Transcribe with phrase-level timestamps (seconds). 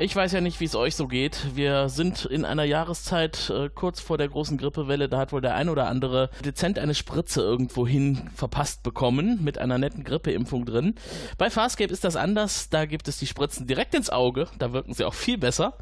[0.00, 1.56] Ich weiß ja nicht, wie es euch so geht.
[1.56, 5.08] Wir sind in einer Jahreszeit äh, kurz vor der großen Grippewelle.
[5.08, 9.76] Da hat wohl der ein oder andere dezent eine Spritze irgendwohin verpasst bekommen mit einer
[9.76, 10.94] netten Grippeimpfung drin.
[11.36, 12.68] Bei Farscape ist das anders.
[12.70, 14.46] Da gibt es die Spritzen direkt ins Auge.
[14.60, 15.76] Da wirken sie auch viel besser.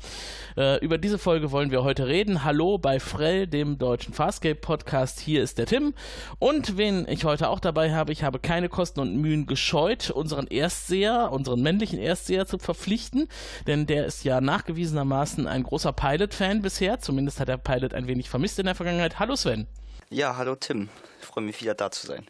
[0.56, 2.42] Äh, über diese Folge wollen wir heute reden.
[2.42, 5.20] Hallo bei Frell, dem deutschen Farscape Podcast.
[5.20, 5.92] Hier ist der Tim.
[6.38, 10.46] Und wen ich heute auch dabei habe, ich habe keine Kosten und Mühen gescheut, unseren
[10.46, 13.28] Erstseher, unseren männlichen Erstseher zu verpflichten.
[13.66, 17.00] Denn der ist ja nachgewiesenermaßen ein großer Pilot-Fan bisher.
[17.00, 19.18] Zumindest hat er Pilot ein wenig vermisst in der Vergangenheit.
[19.18, 19.66] Hallo Sven.
[20.10, 20.88] Ja, hallo Tim.
[21.20, 22.26] Ich freue mich wieder da zu sein.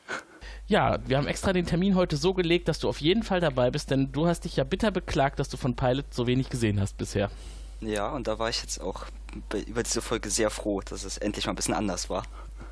[0.67, 3.71] Ja, wir haben extra den Termin heute so gelegt, dass du auf jeden Fall dabei
[3.71, 6.81] bist, denn du hast dich ja bitter beklagt, dass du von Pilot so wenig gesehen
[6.81, 7.31] hast bisher.
[7.81, 9.05] Ja, und da war ich jetzt auch
[9.53, 12.25] über diese Folge sehr froh, dass es endlich mal ein bisschen anders war.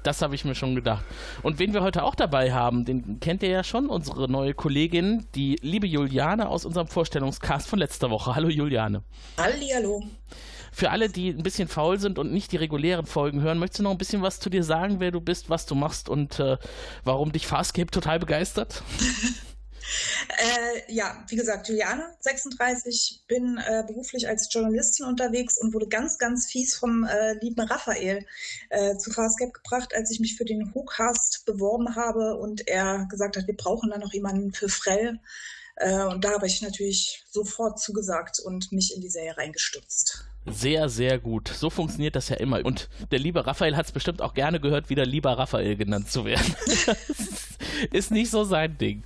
[0.05, 1.03] Das habe ich mir schon gedacht.
[1.43, 5.27] Und wen wir heute auch dabei haben, den kennt ihr ja schon, unsere neue Kollegin,
[5.35, 8.35] die liebe Juliane aus unserem Vorstellungscast von letzter Woche.
[8.35, 9.03] Hallo Juliane.
[9.39, 10.05] Hallihallo.
[10.73, 13.85] Für alle, die ein bisschen faul sind und nicht die regulären Folgen hören, möchtest du
[13.85, 16.59] noch ein bisschen was zu dir sagen, wer du bist, was du machst und äh,
[17.05, 18.83] warum dich Farscape total begeistert?
[20.29, 26.19] Äh, ja, wie gesagt, Juliane, 36, bin äh, beruflich als Journalistin unterwegs und wurde ganz,
[26.19, 28.27] ganz fies vom äh, lieben Raphael
[28.71, 33.37] äh, zu Farscape gebracht, als ich mich für den Hookcast beworben habe und er gesagt
[33.37, 35.21] hat, wir brauchen da noch jemanden für Frell.
[35.77, 40.25] Äh, und da habe ich natürlich sofort zugesagt und mich in die Serie reingestürzt.
[40.47, 41.49] Sehr, sehr gut.
[41.49, 42.65] So funktioniert das ja immer.
[42.65, 46.27] Und der liebe Raphael hat es bestimmt auch gerne gehört, wieder lieber Raphael genannt zu
[46.27, 46.55] werden.
[47.93, 49.03] ist nicht so sein Ding.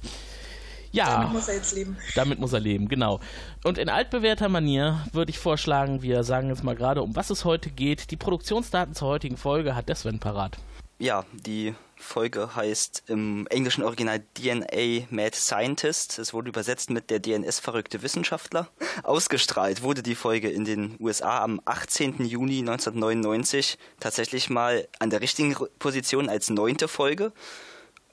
[0.98, 1.19] Ja.
[1.19, 1.97] Damit muss er jetzt leben.
[2.16, 3.20] Damit muss er leben, genau.
[3.62, 7.44] Und in altbewährter Manier würde ich vorschlagen, wir sagen jetzt mal gerade, um was es
[7.44, 8.10] heute geht.
[8.10, 10.58] Die Produktionsdaten zur heutigen Folge hat der Sven parat.
[10.98, 16.19] Ja, die Folge heißt im englischen Original DNA Mad Scientist.
[16.19, 18.69] Es wurde übersetzt mit der DNS-verrückte Wissenschaftler.
[19.04, 22.25] Ausgestrahlt wurde die Folge in den USA am 18.
[22.25, 27.32] Juni 1999 tatsächlich mal an der richtigen Position als neunte Folge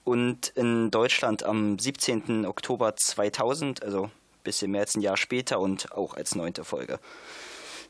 [0.05, 2.45] und in Deutschland am 17.
[2.45, 4.11] Oktober 2000, also ein
[4.45, 6.99] bisschen mehr als ein Jahr später und auch als neunte Folge.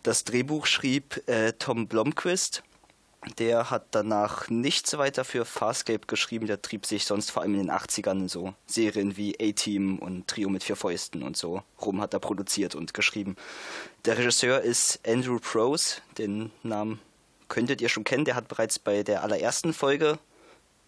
[0.01, 2.63] Das Drehbuch schrieb äh, Tom Blomquist.
[3.39, 6.45] Der hat danach nichts weiter für Farscape geschrieben.
[6.45, 10.49] Der trieb sich sonst vor allem in den 80ern so Serien wie A-Team und Trio
[10.49, 13.35] mit vier Fäusten und so rum hat er produziert und geschrieben.
[14.05, 16.01] Der Regisseur ist Andrew Prose.
[16.17, 17.01] Den Namen
[17.49, 18.25] könntet ihr schon kennen.
[18.25, 20.19] Der hat bereits bei der allerersten Folge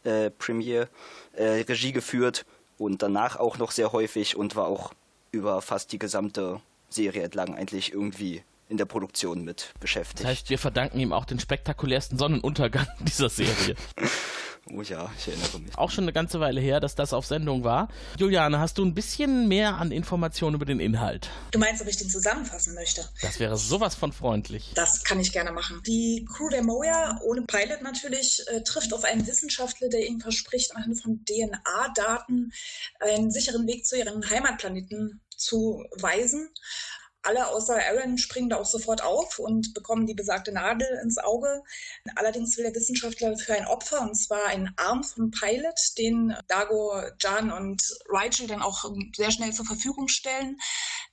[0.07, 0.87] äh, Premiere
[1.33, 2.45] äh, Regie geführt
[2.77, 4.93] und danach auch noch sehr häufig und war auch
[5.31, 10.21] über fast die gesamte Serie entlang eigentlich irgendwie in der Produktion mit beschäftigt.
[10.21, 13.75] Das heißt, wir verdanken ihm auch den spektakulärsten Sonnenuntergang dieser Serie.
[14.73, 15.77] Oh ja, ich erinnere mich.
[15.77, 17.87] Auch schon eine ganze Weile her, dass das auf Sendung war.
[18.17, 21.29] Juliane, hast du ein bisschen mehr an Informationen über den Inhalt?
[21.51, 23.07] Du meinst, ob ich den zusammenfassen möchte?
[23.21, 24.71] Das wäre sowas von freundlich.
[24.75, 25.81] Das kann ich gerne machen.
[25.85, 30.75] Die Crew der Moja, ohne Pilot natürlich, äh, trifft auf einen Wissenschaftler, der ihnen verspricht,
[30.75, 32.51] anhand von DNA-Daten
[32.99, 36.49] einen sicheren Weg zu ihren Heimatplaneten zu weisen.
[37.27, 41.61] Alle außer Aaron springen da auch sofort auf und bekommen die besagte Nadel ins Auge.
[42.15, 46.93] Allerdings will der Wissenschaftler für ein Opfer, und zwar einen Arm vom Pilot, den Dago,
[47.19, 50.57] Jan und Rigel dann auch sehr schnell zur Verfügung stellen.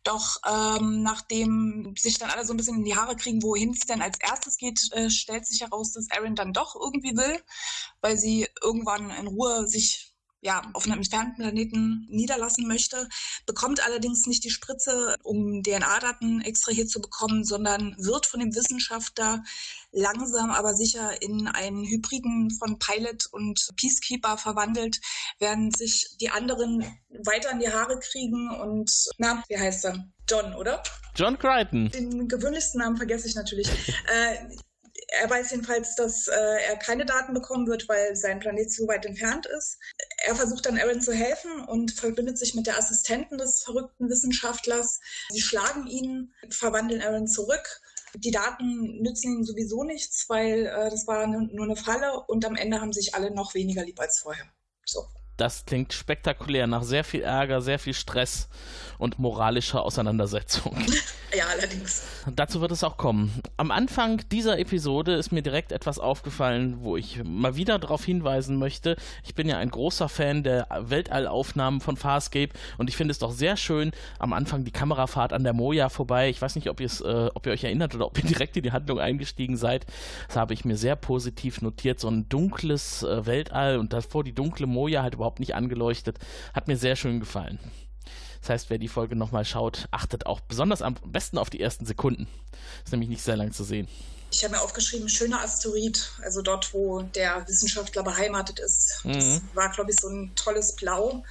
[0.04, 3.80] Doch ähm, nachdem sich dann alle so ein bisschen in die Haare kriegen, wohin es
[3.80, 7.42] denn als erstes geht, äh, stellt sich heraus, dass Aaron dann doch irgendwie will,
[8.02, 10.13] weil sie irgendwann in Ruhe sich
[10.44, 13.08] ja, auf einem entfernten Planeten niederlassen möchte,
[13.46, 19.42] bekommt allerdings nicht die Spritze, um DNA-Daten extrahiert zu bekommen, sondern wird von dem Wissenschaftler
[19.90, 25.00] langsam aber sicher in einen Hybriden von Pilot und Peacekeeper verwandelt,
[25.38, 26.84] während sich die anderen
[27.24, 30.04] weiter in die Haare kriegen und, na, wie heißt er?
[30.28, 30.82] John, oder?
[31.16, 31.90] John Crichton.
[31.90, 33.68] Den gewöhnlichsten Namen vergesse ich natürlich.
[34.12, 34.36] äh,
[35.08, 39.06] er weiß jedenfalls, dass äh, er keine Daten bekommen wird, weil sein Planet zu weit
[39.06, 39.78] entfernt ist.
[40.26, 45.00] Er versucht dann Aaron zu helfen und verbindet sich mit der Assistentin des verrückten Wissenschaftlers.
[45.30, 47.80] Sie schlagen ihn, verwandeln Aaron zurück.
[48.14, 52.56] Die Daten nützen ihm sowieso nichts, weil äh, das war nur eine Falle und am
[52.56, 54.46] Ende haben sich alle noch weniger lieb als vorher.
[54.86, 55.04] So.
[55.36, 58.48] Das klingt spektakulär nach sehr viel Ärger, sehr viel Stress
[58.98, 60.76] und moralischer Auseinandersetzung.
[61.36, 62.04] Ja, allerdings.
[62.32, 63.42] Dazu wird es auch kommen.
[63.56, 68.56] Am Anfang dieser Episode ist mir direkt etwas aufgefallen, wo ich mal wieder darauf hinweisen
[68.56, 68.94] möchte.
[69.24, 73.32] Ich bin ja ein großer Fan der Weltallaufnahmen von Farscape und ich finde es doch
[73.32, 73.90] sehr schön,
[74.20, 76.28] am Anfang die Kamerafahrt an der Moja vorbei.
[76.28, 76.86] Ich weiß nicht, ob, äh,
[77.34, 79.86] ob ihr euch erinnert oder ob ihr direkt in die Handlung eingestiegen seid.
[80.28, 81.98] Das habe ich mir sehr positiv notiert.
[81.98, 86.18] So ein dunkles äh, Weltall und davor die dunkle Moja halt überhaupt nicht angeleuchtet.
[86.52, 87.58] Hat mir sehr schön gefallen.
[88.42, 91.86] Das heißt, wer die Folge nochmal schaut, achtet auch besonders am besten auf die ersten
[91.86, 92.28] Sekunden.
[92.84, 93.88] Ist nämlich nicht sehr lang zu sehen.
[94.30, 99.00] Ich habe mir aufgeschrieben, schöner Asteroid, also dort, wo der Wissenschaftler beheimatet ist.
[99.04, 99.12] Mhm.
[99.12, 101.24] Das war, glaube ich, so ein tolles Blau.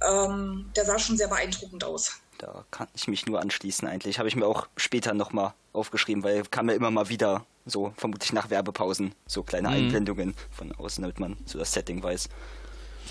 [0.00, 2.12] Ähm, der sah schon sehr beeindruckend aus.
[2.38, 4.18] Da kann ich mich nur anschließen eigentlich.
[4.18, 8.32] Habe ich mir auch später nochmal aufgeschrieben, weil kam mir immer mal wieder so, vermutlich
[8.32, 9.74] nach Werbepausen, so kleine mhm.
[9.74, 12.30] Einblendungen von außen, damit man so das Setting weiß.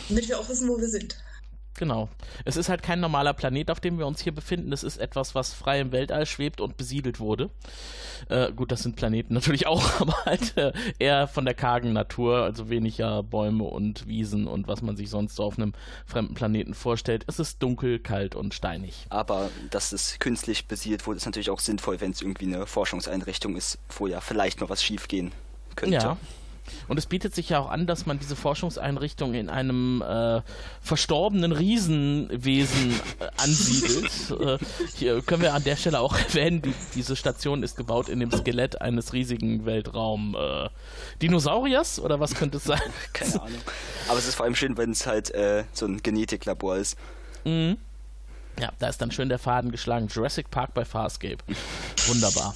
[0.07, 1.17] Damit wir auch wissen, wo wir sind.
[1.79, 2.09] Genau.
[2.43, 4.73] Es ist halt kein normaler Planet, auf dem wir uns hier befinden.
[4.73, 7.49] Es ist etwas, was frei im Weltall schwebt und besiedelt wurde.
[8.27, 12.43] Äh, gut, das sind Planeten natürlich auch, aber halt äh, eher von der kargen Natur,
[12.43, 15.71] also weniger Bäume und Wiesen und was man sich sonst so auf einem
[16.05, 17.23] fremden Planeten vorstellt.
[17.27, 19.05] Es ist dunkel, kalt und steinig.
[19.07, 23.55] Aber dass es künstlich besiedelt wurde, ist natürlich auch sinnvoll, wenn es irgendwie eine Forschungseinrichtung
[23.55, 25.31] ist, wo ja vielleicht mal was schiefgehen
[25.77, 25.95] könnte.
[25.95, 26.17] Ja,
[26.87, 30.41] und es bietet sich ja auch an, dass man diese Forschungseinrichtung in einem äh,
[30.81, 34.11] verstorbenen Riesenwesen äh, ansiedelt.
[34.39, 34.57] äh,
[34.95, 38.31] hier können wir an der Stelle auch erwähnen, die, diese Station ist gebaut in dem
[38.31, 42.81] Skelett eines riesigen Weltraum-Dinosauriers äh, oder was könnte es sein?
[43.13, 43.61] Keine Ahnung.
[44.07, 46.97] Aber es ist vor allem schön, wenn es halt äh, so ein Genetiklabor ist.
[47.45, 47.77] Mhm.
[48.59, 50.07] Ja, da ist dann schön der Faden geschlagen.
[50.07, 51.37] Jurassic Park bei Farscape.
[52.07, 52.53] Wunderbar.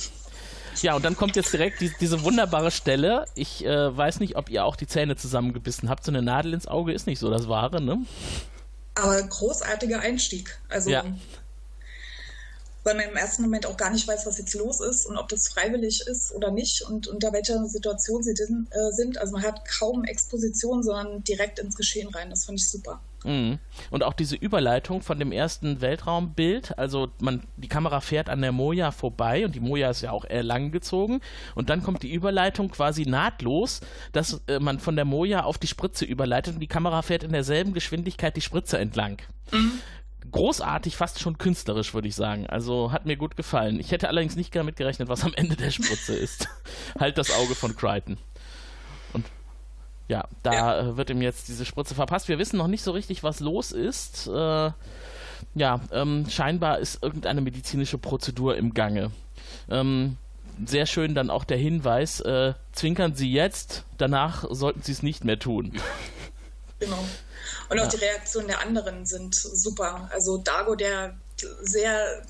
[0.82, 3.26] Ja, und dann kommt jetzt direkt die, diese wunderbare Stelle.
[3.36, 6.04] Ich äh, weiß nicht, ob ihr auch die Zähne zusammengebissen habt.
[6.04, 8.06] So eine Nadel ins Auge ist nicht so das Wahre, ne?
[8.96, 10.60] Aber großartiger Einstieg.
[10.70, 11.04] Also, ja.
[12.84, 15.30] weil man im ersten Moment auch gar nicht weiß, was jetzt los ist und ob
[15.30, 19.18] das freiwillig ist oder nicht und unter welcher Situation sie äh, sind.
[19.18, 22.30] Also man hat kaum Exposition, sondern direkt ins Geschehen rein.
[22.30, 23.00] Das fand ich super.
[23.24, 23.60] Mhm.
[23.92, 28.52] Und auch diese Überleitung von dem ersten Weltraumbild, also man, die Kamera fährt an der
[28.52, 31.22] Moja vorbei und die Moja ist ja auch eher lang gezogen
[31.56, 33.82] und dann kommt die Überleitung quasi nahtlos,
[34.12, 37.32] dass äh, man von der Moja auf die Spritze überleitet und die Kamera fährt in
[37.32, 39.22] derselben Geschwindigkeit die Spritze entlang.
[39.52, 39.80] Mhm.
[40.32, 42.48] Großartig, fast schon künstlerisch, würde ich sagen.
[42.48, 43.80] Also hat mir gut gefallen.
[43.80, 46.48] Ich hätte allerdings nicht damit gerechnet, was am Ende der Spritze ist.
[47.00, 48.18] halt das Auge von Crichton.
[50.08, 50.98] Ja, da ja.
[50.98, 52.28] Wird ihm jetzt diese Spritze verpasst.
[52.28, 54.28] Wir wissen noch nicht so richtig, was los ist.
[54.28, 54.72] Äh,
[55.56, 59.12] ja, ähm, scheinbar ist irgendeine medizinische Prozedur im Gange.
[59.70, 60.18] Ähm,
[60.66, 65.24] sehr schön dann auch der Hinweis, äh, zwinkern Sie jetzt, danach sollten Sie es nicht
[65.24, 65.74] mehr tun.
[66.80, 67.00] Genau.
[67.70, 67.90] Und auch ja.
[67.92, 70.10] die Reaktionen der anderen sind super.
[70.12, 71.16] Also Dago, der
[71.62, 72.24] sehr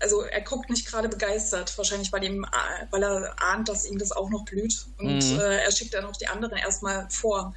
[0.00, 2.46] also er guckt nicht gerade begeistert, wahrscheinlich weil, ihm,
[2.90, 4.86] weil er ahnt, dass ihm das auch noch blüht.
[4.98, 5.40] Und mhm.
[5.40, 7.54] äh, er schickt dann auch die anderen erstmal vor,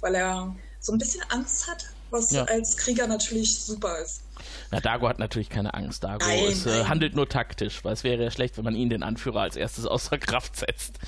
[0.00, 2.44] weil er so ein bisschen Angst hat, was ja.
[2.44, 4.22] als Krieger natürlich super ist.
[4.70, 6.04] Na, Dago hat natürlich keine Angst.
[6.04, 8.90] Dago nein, ist, äh, handelt nur taktisch, weil es wäre ja schlecht, wenn man ihn,
[8.90, 10.98] den Anführer, als erstes außer Kraft setzt.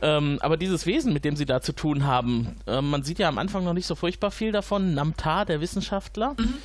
[0.00, 3.28] Ähm, aber dieses Wesen, mit dem sie da zu tun haben, äh, man sieht ja
[3.28, 4.94] am Anfang noch nicht so furchtbar viel davon.
[4.94, 6.34] Namtar, der Wissenschaftler.
[6.38, 6.58] Mhm.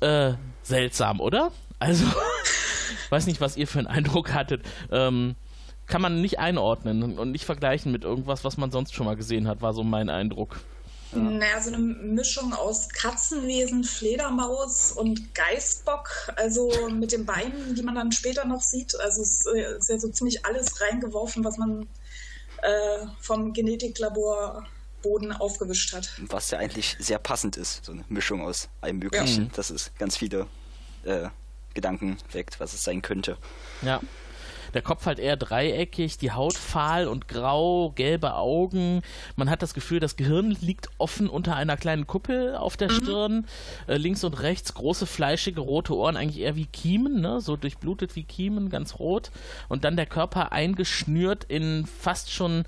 [0.00, 1.50] Äh, seltsam, oder?
[1.78, 2.04] Also,
[3.10, 4.62] weiß nicht, was ihr für einen Eindruck hattet.
[4.90, 5.36] Ähm,
[5.86, 9.48] kann man nicht einordnen und nicht vergleichen mit irgendwas, was man sonst schon mal gesehen
[9.48, 10.60] hat, war so mein Eindruck.
[11.12, 11.18] Ja.
[11.20, 17.94] Naja, so eine Mischung aus Katzenwesen, Fledermaus und Geißbock, also mit den Beinen, die man
[17.94, 18.94] dann später noch sieht.
[19.00, 21.88] Also es ist ja so ziemlich alles reingeworfen, was man
[22.62, 24.66] äh, vom Genetiklabor
[25.02, 26.10] Boden aufgewischt hat.
[26.26, 29.50] Was ja eigentlich sehr passend ist, so eine Mischung aus allem Möglichen, ja.
[29.54, 30.46] dass es ganz viele
[31.04, 31.28] äh,
[31.78, 33.36] Gedanken weckt, was es sein könnte.
[33.82, 34.00] Ja.
[34.74, 39.02] Der Kopf halt eher dreieckig, die Haut fahl und grau, gelbe Augen.
[39.36, 42.94] Man hat das Gefühl, das Gehirn liegt offen unter einer kleinen Kuppel auf der mhm.
[42.94, 43.46] Stirn.
[43.86, 47.40] Äh, links und rechts große, fleischige, rote Ohren, eigentlich eher wie Kiemen, ne?
[47.40, 49.30] so durchblutet wie Kiemen, ganz rot.
[49.68, 52.64] Und dann der Körper eingeschnürt in fast schon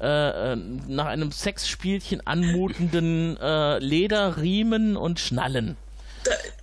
[0.00, 5.76] äh, äh nach einem Sexspielchen anmutenden äh, Lederriemen und Schnallen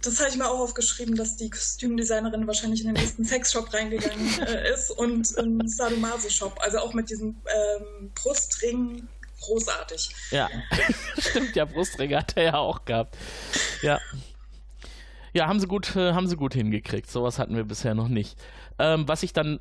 [0.02, 4.40] das habe ich mir auch aufgeschrieben, dass die Kostümdesignerin wahrscheinlich in den nächsten Sexshop reingegangen
[4.48, 6.60] äh, ist und im Sadomaso-Shop.
[6.62, 9.08] Also auch mit diesem ähm, Brustring
[9.42, 10.10] großartig.
[10.32, 10.50] Ja,
[11.18, 13.18] stimmt, ja, Brustring hat er ja auch gehabt.
[13.82, 14.00] Ja.
[15.34, 17.10] Ja, haben sie gut, äh, haben sie gut hingekriegt.
[17.12, 18.38] Sowas hatten wir bisher noch nicht.
[18.80, 19.60] Ähm, was ich dann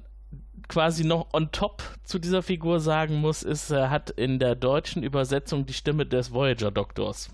[0.68, 5.02] quasi noch on top zu dieser Figur sagen muss, ist, er hat in der deutschen
[5.02, 7.30] Übersetzung die Stimme des Voyager-Doktors.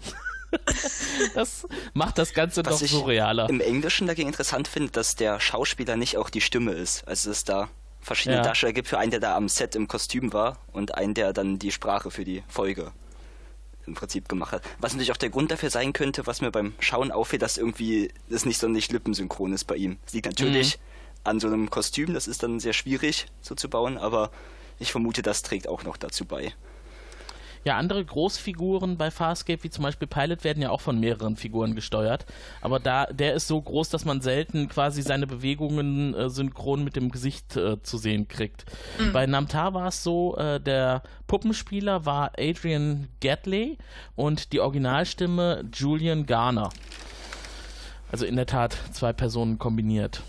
[1.35, 3.49] das macht das Ganze Was noch surrealer.
[3.49, 7.06] Im Englischen dagegen interessant finde, dass der Schauspieler nicht auch die Stimme ist.
[7.06, 7.68] Also es da
[8.00, 8.42] verschiedene ja.
[8.42, 11.59] Darsteller gibt für einen, der da am Set im Kostüm war und einen, der dann
[11.59, 12.92] die Sprache für die Folge
[13.87, 14.62] im Prinzip gemacht hat.
[14.78, 18.12] Was natürlich auch der Grund dafür sein könnte, was mir beim Schauen auffällt, dass irgendwie
[18.28, 19.99] das nicht so nicht lippensynchron ist bei ihm.
[20.06, 20.82] Es liegt natürlich mhm.
[21.25, 24.30] an so einem Kostüm, das ist dann sehr schwierig so zu bauen, aber
[24.78, 26.54] ich vermute, das trägt auch noch dazu bei.
[27.64, 31.75] Ja, andere Großfiguren bei Farscape, wie zum Beispiel Pilot, werden ja auch von mehreren Figuren
[31.75, 32.26] gesteuert.
[32.61, 36.97] Aber da, der ist so groß, dass man selten quasi seine Bewegungen äh, synchron mit
[36.97, 38.64] dem Gesicht äh, zu sehen kriegt.
[38.99, 39.12] Mhm.
[39.12, 43.78] Bei Namtar war es so, äh, der Puppenspieler war Adrian Gatley
[44.16, 46.71] und die Originalstimme Julian Garner.
[48.11, 50.23] Also in der Tat zwei Personen kombiniert.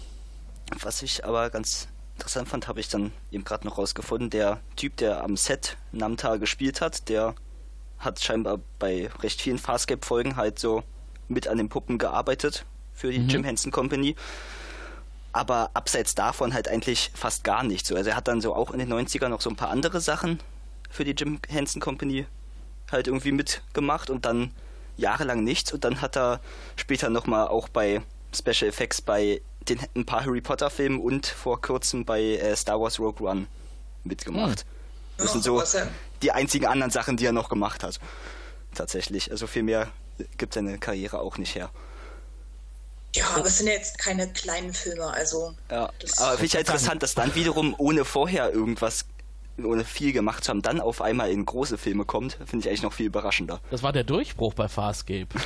[0.82, 4.30] Was ich aber ganz interessant fand, habe ich dann eben gerade noch rausgefunden.
[4.30, 7.36] Der Typ, der am Set Namtar gespielt hat, der
[7.98, 10.84] hat scheinbar bei recht vielen Farscape-Folgen halt so
[11.28, 13.30] mit an den Puppen gearbeitet für die mhm.
[13.30, 14.16] Jim Henson Company.
[15.32, 17.92] Aber abseits davon halt eigentlich fast gar nichts.
[17.92, 20.40] Also er hat dann so auch in den 90ern noch so ein paar andere Sachen
[20.90, 22.28] für die Jim Henson Company
[22.92, 24.52] halt irgendwie mitgemacht und dann
[24.96, 26.40] jahrelang nichts und dann hat er
[26.76, 31.62] später nochmal auch bei Special Effects bei den, ein paar Harry Potter Filmen und vor
[31.62, 33.48] kurzem bei äh, Star Wars Rogue One
[34.04, 34.62] mitgemacht.
[34.62, 34.68] Hm.
[35.18, 35.62] Das sind so
[36.22, 38.00] die einzigen anderen Sachen, die er noch gemacht hat.
[38.74, 39.32] Tatsächlich.
[39.32, 39.90] Also viel mehr
[40.38, 41.70] gibt seine Karriere auch nicht her.
[43.16, 45.54] Ja, aber es sind ja jetzt keine kleinen Filme, also.
[45.70, 49.06] Ja, aber finde ich ja interessant, dass dann wiederum ohne vorher irgendwas,
[49.64, 52.82] ohne viel gemacht zu haben, dann auf einmal in große Filme kommt, finde ich eigentlich
[52.82, 53.60] noch viel überraschender.
[53.70, 55.28] Das war der Durchbruch bei Farscape.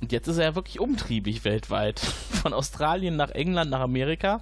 [0.00, 2.00] Und jetzt ist er ja wirklich umtriebig weltweit.
[2.30, 4.40] Von Australien nach England, nach Amerika.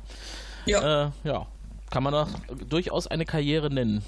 [0.66, 1.06] Ja.
[1.06, 1.46] Äh, ja,
[1.90, 2.28] kann man doch
[2.68, 4.04] durchaus eine Karriere nennen.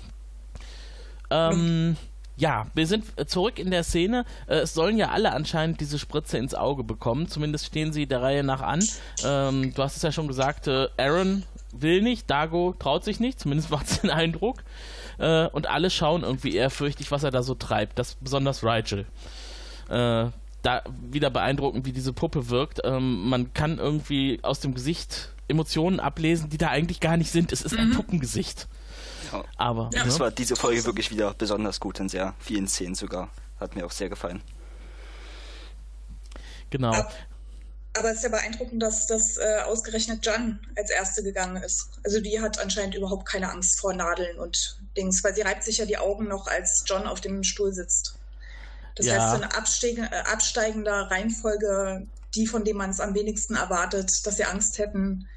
[1.30, 1.96] Ähm,
[2.36, 4.24] ja, wir sind zurück in der Szene.
[4.46, 7.28] Äh, es sollen ja alle anscheinend diese Spritze ins Auge bekommen.
[7.28, 8.84] Zumindest stehen sie der Reihe nach an.
[9.24, 13.38] Ähm, du hast es ja schon gesagt, äh, Aaron will nicht, Dago traut sich nicht,
[13.40, 14.64] zumindest macht es den Eindruck.
[15.18, 17.98] Äh, und alle schauen irgendwie ehrfürchtig, was er da so treibt.
[17.98, 19.06] Das besonders Rigel.
[19.88, 20.26] Äh,
[20.64, 22.80] da wieder beeindruckend, wie diese Puppe wirkt.
[22.85, 27.52] Ähm, man kann irgendwie aus dem Gesicht Emotionen ablesen, die da eigentlich gar nicht sind.
[27.52, 27.80] Es ist mhm.
[27.80, 28.66] ein Puppengesicht.
[29.30, 29.44] Ja.
[29.56, 30.04] Aber ja.
[30.04, 30.21] das ne?
[30.21, 33.28] war diese Folge wirklich wieder besonders gut in sehr vielen Szenen sogar.
[33.61, 34.42] Hat mir auch sehr gefallen.
[36.71, 36.92] Genau.
[36.92, 37.12] Ab,
[37.97, 41.90] aber es ist ja beeindruckend, dass das äh, ausgerechnet Jan als erste gegangen ist.
[42.02, 45.78] Also die hat anscheinend überhaupt keine Angst vor Nadeln und Dings, weil sie reibt sich
[45.78, 48.18] ja die Augen noch, als John auf dem Stuhl sitzt.
[48.94, 49.14] Das ja.
[49.14, 54.10] heißt, so eine absteig äh, absteigender Reihenfolge, die, von dem man es am wenigsten erwartet,
[54.24, 55.28] dass sie Angst hätten,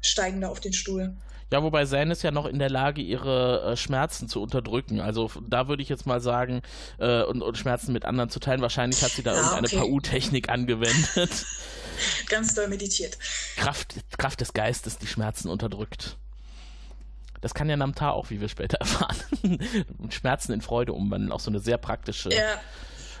[0.00, 1.16] steigen da auf den Stuhl.
[1.52, 5.00] Ja, wobei Zane ist ja noch in der Lage, ihre äh, Schmerzen zu unterdrücken.
[5.00, 6.62] Also da würde ich jetzt mal sagen,
[6.98, 8.60] äh, und, und, Schmerzen mit anderen zu teilen.
[8.60, 9.88] Wahrscheinlich hat sie da ja, irgendeine okay.
[9.88, 11.46] PU-Technik angewendet.
[12.28, 13.18] Ganz doll meditiert.
[13.56, 16.16] Kraft, Kraft des Geistes, die Schmerzen unterdrückt.
[17.44, 19.18] Das kann ja Namtar auch, wie wir später erfahren.
[20.08, 22.58] Schmerzen in Freude umwandeln, auch so eine sehr praktische ja.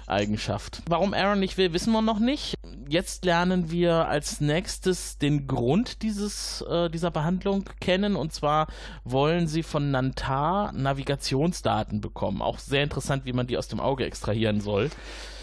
[0.06, 0.80] Eigenschaft.
[0.88, 2.54] Warum Aaron nicht will, wissen wir noch nicht.
[2.88, 8.16] Jetzt lernen wir als nächstes den Grund dieses, äh, dieser Behandlung kennen.
[8.16, 8.68] Und zwar
[9.04, 12.40] wollen sie von Nantar Navigationsdaten bekommen.
[12.40, 14.88] Auch sehr interessant, wie man die aus dem Auge extrahieren soll.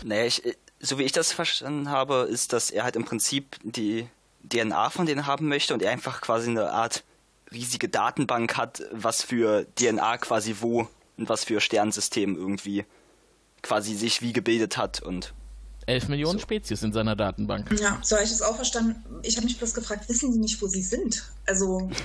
[0.04, 0.42] Naja, ich,
[0.80, 4.08] so wie ich das verstanden habe, ist, dass er halt im Prinzip die
[4.50, 7.04] DNA von denen haben möchte und er einfach quasi eine Art
[7.52, 12.86] riesige Datenbank hat, was für DNA quasi wo und was für Sternsystem irgendwie
[13.62, 15.34] quasi sich wie gebildet hat und
[15.88, 16.44] 11 Millionen so.
[16.44, 17.72] Spezies in seiner Datenbank.
[17.80, 19.04] Ja, so habe ich das auch verstanden.
[19.24, 21.24] Ich habe mich bloß gefragt, wissen die nicht, wo sie sind?
[21.46, 21.90] Also.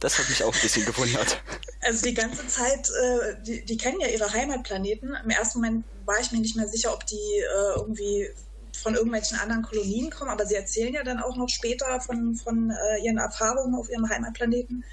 [0.00, 1.42] Das hat mich auch ein bisschen gewundert.
[1.80, 5.16] Also die ganze Zeit, äh, die, die, kennen ja ihre Heimatplaneten.
[5.24, 8.28] Im ersten Moment war ich mir nicht mehr sicher, ob die äh, irgendwie
[8.76, 12.70] von irgendwelchen anderen Kolonien kommen, aber sie erzählen ja dann auch noch später von, von
[12.70, 14.84] äh, ihren Erfahrungen auf ihrem Heimatplaneten.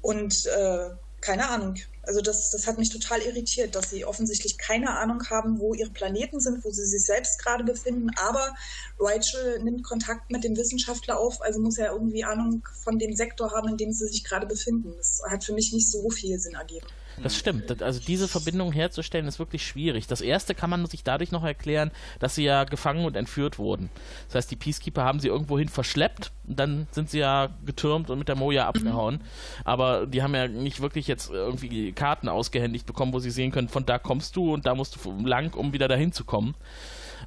[0.00, 0.90] Und äh,
[1.22, 1.76] keine Ahnung.
[2.02, 5.90] Also das, das hat mich total irritiert, dass sie offensichtlich keine Ahnung haben, wo ihre
[5.90, 8.10] Planeten sind, wo sie sich selbst gerade befinden.
[8.20, 8.54] Aber
[8.98, 13.52] Rachel nimmt Kontakt mit dem Wissenschaftler auf, also muss er irgendwie Ahnung von dem Sektor
[13.52, 14.94] haben, in dem sie sich gerade befinden.
[14.96, 16.88] Das hat für mich nicht so viel Sinn ergeben.
[17.22, 17.82] Das stimmt.
[17.82, 20.06] Also diese Verbindung herzustellen ist wirklich schwierig.
[20.06, 23.90] Das erste kann man sich dadurch noch erklären, dass sie ja gefangen und entführt wurden.
[24.28, 28.28] Das heißt, die Peacekeeper haben sie irgendwohin verschleppt, dann sind sie ja getürmt und mit
[28.28, 29.20] der Moja abgehauen.
[29.64, 33.68] Aber die haben ja nicht wirklich jetzt irgendwie Karten ausgehändigt bekommen, wo sie sehen können,
[33.68, 36.54] von da kommst du und da musst du lang, um wieder dahin zu kommen.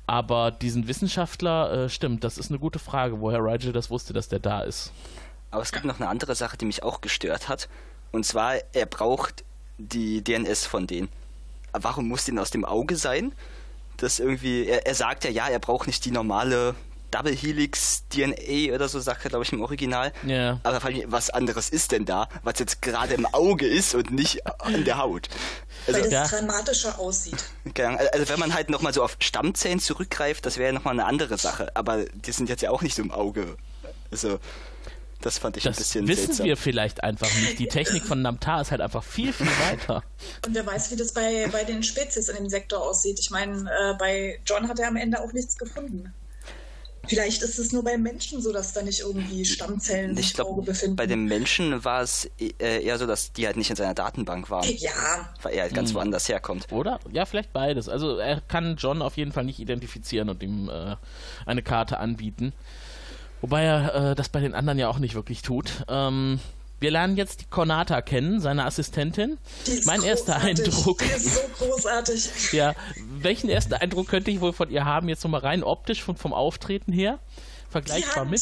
[0.08, 4.30] Aber diesen Wissenschaftler, äh, stimmt, das ist eine gute Frage, woher Rigel das wusste, dass
[4.30, 4.92] der da ist.
[5.52, 7.70] Aber es gibt noch eine andere Sache, die mich auch gestört hat.
[8.12, 9.44] Und zwar, er braucht
[9.78, 11.10] die DNS von denen.
[11.74, 13.34] warum muss denn aus dem Auge sein?
[13.98, 16.76] Das irgendwie, er, er sagt ja, ja, er braucht nicht die normale
[17.12, 20.12] Double Helix DNA oder so, sagt er, glaube ich, im Original.
[20.26, 20.60] Ja.
[20.64, 24.84] Aber was anderes ist denn da, was jetzt gerade im Auge ist und nicht an
[24.84, 25.30] der Haut?
[25.88, 26.40] Also, Weil das ja.
[26.40, 27.46] dramatischer aussieht.
[27.78, 31.38] Also wenn man halt nochmal so auf Stammzellen zurückgreift, das wäre ja nochmal eine andere
[31.38, 31.74] Sache.
[31.76, 33.56] Aber die sind jetzt ja auch nicht so im Auge.
[34.12, 34.40] Also
[35.22, 36.46] Das fand ich das ein bisschen wissen seltsam.
[36.46, 37.58] wir vielleicht einfach nicht.
[37.58, 40.04] Die Technik von Namtar ist halt einfach viel, viel weiter.
[40.46, 43.20] Und wer weiß, wie das bei, bei den Spezies in dem Sektor aussieht.
[43.20, 46.14] Ich meine, äh, bei John hat er am Ende auch nichts gefunden.
[47.08, 50.64] Vielleicht ist es nur bei Menschen so, dass da nicht irgendwie Stammzellen Ich sich glaube,
[50.64, 50.96] befinden.
[50.96, 54.50] bei den Menschen war es äh, eher so, dass die halt nicht in seiner Datenbank
[54.50, 55.98] waren, ja, weil er halt ganz Hm.
[55.98, 56.72] woanders herkommt.
[56.72, 57.00] Oder?
[57.12, 57.90] Ja, vielleicht beides.
[57.90, 60.96] Also er kann John auf jeden Fall nicht identifizieren und ihm äh,
[61.46, 62.54] eine Karte anbieten.
[63.46, 65.86] Wobei er äh, das bei den anderen ja auch nicht wirklich tut.
[65.88, 66.40] Ähm,
[66.80, 69.38] wir lernen jetzt die Konata kennen, seine Assistentin.
[69.68, 70.66] die ist Mein erster großartig.
[70.66, 70.98] Eindruck.
[70.98, 72.54] Die ist so großartig.
[72.54, 72.74] Ja,
[73.22, 76.34] welchen ersten Eindruck könnte ich wohl von ihr haben, jetzt nochmal rein optisch von, vom
[76.34, 77.20] Auftreten her?
[77.70, 78.42] Vergleichbar mit?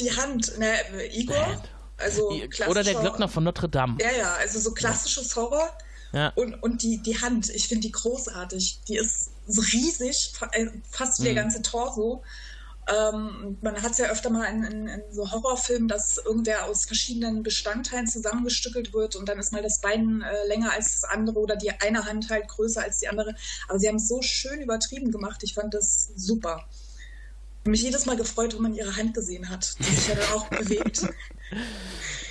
[0.00, 0.72] die Hand, ne,
[1.12, 1.68] Igor, Hand.
[1.98, 2.30] also
[2.68, 3.98] Oder der Glöckner von Notre Dame.
[4.00, 5.68] Ja, ja, also so klassisches Horror.
[6.12, 6.32] Ja.
[6.36, 8.78] Und, und die, die Hand, ich finde die großartig.
[8.88, 11.36] Die ist so riesig, äh, fast wie der Mhm.
[11.36, 12.22] ganze Torso.
[12.88, 16.86] Ähm, man hat es ja öfter mal in, in, in so Horrorfilmen, dass irgendwer aus
[16.86, 21.38] verschiedenen Bestandteilen zusammengestückelt wird und dann ist mal das Bein äh, länger als das andere
[21.38, 23.34] oder die eine Hand halt größer als die andere.
[23.68, 25.42] Aber sie haben es so schön übertrieben gemacht.
[25.42, 26.66] Ich fand das super.
[27.64, 30.48] Mich jedes Mal gefreut, wenn man ihre Hand gesehen hat, die sich ja dann auch
[30.48, 31.02] bewegt.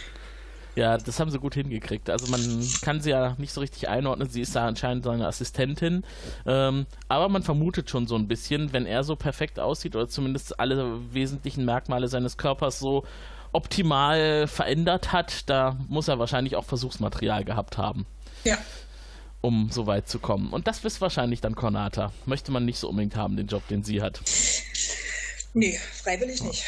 [0.77, 2.07] Ja, das haben sie gut hingekriegt.
[2.07, 2.39] Also man
[2.83, 4.29] kann sie ja nicht so richtig einordnen.
[4.29, 6.03] Sie ist da anscheinend seine Assistentin.
[6.45, 10.59] Ähm, aber man vermutet schon so ein bisschen, wenn er so perfekt aussieht oder zumindest
[10.59, 13.05] alle wesentlichen Merkmale seines Körpers so
[13.53, 18.05] optimal verändert hat, da muss er wahrscheinlich auch Versuchsmaterial gehabt haben,
[18.43, 18.59] Ja.
[19.41, 20.53] um so weit zu kommen.
[20.53, 22.11] Und das ist wahrscheinlich dann Cornata.
[22.27, 24.21] Möchte man nicht so unbedingt haben, den Job, den sie hat.
[25.55, 26.63] Nee, freiwillig nicht.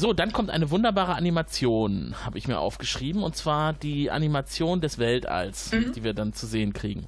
[0.00, 4.96] So, dann kommt eine wunderbare Animation, habe ich mir aufgeschrieben, und zwar die Animation des
[4.96, 7.06] Weltalls, die wir dann zu sehen kriegen.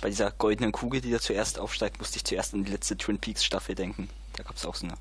[0.00, 3.18] Bei dieser goldenen Kugel, die da zuerst aufsteigt, musste ich zuerst an die letzte Twin
[3.18, 4.08] Peaks Staffel denken.
[4.38, 4.94] Da gab es auch so eine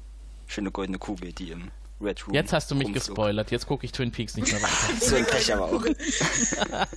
[0.46, 1.72] schöne goldene Kugel, die im
[2.02, 2.34] Red Room.
[2.36, 3.06] Jetzt hast du mich rumflog.
[3.08, 4.76] gespoilert, jetzt gucke ich Twin Peaks nicht mehr weiter.
[5.00, 5.86] So ein Pech aber auch.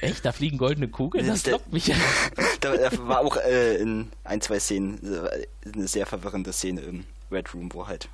[0.00, 1.24] Echt, da fliegen goldene Kugeln?
[1.28, 1.94] Das Der- lockt mich ja.
[2.60, 7.04] Da, da war auch äh, in ein, zwei Szenen äh, eine sehr verwirrende Szene im
[7.30, 8.08] Red Room, wo halt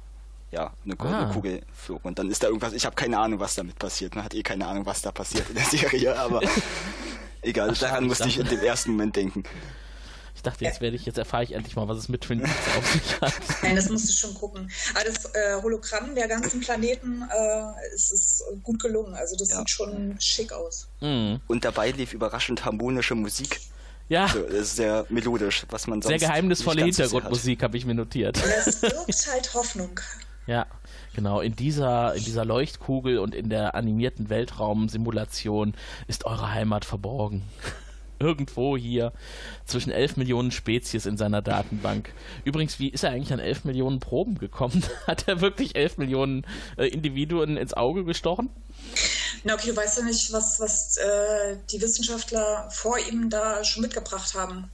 [0.50, 1.32] ja eine goldene Ah.
[1.32, 4.14] Kugel flog und dann ist da irgendwas, ich habe keine Ahnung, was damit passiert.
[4.14, 6.40] Man hat eh keine Ahnung, was da passiert in der Serie, aber
[7.42, 9.44] egal, Ach, daran ich musste ich in dem ersten Moment denken.
[10.34, 12.76] Ich dachte, jetzt werde ich, jetzt erfahre ich endlich mal, was es mit Twin Peaks
[12.78, 13.34] auf sich hat.
[13.64, 14.70] Nein, das musst du schon gucken.
[14.94, 19.14] Aber das äh, Hologramm der ganzen Planeten äh, ist, ist gut gelungen.
[19.14, 19.58] Also das Ja.
[19.58, 20.86] sieht schon schick aus.
[21.00, 21.40] Mhm.
[21.48, 23.58] Und dabei lief überraschend harmonische Musik.
[24.08, 27.94] Ja, Also, das ist sehr melodisch, was man sonst sehr geheimnisvolle Hintergrundmusik habe ich mir
[27.94, 28.36] notiert.
[28.40, 29.98] Das wirkt halt Hoffnung.
[30.48, 30.66] Ja,
[31.14, 31.40] genau.
[31.42, 35.74] In dieser, in dieser Leuchtkugel und in der animierten Weltraumsimulation
[36.06, 37.42] ist eure Heimat verborgen.
[38.18, 39.12] Irgendwo hier
[39.66, 42.14] zwischen 11 Millionen Spezies in seiner Datenbank.
[42.44, 44.82] Übrigens, wie ist er eigentlich an 11 Millionen Proben gekommen?
[45.06, 46.46] Hat er wirklich 11 Millionen
[46.78, 48.48] äh, Individuen ins Auge gestochen?
[49.44, 53.82] Na okay, du weißt ja nicht, was, was äh, die Wissenschaftler vor ihm da schon
[53.82, 54.70] mitgebracht haben,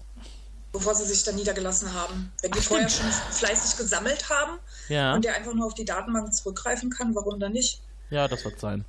[0.74, 2.32] bevor sie sich da niedergelassen haben.
[2.42, 3.12] Wenn die Ach, vorher stimmt.
[3.14, 4.58] schon fleißig gesammelt haben
[4.88, 7.80] Ja, und der einfach nur auf die Datenbank zurückgreifen kann, warum dann nicht?
[8.10, 8.84] ja, das wird sein.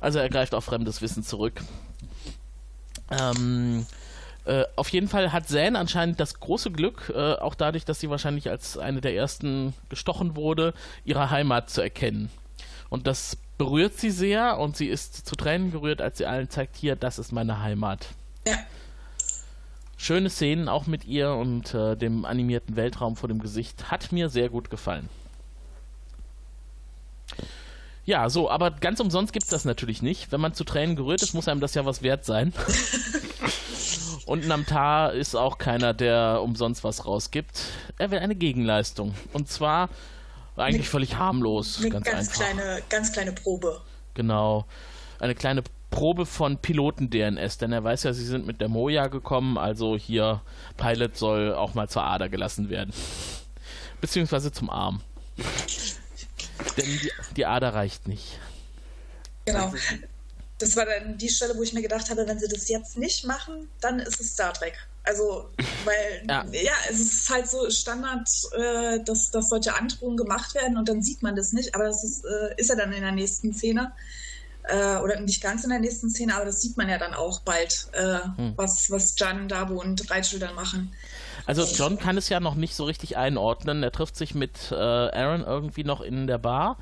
[0.00, 1.60] Also er greift auf fremdes Wissen zurück.
[3.10, 3.86] Ähm,
[4.44, 8.10] äh, auf jeden Fall hat Zane anscheinend das große Glück, äh, auch dadurch, dass sie
[8.10, 10.72] wahrscheinlich als eine der ersten gestochen wurde,
[11.04, 12.30] ihre Heimat zu erkennen.
[12.90, 16.76] Und das berührt sie sehr und sie ist zu Tränen gerührt, als sie allen zeigt,
[16.76, 18.06] hier, das ist meine Heimat.
[18.46, 18.56] Ja.
[20.00, 23.90] Schöne Szenen auch mit ihr und äh, dem animierten Weltraum vor dem Gesicht.
[23.90, 25.08] Hat mir sehr gut gefallen.
[28.06, 30.32] Ja, so, aber ganz umsonst gibt es das natürlich nicht.
[30.32, 32.54] Wenn man zu Tränen gerührt ist, muss einem das ja was wert sein.
[34.24, 37.60] Und Namtar ist auch keiner, der umsonst was rausgibt.
[37.98, 39.14] Er will eine Gegenleistung.
[39.32, 39.88] Und zwar
[40.56, 41.80] eigentlich Eine- völlig harmlos.
[41.80, 43.80] Eine ganz, ganz, kleine, ganz kleine Probe.
[44.14, 44.64] Genau.
[45.18, 49.56] Eine kleine Probe von Piloten-DNS, denn er weiß ja, sie sind mit der Moja gekommen,
[49.56, 50.42] also hier
[50.76, 52.92] Pilot soll auch mal zur Ader gelassen werden.
[54.00, 55.00] Beziehungsweise zum Arm.
[56.76, 58.38] denn die, die Ader reicht nicht.
[59.44, 59.72] Genau.
[60.58, 63.24] Das war dann die Stelle, wo ich mir gedacht habe, wenn sie das jetzt nicht
[63.24, 64.74] machen, dann ist es Star Trek.
[65.04, 65.48] Also,
[65.84, 66.44] weil, Ja.
[66.52, 71.02] ja, es ist halt so Standard, äh, dass, dass solche Androhungen gemacht werden und dann
[71.02, 73.92] sieht man das nicht, aber das ist, äh, ist ja dann in der nächsten Szene.
[74.68, 77.40] Äh, oder nicht ganz in der nächsten Szene, aber das sieht man ja dann auch
[77.40, 78.52] bald, äh, Hm.
[78.56, 80.92] was, was Jan, Dabo und Rachel dann machen.
[81.46, 83.82] Also John kann es ja noch nicht so richtig einordnen.
[83.82, 86.76] Er trifft sich mit äh, Aaron irgendwie noch in der Bar.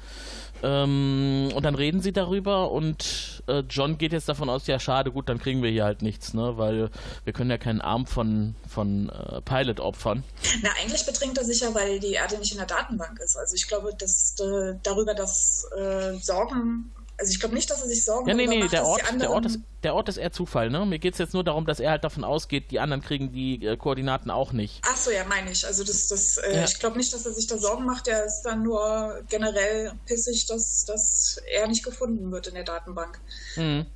[0.63, 5.13] Ähm, und dann reden sie darüber und äh, John geht jetzt davon aus, ja schade,
[5.13, 6.55] gut, dann kriegen wir hier halt nichts, ne?
[6.57, 6.91] Weil
[7.25, 10.25] wir können ja keinen Arm von, von äh, Pilot opfern.
[10.63, 13.37] Na, eigentlich betrinkt er sich ja, weil die Erde nicht in der Datenbank ist.
[13.37, 17.89] Also ich glaube, dass äh, darüber das äh, Sorgen also ich glaube nicht, dass er
[17.89, 20.33] sich Sorgen ja, nee, nee, macht, der Ort, der, Ort ist, der Ort ist eher
[20.33, 20.71] Zufall.
[20.71, 20.85] Ne?
[20.85, 23.65] Mir geht es jetzt nur darum, dass er halt davon ausgeht, die anderen kriegen die
[23.65, 24.83] äh, Koordinaten auch nicht.
[24.87, 25.67] Ach so, ja, meine ich.
[25.67, 26.65] Also das, das, äh, ja.
[26.65, 28.07] ich glaube nicht, dass er sich da Sorgen macht.
[28.09, 33.19] Er ist dann nur generell pissig, dass, dass er nicht gefunden wird in der Datenbank.
[33.57, 33.87] Mhm.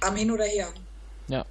[0.00, 0.68] Am Hin oder Her.
[1.28, 1.44] Ja.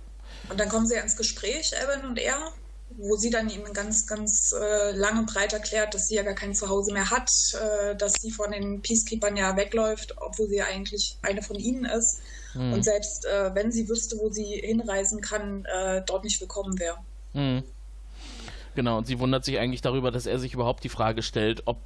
[0.50, 2.54] Und dann kommen sie ja ins Gespräch, Evan und er
[2.98, 6.34] wo sie dann ihm ganz, ganz äh, lang und breit erklärt, dass sie ja gar
[6.34, 11.18] kein Zuhause mehr hat, äh, dass sie von den Peacekeepers ja wegläuft, obwohl sie eigentlich
[11.22, 12.20] eine von ihnen ist.
[12.56, 12.74] Mhm.
[12.74, 16.98] Und selbst äh, wenn sie wüsste, wo sie hinreisen kann, äh, dort nicht willkommen wäre.
[17.34, 17.64] Mhm.
[18.74, 21.78] Genau, und sie wundert sich eigentlich darüber, dass er sich überhaupt die Frage stellt, ob,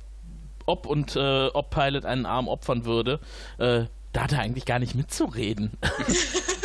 [0.65, 3.19] ob und äh, ob Pilot einen Arm opfern würde.
[3.57, 5.71] Äh, da hat er eigentlich gar nicht mitzureden.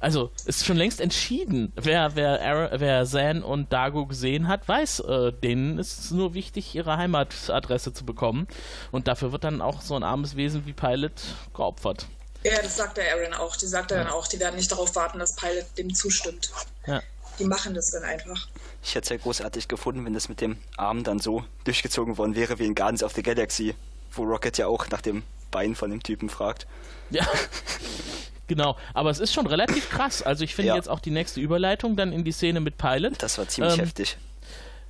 [0.00, 1.72] Also, ist schon längst entschieden.
[1.76, 6.34] Wer, wer, Aaron, wer Zan und Dago gesehen hat, weiß, äh, denen ist es nur
[6.34, 8.46] wichtig, ihre Heimatadresse zu bekommen.
[8.92, 11.22] Und dafür wird dann auch so ein armes Wesen wie Pilot
[11.54, 12.06] geopfert.
[12.44, 13.56] Ja, das sagt der Aaron auch.
[13.56, 14.04] Die sagt er ja.
[14.04, 16.50] dann auch, die werden nicht darauf warten, dass Pilot dem zustimmt.
[16.86, 17.02] Ja.
[17.38, 18.48] Die machen das dann einfach.
[18.82, 22.36] Ich hätte es ja großartig gefunden, wenn das mit dem Arm dann so durchgezogen worden
[22.36, 23.74] wäre wie in Guardians of the Galaxy,
[24.12, 26.66] wo Rocket ja auch nach dem Bein von dem Typen fragt.
[27.10, 27.26] Ja.
[28.46, 30.22] Genau, aber es ist schon relativ krass.
[30.22, 30.76] Also ich finde ja.
[30.76, 33.22] jetzt auch die nächste Überleitung dann in die Szene mit Pilot.
[33.22, 34.16] Das war ziemlich ähm, heftig.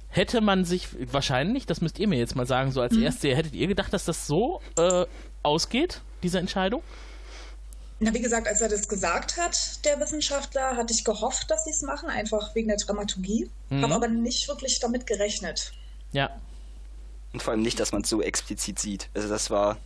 [0.09, 3.03] Hätte man sich wahrscheinlich, das müsst ihr mir jetzt mal sagen, so als mhm.
[3.03, 5.07] Erste, hättet ihr gedacht, dass das so äh,
[5.43, 6.83] ausgeht, diese Entscheidung?
[7.99, 11.71] Na, wie gesagt, als er das gesagt hat, der Wissenschaftler, hatte ich gehofft, dass sie
[11.71, 13.49] es machen, einfach wegen der Dramaturgie.
[13.71, 13.83] Mhm.
[13.83, 15.73] Habe aber nicht wirklich damit gerechnet.
[16.13, 16.31] Ja.
[17.33, 19.09] Und vor allem nicht, dass man es so explizit sieht.
[19.15, 19.79] Also das war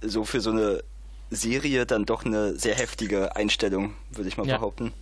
[0.00, 0.82] so für so eine
[1.30, 4.56] Serie dann doch eine sehr heftige Einstellung, würde ich mal ja.
[4.56, 4.92] behaupten.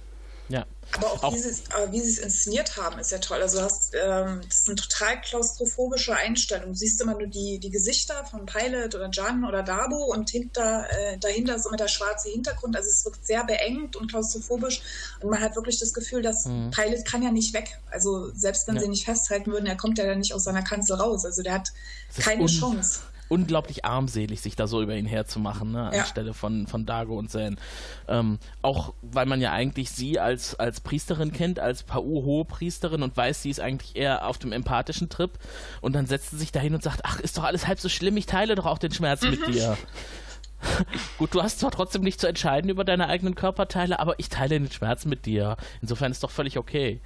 [0.49, 0.67] Ja.
[0.97, 1.35] Aber auch, auch.
[1.35, 3.41] Wie, sie, wie sie es inszeniert haben, ist ja toll.
[3.41, 6.69] Also du hast, ähm, das ist eine total klaustrophobische Einstellung.
[6.69, 10.87] Du siehst immer nur die, die Gesichter von Pilot oder Jan oder Dabo und hinter,
[10.91, 12.77] äh, dahinter ist immer der schwarze Hintergrund.
[12.77, 14.83] Also es wirkt sehr beengt und klaustrophobisch
[15.21, 16.71] und man hat wirklich das Gefühl, dass mhm.
[16.71, 17.81] Pilot kann ja nicht weg.
[17.91, 18.83] Also selbst wenn ja.
[18.83, 21.25] sie nicht festhalten würden, er kommt ja dann nicht aus seiner Kanzel raus.
[21.25, 21.73] Also der hat
[22.23, 26.01] keine Chance unglaublich armselig, sich da so über ihn herzumachen, ne, ja.
[26.01, 27.59] anstelle von, von Dago und Zen.
[28.09, 33.17] Ähm, auch weil man ja eigentlich sie als, als Priesterin kennt, als Pau-hohe Priesterin und
[33.17, 35.31] weiß, sie ist eigentlich eher auf dem empathischen Trip
[35.81, 38.17] und dann setzt sie sich dahin und sagt, ach, ist doch alles halb so schlimm,
[38.17, 39.31] ich teile doch auch den Schmerz mhm.
[39.31, 39.77] mit dir.
[41.19, 44.59] Gut, du hast zwar trotzdem nicht zu entscheiden über deine eigenen Körperteile, aber ich teile
[44.59, 45.57] den Schmerz mit dir.
[45.83, 47.01] Insofern ist doch völlig okay.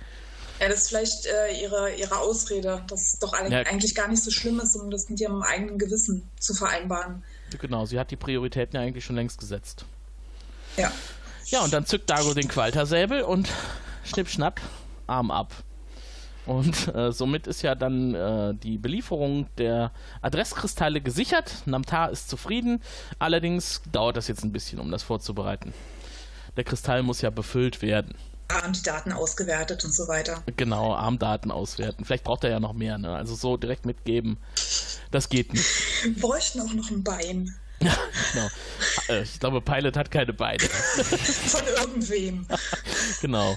[0.60, 3.58] Ja, das ist vielleicht äh, ihre, ihre Ausrede, dass es doch ja.
[3.60, 7.22] eigentlich gar nicht so schlimm ist, um das mit ihrem eigenen Gewissen zu vereinbaren.
[7.58, 9.84] Genau, sie hat die Prioritäten ja eigentlich schon längst gesetzt.
[10.76, 10.92] Ja.
[11.46, 13.48] Ja, und dann zückt Dago den Qualtersäbel und
[14.04, 14.60] schnipp, schnapp,
[15.06, 15.54] Arm ab.
[16.44, 19.92] Und äh, somit ist ja dann äh, die Belieferung der
[20.22, 21.52] Adresskristalle gesichert.
[21.66, 22.82] Namtar ist zufrieden.
[23.18, 25.72] Allerdings dauert das jetzt ein bisschen, um das vorzubereiten.
[26.56, 28.14] Der Kristall muss ja befüllt werden.
[28.48, 30.42] ARM-Daten ausgewertet und so weiter.
[30.56, 32.04] Genau, ARM-Daten auswerten.
[32.04, 33.14] Vielleicht braucht er ja noch mehr, ne?
[33.14, 34.38] Also so direkt mitgeben,
[35.10, 35.66] das geht nicht.
[36.02, 37.54] Wir bräuchten auch noch ein Bein.
[37.80, 37.96] Ja,
[38.32, 38.48] genau.
[39.08, 40.58] Äh, ich glaube, Pilot hat keine Beine.
[40.64, 42.46] Von irgendwem.
[43.20, 43.56] genau.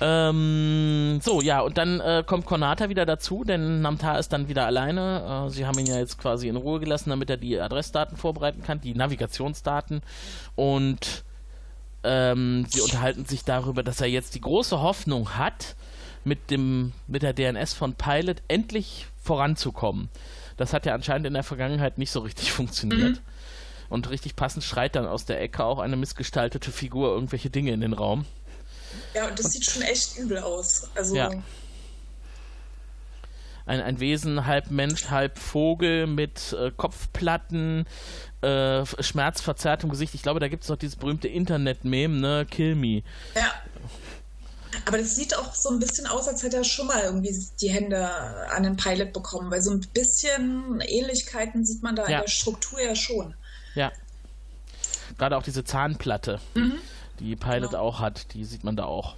[0.00, 4.66] Ähm, so, ja, und dann äh, kommt Konata wieder dazu, denn Namtar ist dann wieder
[4.66, 5.46] alleine.
[5.46, 8.62] Äh, sie haben ihn ja jetzt quasi in Ruhe gelassen, damit er die Adressdaten vorbereiten
[8.62, 10.02] kann, die Navigationsdaten.
[10.56, 11.24] Und
[12.04, 15.74] ähm, sie unterhalten sich darüber, dass er jetzt die große Hoffnung hat,
[16.24, 20.08] mit, dem, mit der DNS von Pilot endlich voranzukommen.
[20.56, 23.16] Das hat ja anscheinend in der Vergangenheit nicht so richtig funktioniert.
[23.16, 23.20] Mhm.
[23.90, 27.80] Und richtig passend schreit dann aus der Ecke auch eine missgestaltete Figur irgendwelche Dinge in
[27.80, 28.24] den Raum.
[29.14, 30.88] Ja, und das und, sieht schon echt übel aus.
[30.94, 31.14] Also.
[31.14, 31.30] Ja.
[33.66, 37.86] Ein, ein Wesen, halb Mensch, halb Vogel mit äh, Kopfplatten,
[38.44, 40.14] äh, schmerzverzerrtem Gesicht.
[40.14, 42.46] Ich glaube, da gibt es noch dieses berühmte Internet-Meme, ne?
[42.50, 43.02] Kill me.
[43.34, 43.52] Ja.
[44.86, 47.70] Aber das sieht auch so ein bisschen aus, als hätte er schon mal irgendwie die
[47.70, 48.10] Hände
[48.50, 52.18] an den Pilot bekommen, weil so ein bisschen Ähnlichkeiten sieht man da ja.
[52.18, 53.34] in der Struktur ja schon.
[53.74, 53.92] Ja.
[55.16, 56.74] Gerade auch diese Zahnplatte, mhm.
[57.20, 57.82] die Pilot genau.
[57.82, 59.14] auch hat, die sieht man da auch.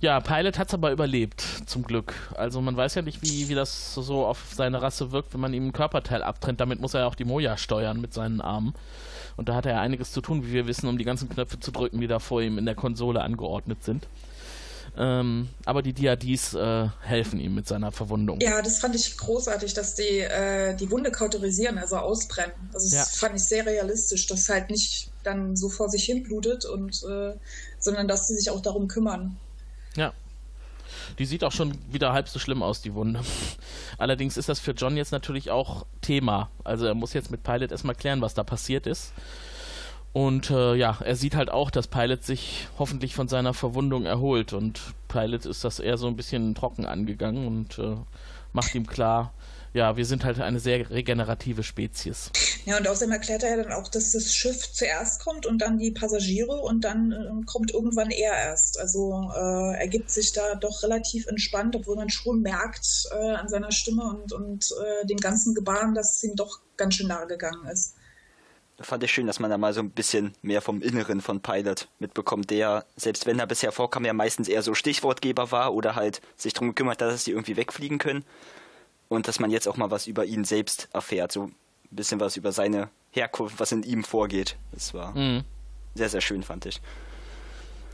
[0.00, 2.14] Ja, Pilot hat es aber überlebt, zum Glück.
[2.34, 5.52] Also man weiß ja nicht, wie, wie das so auf seine Rasse wirkt, wenn man
[5.52, 6.60] ihm ein Körperteil abtrennt.
[6.60, 8.74] Damit muss er ja auch die Moja steuern mit seinen Armen.
[9.36, 11.58] Und da hat er ja einiges zu tun, wie wir wissen, um die ganzen Knöpfe
[11.58, 14.06] zu drücken, die da vor ihm in der Konsole angeordnet sind.
[14.96, 18.40] Ähm, aber die DADs äh, helfen ihm mit seiner Verwundung.
[18.40, 22.52] Ja, das fand ich großartig, dass die äh, die Wunde kauterisieren, also ausbrennen.
[22.72, 23.18] Also das ja.
[23.18, 27.34] fand ich sehr realistisch, dass halt nicht dann so vor sich hin blutet und äh,
[27.78, 29.36] sondern dass sie sich auch darum kümmern.
[29.96, 30.12] Ja.
[31.18, 33.20] Die sieht auch schon wieder halb so schlimm aus, die Wunde.
[33.98, 36.50] Allerdings ist das für John jetzt natürlich auch Thema.
[36.64, 39.12] Also er muss jetzt mit Pilot erstmal klären, was da passiert ist.
[40.12, 44.52] Und äh, ja, er sieht halt auch, dass Pilot sich hoffentlich von seiner Verwundung erholt.
[44.52, 47.96] Und Pilot ist das eher so ein bisschen trocken angegangen und äh,
[48.52, 49.32] macht ihm klar,
[49.78, 52.30] ja, wir sind halt eine sehr regenerative Spezies.
[52.66, 55.78] Ja, und außerdem erklärt er ja dann auch, dass das Schiff zuerst kommt und dann
[55.78, 58.80] die Passagiere und dann äh, kommt irgendwann er erst.
[58.80, 63.48] Also äh, er gibt sich da doch relativ entspannt, obwohl man schon merkt äh, an
[63.48, 67.28] seiner Stimme und, und äh, dem ganzen Gebaren, dass es ihm doch ganz schön nahe
[67.28, 67.94] gegangen ist.
[68.80, 71.88] Fand ich schön, dass man da mal so ein bisschen mehr vom Inneren von Pilot
[72.00, 76.20] mitbekommt, der, selbst wenn er bisher vorkam, ja meistens eher so Stichwortgeber war oder halt
[76.36, 78.24] sich darum gekümmert hat, dass sie irgendwie wegfliegen können
[79.08, 81.54] und dass man jetzt auch mal was über ihn selbst erfährt, so ein
[81.90, 84.56] bisschen was über seine Herkunft, was in ihm vorgeht.
[84.72, 85.44] Das war mhm.
[85.94, 86.80] sehr, sehr schön, fand ich.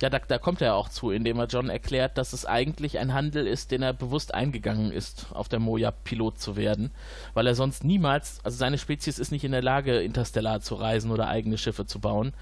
[0.00, 3.14] Ja, da, da, kommt er auch zu, indem er John erklärt, dass es eigentlich ein
[3.14, 6.90] Handel ist, den er bewusst eingegangen ist, auf der Moja Pilot zu werden,
[7.32, 11.12] weil er sonst niemals, also seine Spezies ist nicht in der Lage, interstellar zu reisen
[11.12, 12.34] oder eigene Schiffe zu bauen.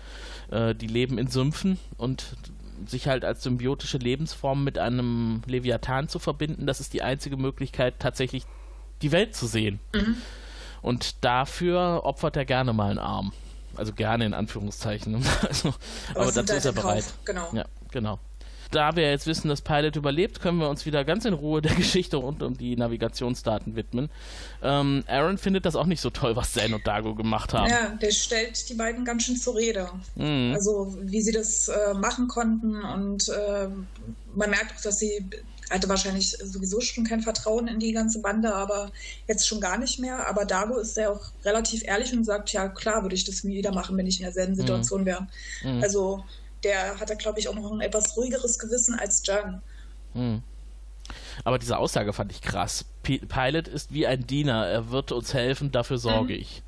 [0.51, 2.37] Äh, die leben in Sümpfen und
[2.87, 8.01] sich halt als symbiotische Lebensform mit einem Leviathan zu verbinden, das ist die einzige Möglichkeit,
[8.01, 8.45] tatsächlich
[9.03, 9.81] die Welt zu sehen.
[9.95, 10.17] Mhm.
[10.81, 13.33] Und dafür opfert er gerne mal einen Arm.
[13.77, 15.15] Also gerne in Anführungszeichen.
[15.49, 15.75] also,
[16.11, 17.05] aber, aber dazu ist er bereit.
[17.25, 17.49] Genau.
[17.53, 18.19] Ja, genau.
[18.73, 21.75] Da wir jetzt wissen, dass Pilot überlebt, können wir uns wieder ganz in Ruhe der
[21.77, 24.11] Geschichte rund um die Navigationsdaten widmen.
[24.63, 27.71] Ähm, Aaron findet das auch nicht so toll, was Zane und Dago gemacht haben.
[27.71, 29.91] Ja, der stellt die beiden ganz schön zur Rede.
[30.15, 30.53] Mhm.
[30.55, 33.69] Also wie sie das äh, machen konnten und äh,
[34.35, 35.23] man merkt auch, dass sie
[35.79, 38.91] hatte wahrscheinlich sowieso schon kein Vertrauen in die ganze Bande, aber
[39.27, 40.29] jetzt schon gar nicht mehr.
[40.29, 43.73] Aber Dago ist ja auch relativ ehrlich und sagt, ja klar, würde ich das wieder
[43.73, 44.57] machen, wenn ich in derselben mhm.
[44.57, 45.27] Situation wäre.
[45.65, 45.83] Mhm.
[45.83, 46.25] Also
[46.65, 49.63] der hat da, glaube ich, auch noch ein etwas ruhigeres Gewissen als Jan.
[50.15, 50.43] Mhm.
[51.45, 52.85] Aber diese Aussage fand ich krass.
[53.03, 56.41] Pilot ist wie ein Diener, er wird uns helfen, dafür sorge mhm.
[56.41, 56.63] ich.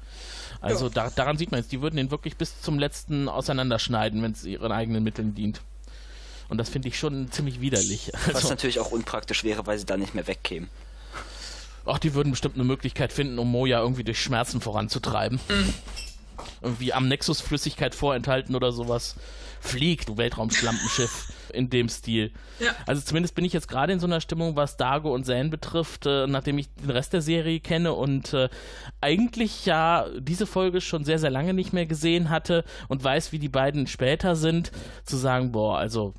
[0.61, 4.33] Also da, daran sieht man jetzt, die würden ihn wirklich bis zum letzten auseinanderschneiden, wenn
[4.33, 5.61] es ihren eigenen Mitteln dient.
[6.49, 8.11] Und das finde ich schon ziemlich widerlich.
[8.27, 10.69] Was also, natürlich auch unpraktisch wäre, weil sie da nicht mehr wegkämen.
[11.87, 15.39] Ach, die würden bestimmt eine Möglichkeit finden, um Moja irgendwie durch Schmerzen voranzutreiben.
[15.49, 15.75] Mhm.
[16.63, 19.17] Irgendwie am Nexus Flüssigkeit vorenthalten oder sowas.
[19.61, 22.33] Flieg, du Weltraumschlampenschiff, in dem Stil.
[22.61, 22.75] Ja.
[22.87, 26.07] Also zumindest bin ich jetzt gerade in so einer Stimmung, was Dago und Zane betrifft,
[26.07, 28.51] äh, nachdem ich den Rest der Serie kenne und äh,
[29.01, 33.39] eigentlich ja diese Folge schon sehr, sehr lange nicht mehr gesehen hatte und weiß, wie
[33.39, 34.71] die beiden später sind,
[35.05, 36.13] zu sagen, boah, also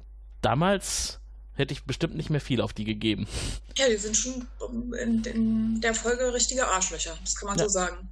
[0.46, 1.20] damals
[1.56, 3.28] hätte ich bestimmt nicht mehr viel auf die gegeben.
[3.78, 4.48] Ja, die sind schon
[5.02, 7.64] in, in der Folge richtige Arschlöcher, das kann man ja.
[7.64, 8.10] so sagen.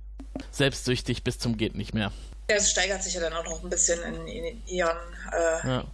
[0.52, 2.12] Selbstsüchtig bis zum geht nicht mehr.
[2.50, 4.98] Ja, es steigert sich ja dann auch noch ein bisschen in, in ihren
[5.32, 5.86] äh, ja.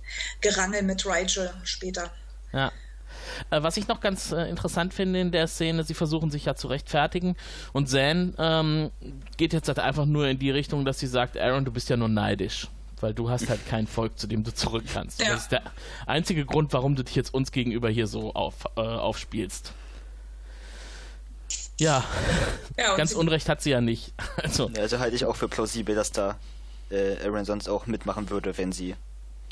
[0.41, 2.09] Gerangel mit Rachel später.
[2.53, 2.71] Ja.
[3.51, 6.55] Äh, was ich noch ganz äh, interessant finde in der Szene, sie versuchen sich ja
[6.55, 7.35] zu rechtfertigen
[7.73, 8.91] und Zan ähm,
[9.37, 11.97] geht jetzt halt einfach nur in die Richtung, dass sie sagt, Aaron, du bist ja
[11.97, 12.69] nur neidisch
[13.01, 15.21] weil du hast halt kein Volk, zu dem du zurück kannst.
[15.21, 15.29] Ja.
[15.29, 15.63] Das ist der
[16.05, 19.73] einzige Grund, warum du dich jetzt uns gegenüber hier so auf, äh, aufspielst.
[21.79, 22.03] Ja,
[22.77, 24.13] ja ganz Unrecht hat sie ja nicht.
[24.43, 26.37] Also, also halte ich auch für plausibel, dass da
[26.89, 28.95] äh, Aaron sonst auch mitmachen würde, wenn sie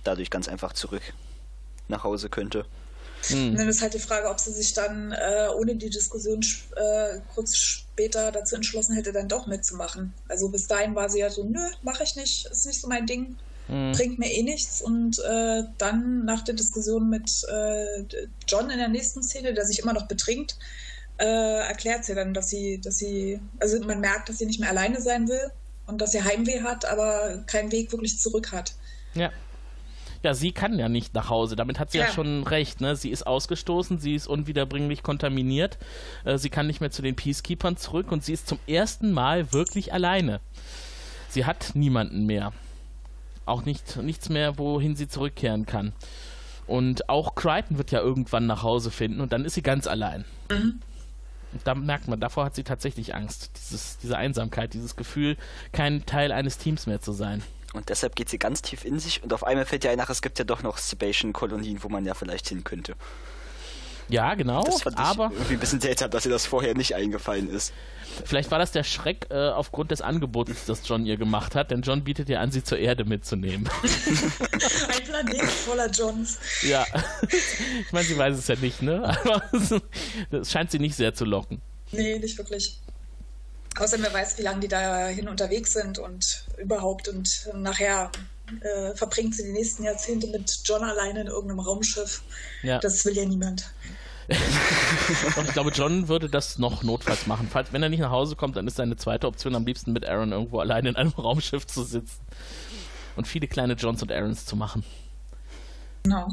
[0.04, 1.02] dadurch ganz einfach zurück
[1.88, 2.66] nach Hause könnte.
[3.28, 3.50] Hm.
[3.52, 6.42] Und dann ist halt die Frage, ob sie sich dann äh, ohne die Diskussion
[6.76, 10.14] äh, kurz später dazu entschlossen hätte, dann doch mitzumachen.
[10.28, 13.08] Also bis dahin war sie ja so, nö, mache ich nicht, ist nicht so mein
[13.08, 13.92] Ding, hm.
[13.94, 14.84] bringt mir eh nichts.
[14.84, 18.04] Und äh, dann nach der Diskussion mit äh,
[18.48, 20.60] John in der nächsten Szene, der sich immer noch betrinkt,
[21.18, 24.70] äh, erklärt sie dann, dass sie, dass sie, also man merkt, dass sie nicht mehr
[24.70, 25.52] alleine sein will
[25.88, 28.76] und dass sie Heimweh hat, aber keinen Weg wirklich zurück hat.
[29.16, 29.32] Ja
[30.24, 31.56] ja, sie kann ja nicht nach Hause.
[31.56, 32.82] Damit hat sie ja, ja schon recht.
[32.82, 32.96] Ne?
[32.96, 35.78] Sie ist ausgestoßen, sie ist unwiederbringlich kontaminiert.
[36.26, 39.54] Äh, sie kann nicht mehr zu den Peacekeepers zurück und sie ist zum ersten Mal
[39.54, 40.40] wirklich alleine.
[41.30, 42.54] Sie hat niemanden mehr.
[43.46, 45.94] Auch nicht, nichts mehr, wohin sie zurückkehren kann.
[46.68, 50.26] Und auch Crichton wird ja irgendwann nach Hause finden und dann ist sie ganz allein.
[50.52, 50.82] Mhm.
[51.64, 53.52] da merkt man, davor hat sie tatsächlich Angst.
[53.56, 55.38] Dieses, diese Einsamkeit, dieses Gefühl,
[55.72, 57.42] kein Teil eines Teams mehr zu sein.
[57.78, 60.10] Und deshalb geht sie ganz tief in sich und auf einmal fällt ihr ein, ach,
[60.10, 62.96] es gibt ja doch noch Sebastian-Kolonien, wo man ja vielleicht hin könnte.
[64.10, 64.64] Ja, genau.
[64.64, 67.74] Das fand ich aber irgendwie ein bisschen seltsam, dass ihr das vorher nicht eingefallen ist.
[68.26, 71.82] vielleicht war das der Schreck äh, aufgrund des Angebots, das John ihr gemacht hat, denn
[71.82, 73.70] John bietet ihr an, sie zur Erde mitzunehmen.
[73.84, 76.40] Ein Planet voller Johns.
[76.64, 76.86] ja.
[77.30, 79.04] ich meine, sie weiß es ja nicht, ne?
[79.24, 79.44] Aber
[80.32, 81.62] das scheint sie nicht sehr zu locken.
[81.92, 82.80] Nee, nicht wirklich.
[83.80, 87.08] Außerdem wer weiß, wie lange die dahin unterwegs sind und überhaupt.
[87.08, 88.12] Und nachher
[88.62, 92.22] äh, verbringt sie die nächsten Jahrzehnte mit John alleine in irgendeinem Raumschiff.
[92.64, 92.80] Ja.
[92.80, 93.72] Das will ja niemand.
[95.36, 97.48] Doch, ich glaube, John würde das noch notfalls machen.
[97.50, 100.08] Falls, wenn er nicht nach Hause kommt, dann ist seine zweite Option am liebsten mit
[100.08, 102.20] Aaron irgendwo alleine in einem Raumschiff zu sitzen.
[103.16, 104.84] Und viele kleine Johns und Aarons zu machen.
[106.04, 106.28] Genau.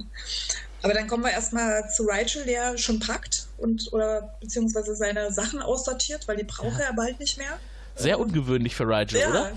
[0.84, 5.62] Aber dann kommen wir erstmal zu Rachel, der schon packt und oder beziehungsweise seine Sachen
[5.62, 7.58] aussortiert, weil die braucht er bald nicht mehr.
[7.96, 9.30] Sehr ungewöhnlich für Rigel, Ja.
[9.30, 9.52] oder?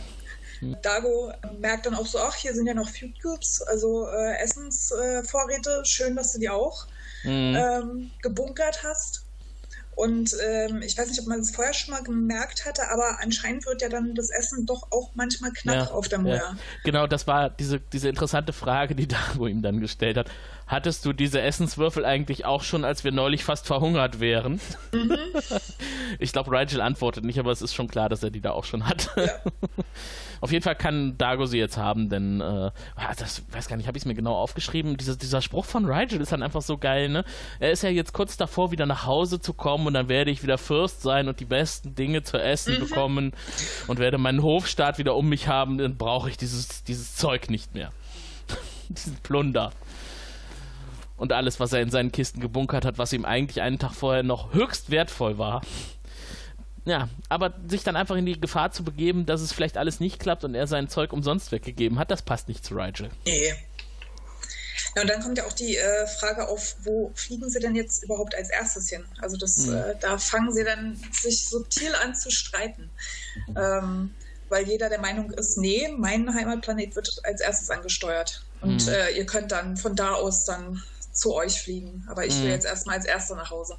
[0.82, 5.82] Dago merkt dann auch so, ach, hier sind ja noch Food Cubes, also äh, Essensvorräte.
[5.82, 5.86] Äh.
[5.86, 6.88] Schön, dass du die auch
[7.24, 7.56] Mhm.
[7.56, 9.24] ähm, gebunkert hast.
[9.97, 13.65] Und ähm, ich weiß nicht, ob man es vorher schon mal gemerkt hatte, aber anscheinend
[13.65, 16.36] wird ja dann das Essen doch auch manchmal knapp Ja, auf der Moja.
[16.36, 16.57] Ja.
[16.83, 20.29] Genau, das war diese, diese interessante Frage, die Dago ihm dann gestellt hat.
[20.67, 24.62] Hattest du diese Essenswürfel eigentlich auch schon, als wir neulich fast verhungert wären?
[24.93, 25.17] Mhm.
[26.19, 28.63] Ich glaube, Rigel antwortet nicht, aber es ist schon klar, dass er die da auch
[28.63, 29.10] schon hat.
[30.41, 32.43] Auf jeden Fall kann Dago sie jetzt haben, denn, äh,
[32.95, 34.97] ah, das weiß gar nicht, habe ich es mir genau aufgeschrieben.
[34.97, 37.23] Dieser, dieser Spruch von Rigel ist dann einfach so geil, ne?
[37.60, 40.43] Er ist ja jetzt kurz davor, wieder nach Hause zu kommen und dann werde ich
[40.43, 43.34] wieder Fürst sein und die besten Dinge zu essen bekommen
[43.88, 47.73] und werde meinen Hofstaat wieder um mich haben, dann brauche ich dieses, dieses Zeug nicht
[47.73, 47.91] mehr.
[48.89, 49.71] Diesen Plunder.
[51.17, 54.23] Und alles, was er in seinen Kisten gebunkert hat, was ihm eigentlich einen Tag vorher
[54.23, 55.62] noch höchst wertvoll war.
[56.88, 60.19] Ja, aber sich dann einfach in die Gefahr zu begeben, dass es vielleicht alles nicht
[60.19, 63.10] klappt und er sein Zeug umsonst weggegeben hat, das passt nicht zu Rigel.
[63.26, 63.54] Nee.
[64.95, 68.04] Ja, und dann kommt ja auch die äh, Frage auf, wo fliegen sie denn jetzt
[68.06, 69.04] überhaupt als erstes hin?
[69.21, 69.73] Also das, Mhm.
[69.76, 72.89] äh, da fangen sie dann sich subtil an zu streiten.
[73.56, 74.15] Ähm,
[74.50, 78.45] weil jeder der Meinung ist, nee, mein Heimatplanet wird als erstes angesteuert.
[78.62, 78.93] Und Mhm.
[78.93, 82.08] äh, ihr könnt dann von da aus dann zu euch fliegen.
[82.10, 82.52] Aber ich will Mhm.
[82.52, 83.76] jetzt erstmal als Erster nach Hause.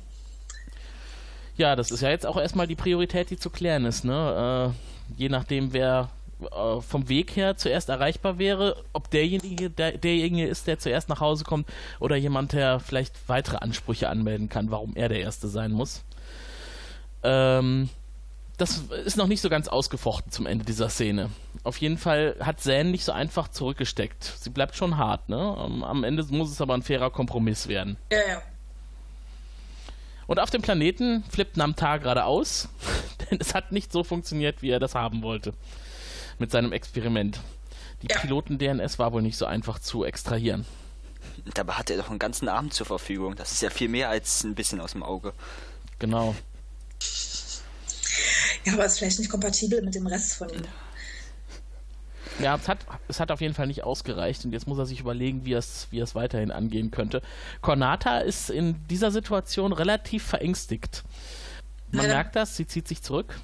[1.58, 4.72] Ja, das ist ja jetzt auch erstmal die Priorität, die zu klären ist, ne?
[4.72, 6.08] Äh, je nachdem, wer
[6.40, 11.20] äh, vom Weg her zuerst erreichbar wäre, ob derjenige der, derjenige ist, der zuerst nach
[11.20, 11.68] Hause kommt,
[11.98, 16.04] oder jemand, der vielleicht weitere Ansprüche anmelden kann, warum er der Erste sein muss.
[17.24, 17.88] Ähm,
[18.56, 21.30] das ist noch nicht so ganz ausgefochten zum Ende dieser Szene.
[21.64, 24.22] Auf jeden Fall hat Zane nicht so einfach zurückgesteckt.
[24.22, 25.36] Sie bleibt schon hart, ne?
[25.38, 27.96] Am- Am Ende muss es aber ein fairer Kompromiss werden.
[28.12, 28.42] Ja, ja.
[30.28, 32.68] Und auf dem Planeten flippt Namtar gerade aus,
[33.30, 35.54] denn es hat nicht so funktioniert, wie er das haben wollte.
[36.38, 37.40] Mit seinem Experiment.
[38.02, 38.20] Die Ja.
[38.20, 40.66] Piloten-DNS war wohl nicht so einfach zu extrahieren.
[41.54, 43.34] Dabei hat er doch einen ganzen Abend zur Verfügung.
[43.34, 45.32] Das ist ja viel mehr als ein bisschen aus dem Auge.
[45.98, 46.36] Genau.
[48.64, 50.62] Ja, aber ist vielleicht nicht kompatibel mit dem Rest von ihm.
[52.38, 55.00] Ja, es hat, es hat auf jeden Fall nicht ausgereicht und jetzt muss er sich
[55.00, 57.20] überlegen, wie er es wie er es weiterhin angehen könnte.
[57.62, 61.02] Cornata ist in dieser Situation relativ verängstigt.
[61.90, 62.14] Man Ja.
[62.14, 63.38] merkt das, sie zieht sich zurück.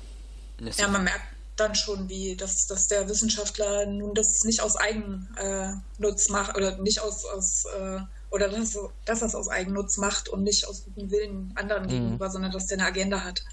[0.77, 1.25] Ja, man merkt
[1.57, 7.01] dann schon, wie dass, dass der Wissenschaftler nun das nicht aus Eigennutz macht oder nicht
[7.01, 7.99] aus, aus äh,
[8.31, 12.31] oder dass, dass er es aus Eigennutz macht und nicht aus gutem Willen anderen gegenüber,
[12.31, 13.45] sondern dass der eine Agenda hat.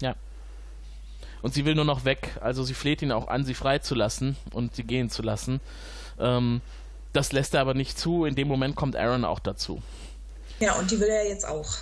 [0.00, 0.14] Ja.
[1.46, 2.30] Und sie will nur noch weg.
[2.40, 5.60] Also sie fleht ihn auch an, sie freizulassen und sie gehen zu lassen.
[6.18, 6.60] Ähm,
[7.12, 8.24] das lässt er aber nicht zu.
[8.24, 9.80] In dem Moment kommt Aaron auch dazu.
[10.58, 11.76] Ja, und die will er jetzt auch.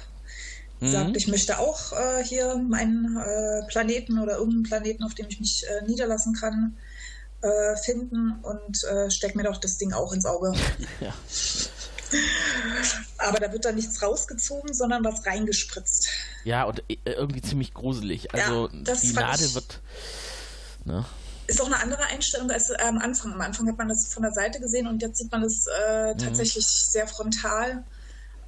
[0.81, 0.90] Mhm.
[0.92, 5.40] Sagt, ich möchte auch äh, hier meinen äh, Planeten oder irgendeinen Planeten, auf dem ich
[5.40, 6.77] mich äh, niederlassen kann,
[7.40, 10.53] äh, finden und äh, steck mir doch das Ding auch ins Auge.
[11.00, 11.14] Ja.
[13.18, 16.09] Aber da wird dann nichts rausgezogen, sondern was reingespritzt.
[16.44, 18.33] Ja, und äh, irgendwie ziemlich gruselig.
[18.35, 19.81] Also das die Nadel wird.
[20.85, 21.05] Ne?
[21.46, 23.33] Ist auch eine andere Einstellung als äh, am Anfang.
[23.33, 25.70] Am Anfang hat man das von der Seite gesehen und jetzt sieht man es Mhm.
[25.94, 27.85] äh, tatsächlich sehr frontal.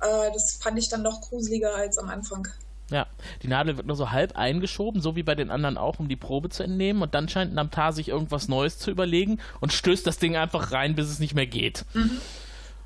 [0.00, 2.48] Äh, das fand ich dann noch gruseliger als am Anfang.
[2.90, 3.06] Ja,
[3.42, 6.14] die Nadel wird nur so halb eingeschoben, so wie bei den anderen auch, um die
[6.14, 7.02] Probe zu entnehmen.
[7.02, 10.94] Und dann scheint Namtar sich irgendwas Neues zu überlegen und stößt das Ding einfach rein,
[10.94, 11.84] bis es nicht mehr geht.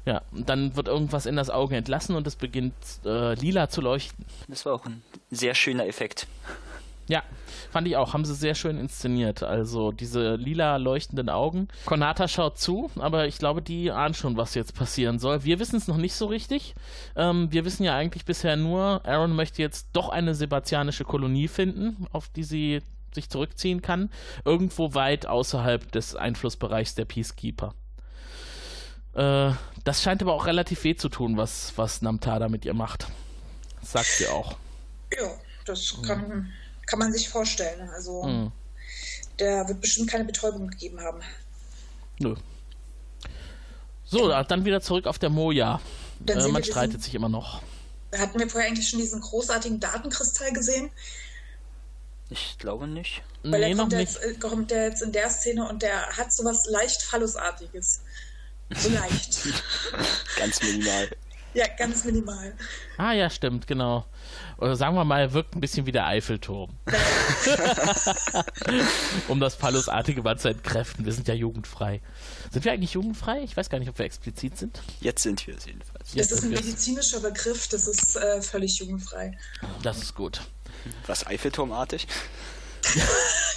[0.06, 3.80] Ja, und dann wird irgendwas in das Auge entlassen und es beginnt äh, lila zu
[3.80, 4.24] leuchten.
[4.48, 6.26] Das war auch ein sehr schöner Effekt.
[7.11, 7.24] Ja,
[7.72, 8.14] fand ich auch.
[8.14, 9.42] Haben sie sehr schön inszeniert.
[9.42, 11.66] Also diese lila leuchtenden Augen.
[11.84, 15.42] Konata schaut zu, aber ich glaube, die ahnen schon, was jetzt passieren soll.
[15.42, 16.76] Wir wissen es noch nicht so richtig.
[17.16, 22.07] Ähm, wir wissen ja eigentlich bisher nur, Aaron möchte jetzt doch eine sebastianische Kolonie finden,
[22.12, 22.80] auf die sie
[23.12, 24.11] sich zurückziehen kann.
[24.44, 27.74] Irgendwo weit außerhalb des Einflussbereichs der Peacekeeper.
[29.14, 29.52] Äh,
[29.84, 33.08] das scheint aber auch relativ weh zu tun, was, was Namtada mit ihr macht.
[33.80, 34.56] Das sagt sie auch.
[35.12, 35.30] Ja,
[35.64, 36.52] das kann, mhm.
[36.86, 37.88] kann man sich vorstellen.
[37.90, 38.52] Also, mhm.
[39.38, 41.20] der wird bestimmt keine Betäubung gegeben haben.
[42.18, 42.34] Nö.
[44.04, 45.80] So, dann wieder zurück auf der Moja.
[46.26, 47.62] Äh, man streitet diesen, sich immer noch.
[48.16, 50.90] Hatten wir vorher eigentlich schon diesen großartigen Datenkristall gesehen?
[52.28, 53.22] Ich glaube nicht.
[53.42, 54.36] Weil nee, er kommt, jetzt, nicht.
[54.36, 58.02] Äh, kommt der jetzt in der Szene und der hat sowas leicht Phallusartiges.
[58.76, 59.40] So leicht.
[60.38, 61.08] Ganz minimal.
[61.52, 62.54] Ja, ganz minimal.
[62.96, 64.06] Ah ja, stimmt, genau.
[64.58, 66.70] Oder sagen wir mal, er wirkt ein bisschen wie der Eiffelturm.
[69.28, 71.04] um das Phallusartige mal zu entkräften.
[71.04, 72.00] Wir sind ja jugendfrei.
[72.52, 73.42] Sind wir eigentlich jugendfrei?
[73.42, 74.80] Ich weiß gar nicht, ob wir explizit sind.
[75.00, 76.12] Jetzt sind wir es jedenfalls.
[76.14, 79.36] Das ist ein medizinischer Begriff, das ist äh, völlig jugendfrei.
[79.82, 80.42] Das ist gut.
[81.06, 82.06] Was Eiffelturmartig?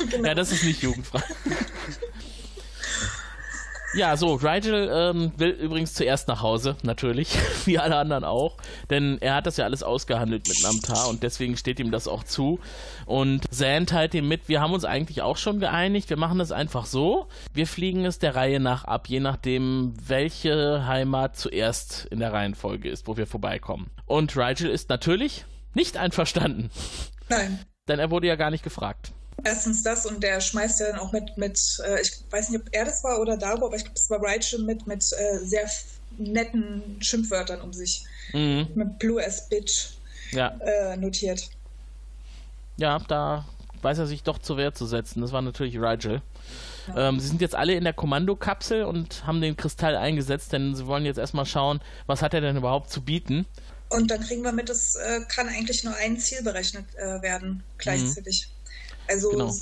[0.09, 0.23] genau.
[0.27, 1.21] Ja, das ist nicht jugendfrei.
[3.95, 8.57] Ja, so, Rigel ähm, will übrigens zuerst nach Hause, natürlich, wie alle anderen auch,
[8.89, 12.23] denn er hat das ja alles ausgehandelt mit Namtar und deswegen steht ihm das auch
[12.23, 12.59] zu.
[13.05, 16.51] Und Zan teilt ihm mit, wir haben uns eigentlich auch schon geeinigt, wir machen es
[16.51, 22.19] einfach so, wir fliegen es der Reihe nach ab, je nachdem, welche Heimat zuerst in
[22.19, 23.91] der Reihenfolge ist, wo wir vorbeikommen.
[24.07, 26.71] Und Rigel ist natürlich nicht einverstanden.
[27.29, 27.59] Nein.
[27.87, 29.11] Denn er wurde ja gar nicht gefragt.
[29.43, 32.67] Erstens das und der schmeißt ja dann auch mit, mit äh, ich weiß nicht, ob
[32.71, 35.69] er das war oder Dago, aber ich glaube, es war Rachel mit, mit äh, sehr
[36.17, 38.03] netten Schimpfwörtern um sich.
[38.33, 38.67] Mhm.
[38.75, 39.91] Mit Blue as Bitch
[40.31, 40.55] ja.
[40.59, 41.49] äh, notiert.
[42.77, 43.45] Ja, da
[43.81, 45.21] weiß er sich doch zur Wehr zu setzen.
[45.21, 46.21] Das war natürlich Rigel.
[46.87, 47.09] Ja.
[47.09, 50.85] Ähm, sie sind jetzt alle in der Kommandokapsel und haben den Kristall eingesetzt, denn sie
[50.87, 53.45] wollen jetzt erstmal schauen, was hat er denn überhaupt zu bieten.
[53.89, 57.63] Und dann kriegen wir mit, es äh, kann eigentlich nur ein Ziel berechnet äh, werden,
[57.77, 58.47] gleichzeitig.
[58.47, 58.53] Mhm.
[59.07, 59.53] Also genau.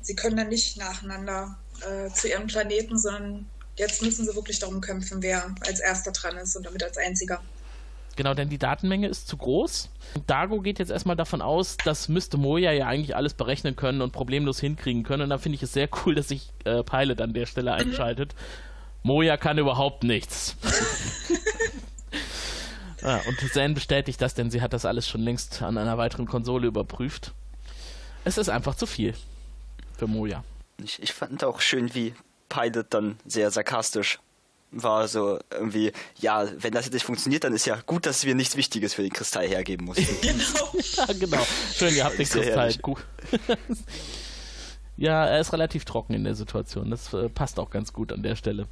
[0.00, 3.46] sie können dann nicht nacheinander äh, zu ihrem Planeten, sondern
[3.76, 7.40] jetzt müssen sie wirklich darum kämpfen, wer als erster dran ist und damit als einziger.
[8.16, 9.90] Genau, denn die Datenmenge ist zu groß.
[10.26, 14.12] Dago geht jetzt erstmal davon aus, das müsste Moja ja eigentlich alles berechnen können und
[14.12, 15.24] problemlos hinkriegen können.
[15.24, 17.90] Und da finde ich es sehr cool, dass sich äh, Pilot an der Stelle mhm.
[17.90, 18.34] einschaltet.
[18.34, 19.08] Mhm.
[19.08, 20.56] Moja kann überhaupt nichts.
[23.02, 26.26] ja, und Zen bestätigt das, denn sie hat das alles schon längst an einer weiteren
[26.26, 27.34] Konsole überprüft.
[28.26, 29.14] Es ist einfach zu viel
[29.96, 30.42] für Moja.
[30.82, 32.12] Ich, ich fand auch schön, wie
[32.48, 34.18] Pilot dann sehr sarkastisch
[34.72, 38.34] war so irgendwie, ja, wenn das jetzt nicht funktioniert, dann ist ja gut, dass wir
[38.34, 40.08] nichts Wichtiges für den Kristall hergeben mussten.
[40.20, 40.72] genau.
[40.96, 41.46] ja, genau.
[41.72, 42.74] Schön, ihr habt den Kristall.
[42.82, 42.98] Gut.
[44.96, 46.90] ja, er ist relativ trocken in der Situation.
[46.90, 48.66] Das äh, passt auch ganz gut an der Stelle.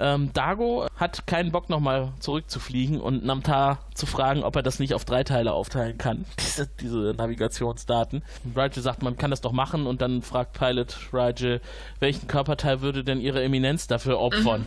[0.00, 4.94] Ähm, Dago hat keinen Bock nochmal zurückzufliegen und Namtar zu fragen, ob er das nicht
[4.94, 8.22] auf drei Teile aufteilen kann, diese, diese Navigationsdaten.
[8.56, 11.60] Rigel sagt, man kann das doch machen und dann fragt Pilot Rigel,
[11.98, 14.66] welchen Körperteil würde denn ihre Eminenz dafür opfern, mhm.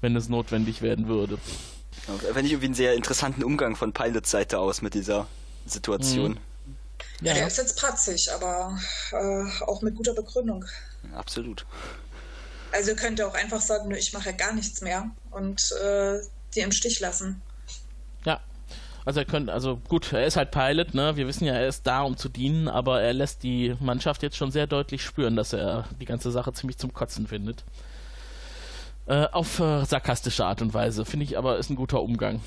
[0.00, 1.38] wenn es notwendig werden würde.
[2.32, 5.26] Wenn ich irgendwie einen sehr interessanten Umgang von Pilots Seite aus mit dieser
[5.66, 6.32] Situation.
[6.32, 6.38] Mhm.
[7.20, 7.34] Ja.
[7.34, 8.78] Der ist jetzt patzig, aber
[9.10, 10.64] äh, auch mit guter Begründung.
[11.14, 11.64] Absolut.
[12.72, 16.20] Also ihr könnt auch einfach sagen, ich mache gar nichts mehr und äh,
[16.54, 17.40] die im Stich lassen.
[18.24, 18.40] Ja.
[19.04, 21.16] Also er könnte, also gut, er ist halt Pilot, ne?
[21.16, 24.36] Wir wissen ja, er ist da, um zu dienen, aber er lässt die Mannschaft jetzt
[24.36, 27.64] schon sehr deutlich spüren, dass er die ganze Sache ziemlich zum Kotzen findet.
[29.06, 31.04] Äh, auf äh, sarkastische Art und Weise.
[31.04, 32.40] Finde ich aber, ist ein guter Umgang,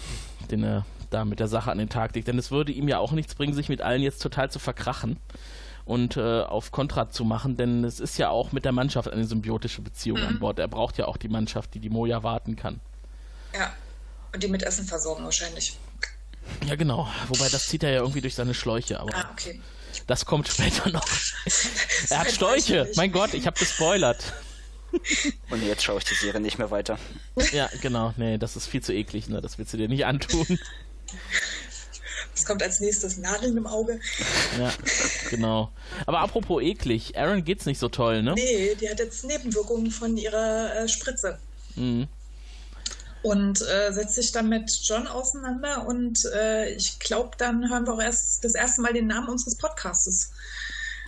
[0.52, 2.28] den er da mit der Sache an den Tag legt.
[2.28, 5.18] Denn es würde ihm ja auch nichts bringen, sich mit allen jetzt total zu verkrachen
[5.90, 9.26] und äh, auf Kontra zu machen, denn es ist ja auch mit der Mannschaft eine
[9.26, 10.28] symbiotische Beziehung mhm.
[10.28, 10.60] an Bord.
[10.60, 12.80] Er braucht ja auch die Mannschaft, die die Moja warten kann.
[13.56, 13.74] Ja,
[14.32, 15.80] und die mit Essen versorgen wahrscheinlich.
[16.68, 17.08] Ja, genau.
[17.28, 19.00] Wobei das zieht er ja irgendwie durch seine Schläuche.
[19.00, 19.60] Aber ah, okay.
[20.06, 21.08] Das kommt später noch.
[22.12, 22.88] er hat Schläuche.
[22.96, 24.34] Mein Gott, ich habe gespoilert.
[25.50, 27.00] Und jetzt schaue ich die Serie nicht mehr weiter.
[27.52, 28.14] Ja, genau.
[28.16, 29.28] Nee, das ist viel zu eklig.
[29.28, 29.42] Ne?
[29.42, 30.46] Das willst du dir nicht antun.
[32.40, 33.18] Was kommt als nächstes?
[33.18, 34.00] Nadeln im Auge.
[34.58, 34.72] Ja,
[35.30, 35.72] genau.
[36.06, 38.34] Aber apropos eklig, Aaron geht's nicht so toll, ne?
[38.34, 41.38] Nee, die hat jetzt Nebenwirkungen von ihrer äh, Spritze.
[41.76, 42.08] Mhm.
[43.24, 47.96] Und äh, setzt sich dann mit John auseinander und äh, ich glaube, dann hören wir
[47.96, 50.32] auch erst das erste Mal den Namen unseres Podcastes.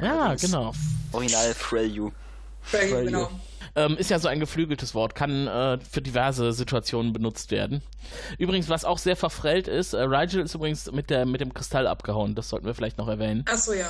[0.02, 0.74] Ja, genau.
[1.14, 2.12] Original Freyu.
[2.62, 3.32] Freyu, genau.
[3.76, 7.82] Ähm, ist ja so ein geflügeltes Wort, kann äh, für diverse Situationen benutzt werden.
[8.38, 11.88] Übrigens, was auch sehr verfrellt ist, äh, Rigel ist übrigens mit, der, mit dem Kristall
[11.88, 13.46] abgehauen, das sollten wir vielleicht noch erwähnen.
[13.48, 13.90] Achso, ja.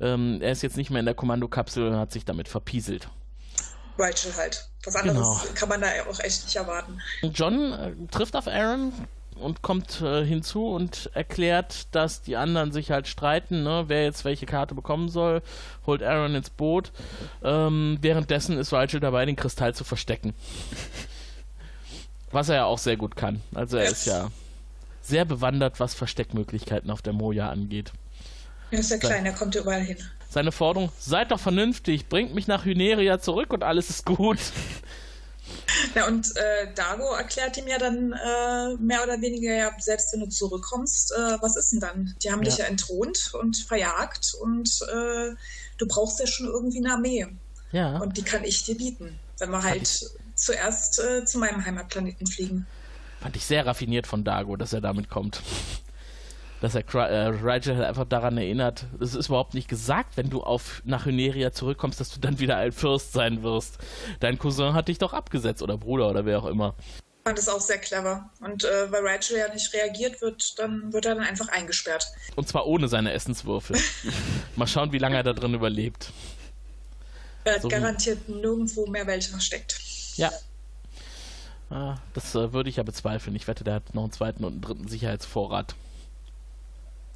[0.00, 3.08] Ähm, er ist jetzt nicht mehr in der Kommandokapsel und hat sich damit verpieselt.
[3.98, 4.68] Rigel halt.
[4.84, 5.54] Was anderes genau.
[5.54, 7.00] kann man da auch echt nicht erwarten.
[7.22, 8.92] John äh, trifft auf Aaron,
[9.36, 14.24] und kommt äh, hinzu und erklärt, dass die anderen sich halt streiten, ne, wer jetzt
[14.24, 15.42] welche Karte bekommen soll,
[15.86, 16.92] holt Aaron ins Boot.
[17.42, 20.34] Ähm, währenddessen ist Rigel dabei, den Kristall zu verstecken.
[22.32, 23.40] Was er ja auch sehr gut kann.
[23.54, 24.30] Also er ist ja
[25.02, 27.92] sehr bewandert, was Versteckmöglichkeiten auf der Moja angeht.
[28.70, 29.98] Er ist ja klein, er kommt überall hin.
[30.28, 34.38] Seine Forderung, seid doch vernünftig, bringt mich nach Hyneria zurück und alles ist gut.
[35.94, 40.20] Ja, und äh, Dago erklärt ihm ja dann äh, mehr oder weniger, ja, selbst wenn
[40.20, 42.14] du zurückkommst, äh, was ist denn dann?
[42.22, 42.50] Die haben ja.
[42.50, 45.34] dich ja entthront und verjagt und äh,
[45.78, 47.26] du brauchst ja schon irgendwie eine Armee.
[47.72, 47.98] Ja.
[47.98, 52.66] Und die kann ich dir bieten, wenn wir halt zuerst äh, zu meinem Heimatplaneten fliegen.
[53.20, 55.42] Fand ich sehr raffiniert von Dago, dass er damit kommt
[56.64, 60.42] dass er äh, Rigel halt einfach daran erinnert, es ist überhaupt nicht gesagt, wenn du
[60.42, 63.76] auf nach Hyneria zurückkommst, dass du dann wieder ein Fürst sein wirst.
[64.20, 66.74] Dein Cousin hat dich doch abgesetzt oder Bruder oder wer auch immer.
[66.78, 68.30] Ich fand das auch sehr clever.
[68.40, 72.06] Und äh, weil Rigel ja nicht reagiert wird, dann wird er dann einfach eingesperrt.
[72.34, 73.76] Und zwar ohne seine Essenswürfel.
[74.56, 76.12] Mal schauen, wie lange er da drin überlebt.
[77.44, 79.78] Er hat so garantiert nirgendwo mehr welche versteckt.
[80.16, 80.32] Ja.
[81.68, 83.36] Ah, das äh, würde ich ja bezweifeln.
[83.36, 85.74] Ich wette, der hat noch einen zweiten und einen dritten Sicherheitsvorrat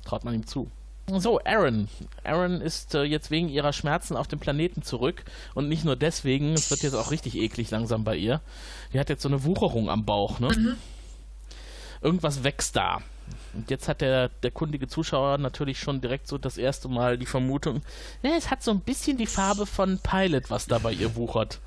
[0.09, 0.71] traut man ihm zu.
[1.17, 1.89] So, Aaron.
[2.25, 5.25] Aaron ist äh, jetzt wegen ihrer Schmerzen auf dem Planeten zurück.
[5.55, 8.41] Und nicht nur deswegen, es wird jetzt auch richtig eklig langsam bei ihr.
[8.93, 10.49] Die hat jetzt so eine Wucherung am Bauch, ne?
[10.49, 10.77] Mhm.
[12.03, 13.01] Irgendwas wächst da.
[13.55, 17.27] Und jetzt hat der, der kundige Zuschauer natürlich schon direkt so das erste Mal die
[17.27, 17.83] Vermutung,
[18.23, 21.59] ja, es hat so ein bisschen die Farbe von Pilot, was da bei ihr wuchert.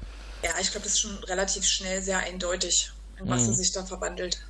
[0.44, 3.48] Ja, ich glaube, das ist schon relativ schnell sehr eindeutig, in was mhm.
[3.48, 4.42] sie sich da verwandelt.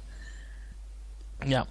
[1.45, 1.65] Ja.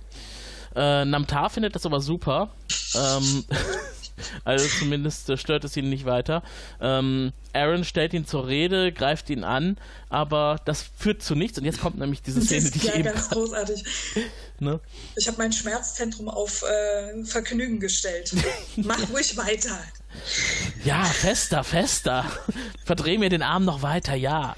[0.75, 2.51] Äh, Namtar findet das aber super.
[2.95, 3.45] ähm,
[4.45, 6.43] also zumindest äh, stört es ihn nicht weiter.
[6.81, 9.77] Ähm, Aaron stellt ihn zur Rede, greift ihn an,
[10.09, 11.59] aber das führt zu nichts.
[11.59, 13.85] Und jetzt kommt nämlich diese Szene, ist, die ich ja, eben ganz großartig.
[14.63, 14.79] Ne?
[15.17, 18.31] Ich habe mein Schmerzzentrum auf äh, Vergnügen gestellt.
[18.77, 19.79] Mach ruhig weiter.
[20.85, 22.27] Ja, fester, fester.
[22.85, 24.55] Verdreh mir den Arm noch weiter, ja.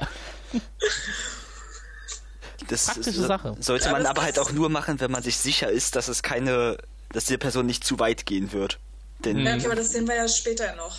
[2.68, 3.56] Das Praktische Sache.
[3.60, 6.78] sollte man aber halt auch nur machen, wenn man sich sicher ist, dass es keine,
[7.10, 8.78] dass die Person nicht zu weit gehen wird.
[9.24, 10.98] Denn ja, okay, aber das sehen wir ja später noch.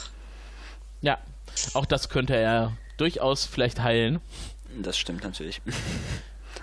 [1.02, 1.20] Ja,
[1.74, 4.22] auch das könnte er durchaus vielleicht heilen.
[4.82, 5.62] Das stimmt natürlich.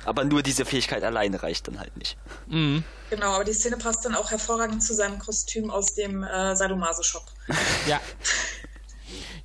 [0.07, 2.17] Aber nur diese Fähigkeit alleine reicht dann halt nicht.
[2.47, 2.85] Mhm.
[3.11, 7.25] Genau, aber die Szene passt dann auch hervorragend zu seinem Kostüm aus dem äh, Sadomaso-Shop.
[7.87, 8.01] Ja.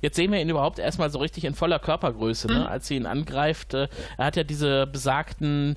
[0.00, 2.60] Jetzt sehen wir ihn überhaupt erstmal so richtig in voller Körpergröße, ne?
[2.60, 2.66] Mhm.
[2.66, 3.74] als sie ihn angreift.
[3.74, 5.76] Äh, er hat ja diese besagten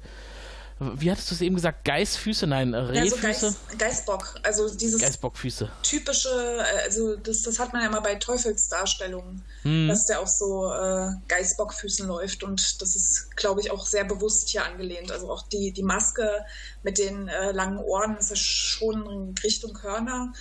[0.79, 1.83] wie hattest du es eben gesagt?
[1.83, 2.47] Geißfüße?
[2.47, 3.27] Nein, Rehfüße?
[3.27, 4.35] Ja, so Geiß, Geißbock.
[4.43, 5.69] Also dieses Geißbockfüße.
[5.83, 9.89] typische, äh, also das, das hat man ja immer bei Teufelsdarstellungen, hm.
[9.89, 14.47] dass der auf so äh, Geißbockfüßen läuft und das ist, glaube ich, auch sehr bewusst
[14.49, 15.11] hier angelehnt.
[15.11, 16.45] Also auch die, die Maske
[16.83, 20.31] mit den äh, langen Ohren ist ja schon in Richtung Hörner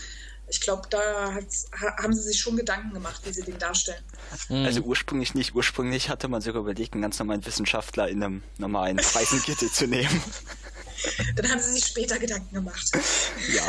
[0.51, 1.33] ich glaube, da
[1.99, 4.03] haben sie sich schon Gedanken gemacht, wie sie den darstellen.
[4.49, 4.65] Mhm.
[4.65, 5.55] Also ursprünglich nicht.
[5.55, 10.23] Ursprünglich hatte man sogar überlegt, einen ganz normalen Wissenschaftler in einem normalen Preisengürtel zu nehmen.
[11.37, 12.91] Dann haben sie sich später Gedanken gemacht.
[13.55, 13.69] Ja,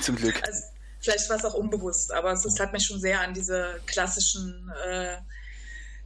[0.00, 0.42] zum Glück.
[0.44, 0.62] Also,
[1.00, 5.16] vielleicht war es auch unbewusst, aber es hat mich schon sehr an diese klassischen äh,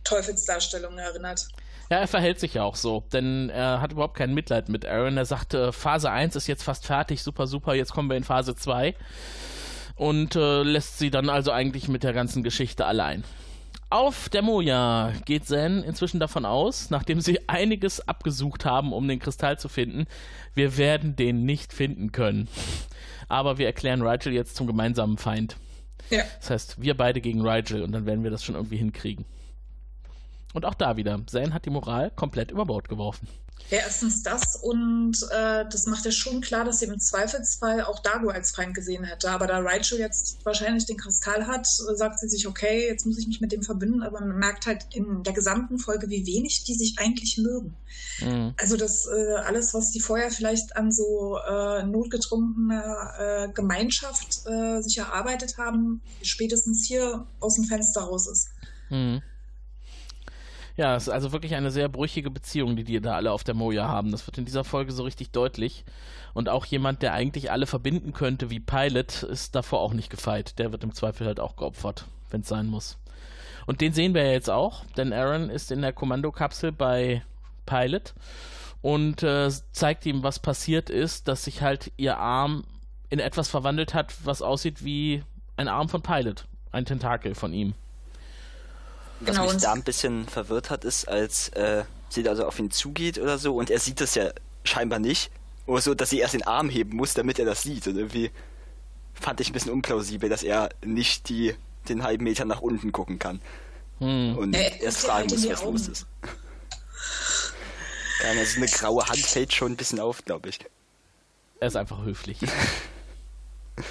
[0.05, 1.49] Teufelsdarstellungen erinnert.
[1.91, 5.17] Ja, er verhält sich ja auch so, denn er hat überhaupt kein Mitleid mit Aaron.
[5.17, 8.55] Er sagt, Phase 1 ist jetzt fast fertig, super, super, jetzt kommen wir in Phase
[8.55, 8.95] 2
[9.97, 13.25] und äh, lässt sie dann also eigentlich mit der ganzen Geschichte allein.
[13.91, 19.21] Auf der Moja geht Zen inzwischen davon aus, nachdem sie einiges abgesucht haben, um den
[19.21, 20.07] Kristall zu finden,
[20.55, 22.49] wir werden den nicht finden können.
[23.29, 25.57] Aber wir erklären Rigel jetzt zum gemeinsamen Feind.
[26.11, 26.25] Ja.
[26.41, 29.25] Das heißt, wir beide gegen Rigel und dann werden wir das schon irgendwie hinkriegen.
[30.55, 33.29] Und auch da wieder, Zane hat die Moral komplett über Bord geworfen.
[33.71, 38.01] Ja, erstens das und äh, das macht ja schon klar, dass sie im Zweifelsfall auch
[38.01, 39.31] Dago als Feind gesehen hätte.
[39.31, 43.27] Aber da Raichu jetzt wahrscheinlich den Kristall hat, sagt sie sich, okay, jetzt muss ich
[43.27, 44.03] mich mit dem verbünden.
[44.03, 47.75] Aber man merkt halt in der gesamten Folge, wie wenig die sich eigentlich mögen.
[48.21, 48.55] Mhm.
[48.61, 54.83] Also das äh, alles, was die vorher vielleicht an so äh, notgetrunkener äh, Gemeinschaft äh,
[54.83, 58.51] sich erarbeitet haben, spätestens hier aus dem Fenster raus ist.
[58.91, 59.23] Mhm.
[60.77, 63.55] Ja, es ist also wirklich eine sehr brüchige Beziehung, die die da alle auf der
[63.55, 64.11] Moja haben.
[64.11, 65.85] Das wird in dieser Folge so richtig deutlich.
[66.33, 70.59] Und auch jemand, der eigentlich alle verbinden könnte wie Pilot, ist davor auch nicht gefeit.
[70.59, 72.99] Der wird im Zweifel halt auch geopfert, wenn es sein muss.
[73.66, 77.22] Und den sehen wir ja jetzt auch, denn Aaron ist in der Kommandokapsel bei
[77.66, 78.14] Pilot
[78.83, 82.64] und äh, zeigt ihm, was passiert ist, dass sich halt ihr Arm
[83.09, 85.22] in etwas verwandelt hat, was aussieht wie
[85.57, 87.75] ein Arm von Pilot, ein Tentakel von ihm.
[89.21, 92.59] Was genau, mich da ein bisschen verwirrt hat, ist, als äh, sie da so auf
[92.59, 94.31] ihn zugeht oder so und er sieht das ja
[94.65, 95.31] scheinbar nicht.
[95.67, 97.87] Oder so, dass sie erst den Arm heben muss, damit er das sieht.
[97.87, 98.31] Und irgendwie
[99.15, 101.55] fand ich ein bisschen unplausibel, dass er nicht die,
[101.89, 103.41] den halben Meter nach unten gucken kann.
[103.99, 104.37] Hm.
[104.37, 106.07] Und ja, erst fragen muss, was los ist.
[108.23, 110.59] Also eine graue Hand fällt schon ein bisschen auf, glaube ich.
[111.61, 112.39] Er ist einfach höflich.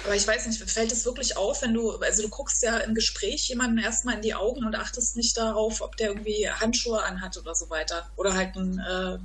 [0.04, 2.94] Aber ich weiß nicht, fällt es wirklich auf, wenn du, also du guckst ja im
[2.94, 7.36] Gespräch jemanden erstmal in die Augen und achtest nicht darauf, ob der irgendwie Handschuhe anhat
[7.36, 8.08] oder so weiter.
[8.16, 9.18] Oder halt einen äh,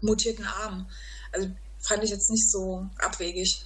[0.00, 0.86] mutierten Arm.
[1.30, 3.64] Also fand ich jetzt nicht so abwegig.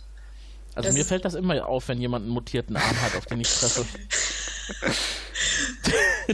[0.74, 3.40] Also das mir fällt das immer auf, wenn jemand einen mutierten Arm hat, auf den
[3.40, 3.86] ich treffe.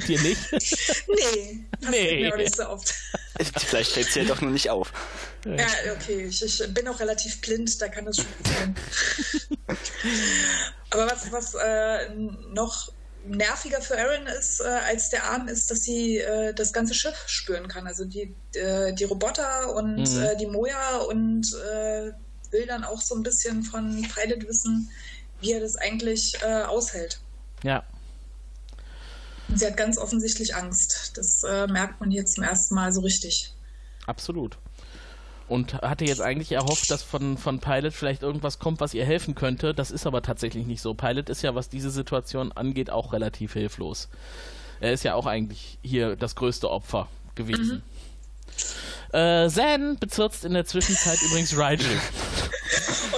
[0.06, 0.40] Dir nicht?
[1.08, 2.22] Nee, nee.
[2.22, 2.94] mir auch nicht so oft.
[3.58, 4.92] Vielleicht fällt es dir doch nur nicht auf.
[5.44, 6.26] Ja, okay.
[6.26, 8.74] Ich, ich, bin auch relativ blind, da kann das schon sein.
[10.90, 12.14] Aber was, was äh,
[12.52, 12.92] noch
[13.26, 17.16] nerviger für Aaron ist äh, als der Arm, ist, dass sie äh, das ganze Schiff
[17.26, 17.86] spüren kann.
[17.86, 20.22] Also die, äh, die Roboter und mhm.
[20.22, 22.12] Äh, die Moja und äh,
[22.50, 24.90] will dann auch so ein bisschen von Pilot wissen,
[25.40, 27.20] wie er das eigentlich aushält.
[27.64, 27.82] Ja.
[29.48, 31.12] Und sie hat ganz offensichtlich Angst.
[31.16, 33.52] Das merkt man hier zum ersten Mal so richtig.
[34.06, 34.58] Absolut
[35.48, 39.34] und hatte jetzt eigentlich erhofft, dass von, von Pilot vielleicht irgendwas kommt, was ihr helfen
[39.34, 39.74] könnte.
[39.74, 40.94] Das ist aber tatsächlich nicht so.
[40.94, 44.08] Pilot ist ja, was diese Situation angeht, auch relativ hilflos.
[44.80, 47.82] Er ist ja auch eigentlich hier das größte Opfer gewesen.
[49.12, 49.16] Mhm.
[49.16, 52.00] Äh, Zan bezirzt in der Zwischenzeit übrigens Rigel.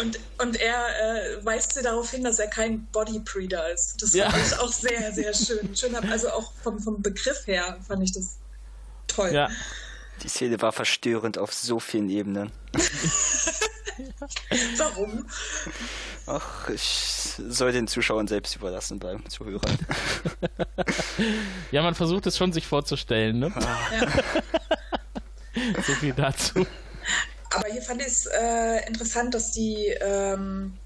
[0.00, 4.02] Und, und er äh, weist sie darauf hin, dass er kein Bodypreader ist.
[4.02, 4.30] Das ja.
[4.30, 5.74] fand ich auch sehr, sehr schön.
[5.76, 8.36] schön also auch vom, vom Begriff her fand ich das
[9.06, 9.32] toll.
[9.32, 9.50] Ja.
[10.22, 12.50] Die Szene war verstörend auf so vielen Ebenen.
[14.76, 15.26] Warum?
[16.26, 19.78] Ach, ich soll den Zuschauern selbst überlassen beim Zuhören.
[21.70, 23.52] ja, man versucht es schon sich vorzustellen, ne?
[23.56, 24.08] Ja.
[25.86, 26.66] so viel dazu.
[27.50, 30.78] Aber hier fand ich es äh, interessant, dass die ähm,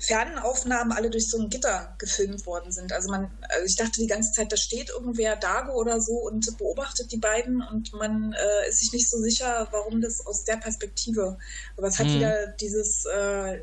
[0.00, 2.92] Fernaufnahmen alle durch so ein Gitter gefilmt worden sind.
[2.92, 6.56] Also man, also ich dachte die ganze Zeit, da steht irgendwer Dago oder so und
[6.56, 10.56] beobachtet die beiden und man äh, ist sich nicht so sicher, warum das aus der
[10.56, 11.38] Perspektive.
[11.76, 12.14] Aber es hat mhm.
[12.14, 13.60] wieder dieses äh,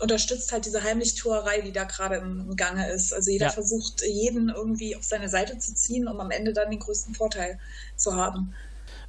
[0.00, 3.12] unterstützt halt diese Heimlichtuerei, die da gerade im Gange ist.
[3.12, 3.52] Also jeder ja.
[3.52, 7.58] versucht, jeden irgendwie auf seine Seite zu ziehen, um am Ende dann den größten Vorteil
[7.96, 8.54] zu haben.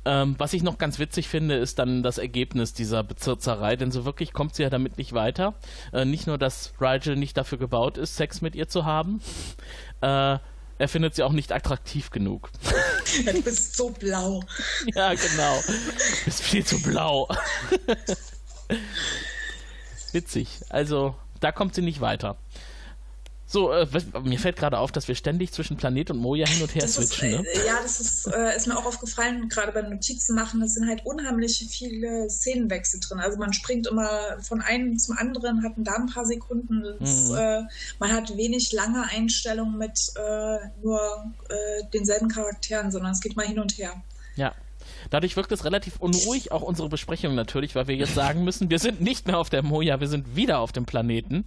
[0.05, 4.05] Ähm, was ich noch ganz witzig finde, ist dann das Ergebnis dieser Bezirzerei, denn so
[4.05, 5.55] wirklich kommt sie ja damit nicht weiter.
[5.91, 9.21] Äh, nicht nur, dass Rigel nicht dafür gebaut ist, Sex mit ihr zu haben,
[10.01, 10.37] äh,
[10.77, 12.49] er findet sie auch nicht attraktiv genug.
[13.25, 14.43] Du bist so blau.
[14.93, 15.61] ja, genau.
[15.67, 17.29] Du bist viel zu blau.
[20.11, 20.59] Witzig.
[20.69, 22.35] Also, da kommt sie nicht weiter.
[23.47, 23.87] So, äh,
[24.23, 26.95] mir fällt gerade auf, dass wir ständig zwischen Planet und Moja hin und her das
[26.95, 27.33] switchen.
[27.33, 27.47] Ist, ne?
[27.47, 30.87] Äh, ja, das ist, äh, ist mir auch aufgefallen, gerade beim Notizen machen, das sind
[30.87, 33.19] halt unheimlich viele Szenenwechsel drin.
[33.19, 34.09] Also man springt immer
[34.41, 36.83] von einem zum anderen, hat da ein paar Sekunden.
[36.99, 37.35] Das, mhm.
[37.35, 37.61] äh,
[37.99, 40.99] man hat wenig lange Einstellungen mit äh, nur
[41.49, 43.93] äh, denselben Charakteren, sondern es geht mal hin und her.
[44.35, 44.53] Ja.
[45.11, 48.79] Dadurch wirkt es relativ unruhig, auch unsere Besprechung natürlich, weil wir jetzt sagen müssen, wir
[48.79, 51.45] sind nicht mehr auf der Moja, wir sind wieder auf dem Planeten.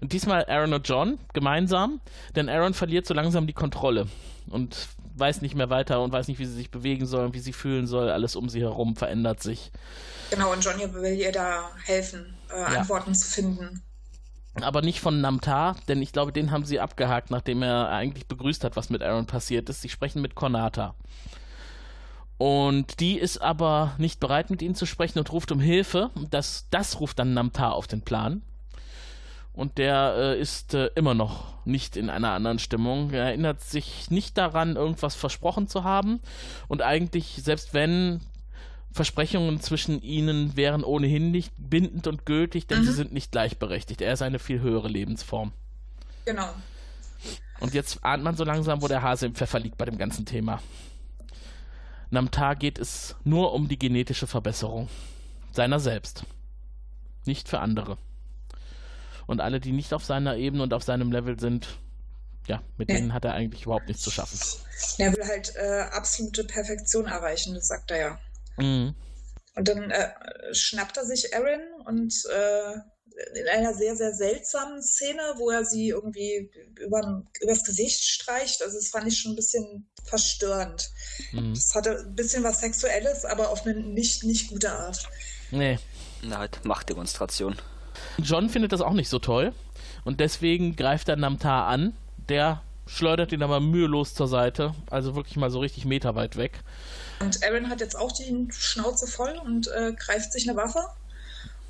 [0.00, 2.00] Und diesmal Aaron und John gemeinsam,
[2.36, 4.06] denn Aaron verliert so langsam die Kontrolle
[4.50, 7.40] und weiß nicht mehr weiter und weiß nicht, wie sie sich bewegen soll und wie
[7.40, 8.10] sie fühlen soll.
[8.10, 9.72] Alles um sie herum verändert sich.
[10.30, 12.80] Genau, und Johnny will ihr da helfen, äh, ja.
[12.80, 13.82] Antworten zu finden.
[14.60, 18.64] Aber nicht von Namtar, denn ich glaube, den haben sie abgehakt, nachdem er eigentlich begrüßt
[18.64, 19.82] hat, was mit Aaron passiert ist.
[19.82, 20.94] Sie sprechen mit Konata.
[22.38, 26.10] Und die ist aber nicht bereit, mit ihnen zu sprechen und ruft um Hilfe.
[26.30, 28.42] Das, das ruft dann Namtar auf den Plan
[29.58, 33.10] und der äh, ist äh, immer noch nicht in einer anderen Stimmung.
[33.10, 36.20] Er erinnert sich nicht daran, irgendwas versprochen zu haben
[36.68, 38.20] und eigentlich, selbst wenn
[38.92, 42.84] Versprechungen zwischen ihnen wären ohnehin nicht bindend und gültig, denn mhm.
[42.84, 44.00] sie sind nicht gleichberechtigt.
[44.00, 45.50] Er ist eine viel höhere Lebensform.
[46.24, 46.48] Genau.
[47.58, 50.24] Und jetzt ahnt man so langsam, wo der Hase im Pfeffer liegt bei dem ganzen
[50.24, 50.62] Thema.
[52.10, 54.88] Namtar geht es nur um die genetische Verbesserung
[55.50, 56.24] seiner selbst,
[57.26, 57.98] nicht für andere.
[59.28, 61.68] Und alle, die nicht auf seiner Ebene und auf seinem Level sind,
[62.46, 62.96] ja, mit ja.
[62.96, 64.40] denen hat er eigentlich überhaupt nichts zu schaffen.
[64.96, 68.18] Er will halt äh, absolute Perfektion erreichen, das sagt er ja.
[68.56, 68.94] Mhm.
[69.54, 70.08] Und dann äh,
[70.52, 72.78] schnappt er sich Aaron und äh,
[73.38, 76.50] in einer sehr, sehr seltsamen Szene, wo er sie irgendwie
[76.80, 78.62] über, übers Gesicht streicht.
[78.62, 80.90] Also das fand ich schon ein bisschen verstörend.
[81.32, 81.52] Mhm.
[81.52, 85.06] Das hatte ein bisschen was Sexuelles, aber auf eine nicht, nicht gute Art.
[85.50, 85.78] Nee.
[86.22, 87.56] Na, halt Machtdemonstration.
[88.22, 89.52] John findet das auch nicht so toll
[90.04, 91.94] und deswegen greift er Namtar an.
[92.28, 96.60] Der schleudert ihn aber mühelos zur Seite, also wirklich mal so richtig meterweit weg.
[97.20, 100.80] Und Aaron hat jetzt auch die Schnauze voll und äh, greift sich eine Waffe.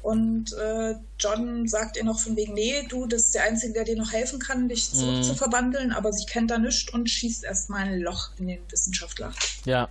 [0.02, 3.84] Und äh, John sagt ihr noch von wegen, nee, du, das ist der Einzige, der
[3.84, 5.92] dir noch helfen kann, dich zurückzuverwandeln, mm.
[5.92, 9.32] aber sie kennt da nichts und schießt erstmal ein Loch in den Wissenschaftler.
[9.64, 9.88] Ja.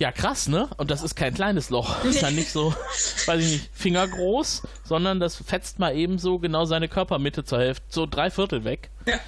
[0.00, 0.66] Ja, krass, ne?
[0.78, 1.94] Und das ist kein kleines Loch.
[1.98, 2.74] Das ist ja nicht so,
[3.26, 7.84] weiß ich nicht, fingergroß, sondern das fetzt mal eben so genau seine Körpermitte zur Hälfte,
[7.90, 8.88] so drei Viertel weg.
[9.04, 9.20] Ja.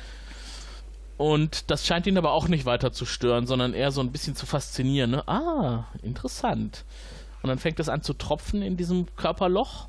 [1.18, 4.34] Und das scheint ihn aber auch nicht weiter zu stören, sondern eher so ein bisschen
[4.34, 5.10] zu faszinieren.
[5.10, 5.28] Ne?
[5.28, 6.86] Ah, interessant.
[7.42, 9.88] Und dann fängt es an zu tropfen in diesem Körperloch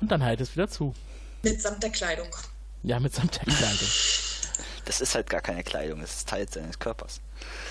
[0.00, 0.94] und dann heilt es wieder zu.
[1.42, 2.28] Mitsamt der Kleidung.
[2.82, 3.88] Ja, mitsamt der Kleidung.
[4.86, 7.20] Das ist halt gar keine Kleidung, es ist Teil seines Körpers.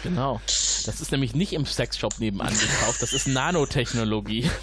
[0.03, 0.39] Genau.
[0.86, 4.49] Das ist nämlich nicht im Sexshop nebenan gekauft, das ist Nanotechnologie.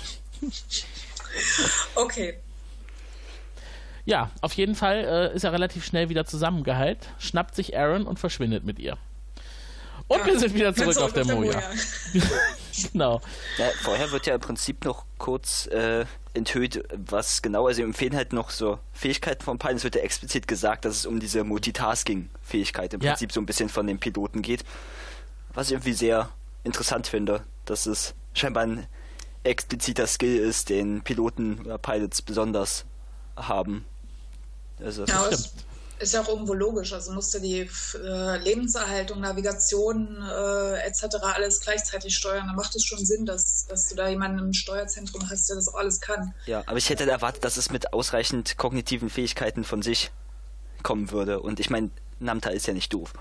[1.94, 2.34] Okay.
[4.05, 8.18] Ja, auf jeden Fall äh, ist er relativ schnell wieder zusammengeheilt, schnappt sich Aaron und
[8.18, 8.98] verschwindet mit ihr.
[10.09, 11.62] Und Ja, wir sind wieder bin zurück auf der Moja.
[12.93, 13.20] genau.
[13.59, 16.05] Ja, vorher wird ja im Prinzip noch kurz äh,
[16.35, 19.75] enthüllt, was genau, also im fehlen halt noch so Fähigkeiten von Pine.
[19.75, 23.11] Es wird ja explizit gesagt, dass es um diese Multitasking-Fähigkeit im Ja.
[23.12, 24.64] Prinzip so ein bisschen von den Piloten geht.
[25.55, 26.31] Was ich irgendwie sehr
[26.64, 28.87] interessant finde, dass es scheinbar ein
[29.45, 32.85] expliziter Skill ist, den Piloten oder Pilots besonders
[33.37, 33.85] haben.
[34.83, 35.51] Also, Ja, stimmt.
[36.03, 36.92] Ist ja auch irgendwo logisch.
[36.92, 41.16] Also musste die äh, Lebenserhaltung, Navigation äh, etc.
[41.22, 42.48] alles gleichzeitig steuern.
[42.48, 45.68] Da macht es schon Sinn, dass, dass du da jemanden im Steuerzentrum hast, der das
[45.68, 46.34] auch alles kann.
[46.46, 50.11] Ja, aber ich hätte erwartet, dass es mit ausreichend kognitiven Fähigkeiten von sich
[50.82, 51.40] kommen würde.
[51.40, 53.12] Und ich meine, Namta ist ja nicht doof.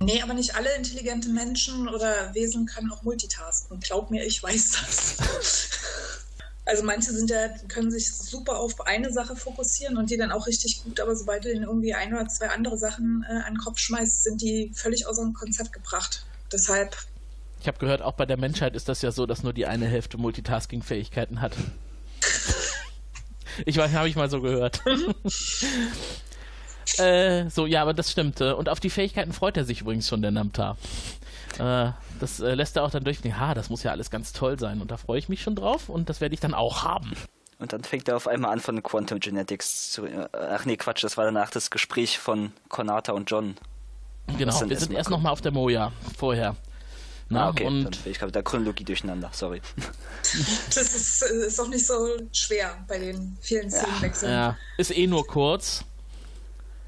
[0.00, 3.78] Nee, aber nicht alle intelligente Menschen oder Wesen können auch multitasken.
[3.80, 5.16] Glaub mir, ich weiß das.
[6.64, 10.46] Also manche sind ja, können sich super auf eine Sache fokussieren und die dann auch
[10.46, 13.58] richtig gut, aber sobald du ihnen irgendwie ein oder zwei andere Sachen äh, an den
[13.58, 16.24] Kopf schmeißt, sind die völlig außer dem Konzept gebracht.
[16.52, 16.96] Deshalb,
[17.60, 19.86] Ich habe gehört, auch bei der Menschheit ist das ja so, dass nur die eine
[19.86, 21.52] Hälfte Multitasking-Fähigkeiten hat.
[23.66, 24.80] Ich weiß, habe ich mal so gehört.
[26.98, 28.40] äh, so, ja, aber das stimmt.
[28.40, 30.76] äh, Und auf die Fähigkeiten freut er sich übrigens schon, der Namtar.
[31.58, 33.38] Äh, das äh, lässt er auch dann durchblicken.
[33.38, 34.80] Ha, das muss ja alles ganz toll sein.
[34.80, 37.12] Und da freue ich mich schon drauf und das werde ich dann auch haben.
[37.58, 40.06] Und dann fängt er auf einmal an von Quantum Genetics zu.
[40.06, 43.56] äh, Ach nee, Quatsch, das war danach das Gespräch von Konata und John.
[44.38, 46.56] Genau, wir sind erst nochmal auf der Moja vorher.
[47.28, 49.62] Na, ah, okay, dann und ich mit der Chronologie durcheinander, sorry.
[50.74, 51.94] das ist, ist auch nicht so
[52.32, 54.32] schwer bei den vielen Szenenwechseln.
[54.32, 55.84] ja, ist eh nur kurz.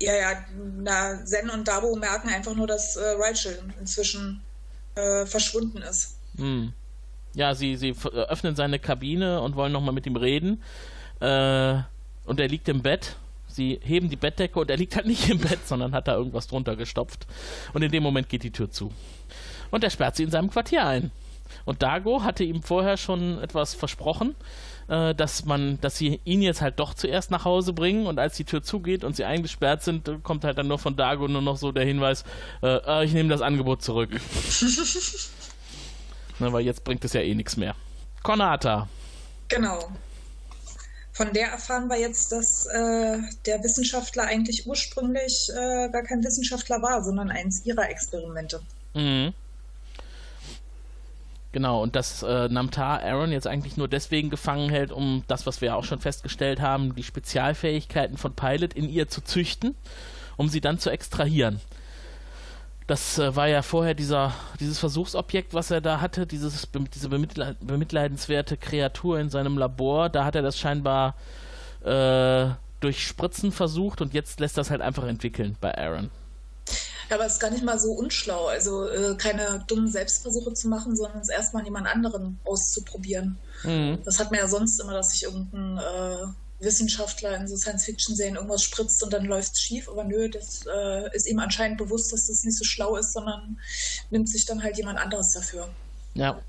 [0.01, 0.45] Ja, ja,
[0.77, 4.43] na, Zen und Dabo merken einfach nur, dass äh, Rachel inzwischen
[4.95, 6.19] äh, verschwunden ist.
[6.37, 6.73] Hm.
[7.35, 10.63] Ja, sie, sie öffnen seine Kabine und wollen nochmal mit ihm reden.
[11.21, 11.79] Äh,
[12.25, 13.17] und er liegt im Bett.
[13.49, 16.47] Sie heben die Bettdecke und er liegt halt nicht im Bett, sondern hat da irgendwas
[16.47, 17.27] drunter gestopft.
[17.73, 18.93] Und in dem Moment geht die Tür zu.
[19.71, 21.11] Und er sperrt sie in seinem Quartier ein.
[21.65, 24.35] Und Dago hatte ihm vorher schon etwas versprochen,
[24.89, 28.37] äh, dass man, dass sie ihn jetzt halt doch zuerst nach Hause bringen und als
[28.37, 31.43] die Tür zugeht und sie eingesperrt sind, äh, kommt halt dann nur von Dago nur
[31.43, 32.25] noch so der Hinweis,
[32.63, 34.11] äh, äh, ich nehme das Angebot zurück.
[36.39, 37.75] Na, weil jetzt bringt es ja eh nichts mehr.
[38.23, 38.89] Konata.
[39.49, 39.91] Genau.
[41.13, 46.83] Von der erfahren wir jetzt, dass äh, der Wissenschaftler eigentlich ursprünglich äh, gar kein Wissenschaftler
[46.83, 48.61] war, sondern eins ihrer Experimente.
[48.95, 49.33] Mhm.
[51.55, 55.61] Genau, und dass äh, Namtar Aaron jetzt eigentlich nur deswegen gefangen hält, um das, was
[55.61, 59.77] wir ja auch schon festgestellt haben, die Spezialfähigkeiten von Pilot in ihr zu züchten,
[60.37, 61.61] um sie dann zu extrahieren.
[62.89, 67.57] Das äh, war ja vorher dieser, dieses Versuchsobjekt, was er da hatte, dieses, diese bemitleid
[67.61, 70.09] bemitleidenswerte Kreatur in seinem Labor.
[70.09, 71.15] Da hat er das scheinbar
[71.85, 72.47] äh,
[72.81, 76.11] durch Spritzen versucht und jetzt lässt das halt einfach entwickeln bei Aaron.
[77.11, 80.69] Ja, aber es ist gar nicht mal so unschlau, also äh, keine dummen Selbstversuche zu
[80.69, 83.39] machen, sondern es erstmal an jemand anderen auszuprobieren.
[83.63, 83.99] Mhm.
[84.05, 86.27] Das hat man ja sonst immer, dass sich irgendein äh,
[86.61, 89.89] Wissenschaftler in so Science-Fiction-Serien irgendwas spritzt und dann läuft es schief.
[89.89, 93.59] Aber nö, das äh, ist ihm anscheinend bewusst, dass das nicht so schlau ist, sondern
[94.11, 95.69] nimmt sich dann halt jemand anderes dafür.
[96.15, 96.41] Ja.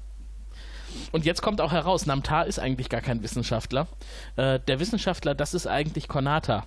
[1.12, 3.88] Und jetzt kommt auch heraus, Namtar ist eigentlich gar kein Wissenschaftler.
[4.36, 6.66] Äh, der Wissenschaftler, das ist eigentlich Konata.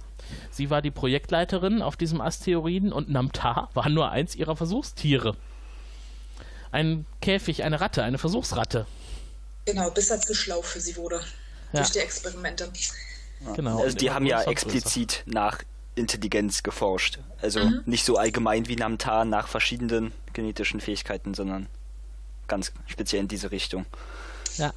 [0.51, 5.37] Sie war die Projektleiterin auf diesem Asteroiden und Namtar war nur eins ihrer Versuchstiere.
[6.71, 8.87] Ein Käfig, eine Ratte, eine Versuchsratte.
[9.65, 11.21] Genau, bis als Geschlau für sie wurde.
[11.73, 11.81] Ja.
[11.81, 12.71] Durch die Experimente.
[13.55, 13.83] Genau.
[13.83, 14.51] Also die haben ja und größer.
[14.51, 15.63] explizit nach
[15.95, 17.19] Intelligenz geforscht.
[17.43, 21.67] Also nicht so allgemein wie Namtar nach verschiedenen genetischen Fähigkeiten, sondern
[22.49, 23.87] ganz speziell in diese Richtung.
[24.57, 24.73] Ja.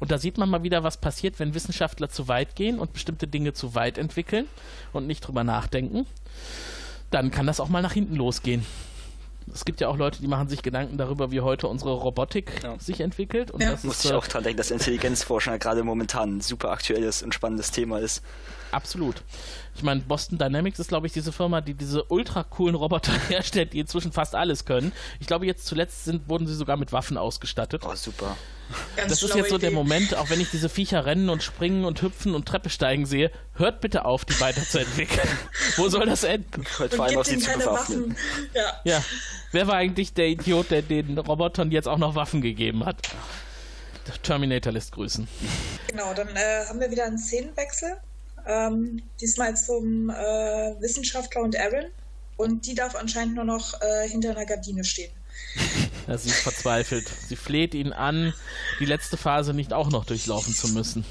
[0.00, 3.26] Und da sieht man mal wieder, was passiert, wenn Wissenschaftler zu weit gehen und bestimmte
[3.26, 4.46] Dinge zu weit entwickeln
[4.92, 6.06] und nicht drüber nachdenken.
[7.10, 8.66] Dann kann das auch mal nach hinten losgehen.
[9.52, 12.78] Es gibt ja auch Leute, die machen sich Gedanken darüber, wie heute unsere Robotik ja.
[12.78, 13.50] sich entwickelt.
[13.50, 13.72] Und ja.
[13.72, 17.34] das muss ich äh, auch dran denken, dass Intelligenzforschung gerade momentan ein super aktuelles und
[17.34, 18.22] spannendes Thema ist.
[18.72, 19.22] Absolut.
[19.74, 23.74] Ich meine, Boston Dynamics ist, glaube ich, diese Firma, die diese ultra coolen Roboter herstellt,
[23.74, 24.92] die inzwischen fast alles können.
[25.20, 27.82] Ich glaube, jetzt zuletzt sind, wurden sie sogar mit Waffen ausgestattet.
[27.86, 28.36] Oh, super.
[28.96, 29.66] Ganz das ist jetzt so Idee.
[29.66, 33.04] der Moment, auch wenn ich diese Viecher rennen und springen und hüpfen und Treppe steigen
[33.04, 35.28] sehe, hört bitte auf, die weiterzuentwickeln.
[35.76, 36.64] Wo soll das enden?
[36.78, 38.16] Hört vor allem auf sie zu bewaffnen.
[38.54, 38.80] Ja.
[38.84, 39.04] ja.
[39.50, 42.96] Wer war eigentlich der Idiot, der den Robotern jetzt auch noch Waffen gegeben hat?
[44.22, 45.28] Terminator lässt grüßen.
[45.88, 47.98] Genau, dann äh, haben wir wieder einen Szenenwechsel.
[48.46, 50.14] Ähm, diesmal zum äh,
[50.80, 51.86] Wissenschaftler und Aaron.
[52.36, 55.12] Und die darf anscheinend nur noch äh, hinter einer Gardine stehen.
[56.08, 57.08] Ja, sie ist verzweifelt.
[57.28, 58.34] Sie fleht ihn an,
[58.80, 61.04] die letzte Phase nicht auch noch durchlaufen zu müssen.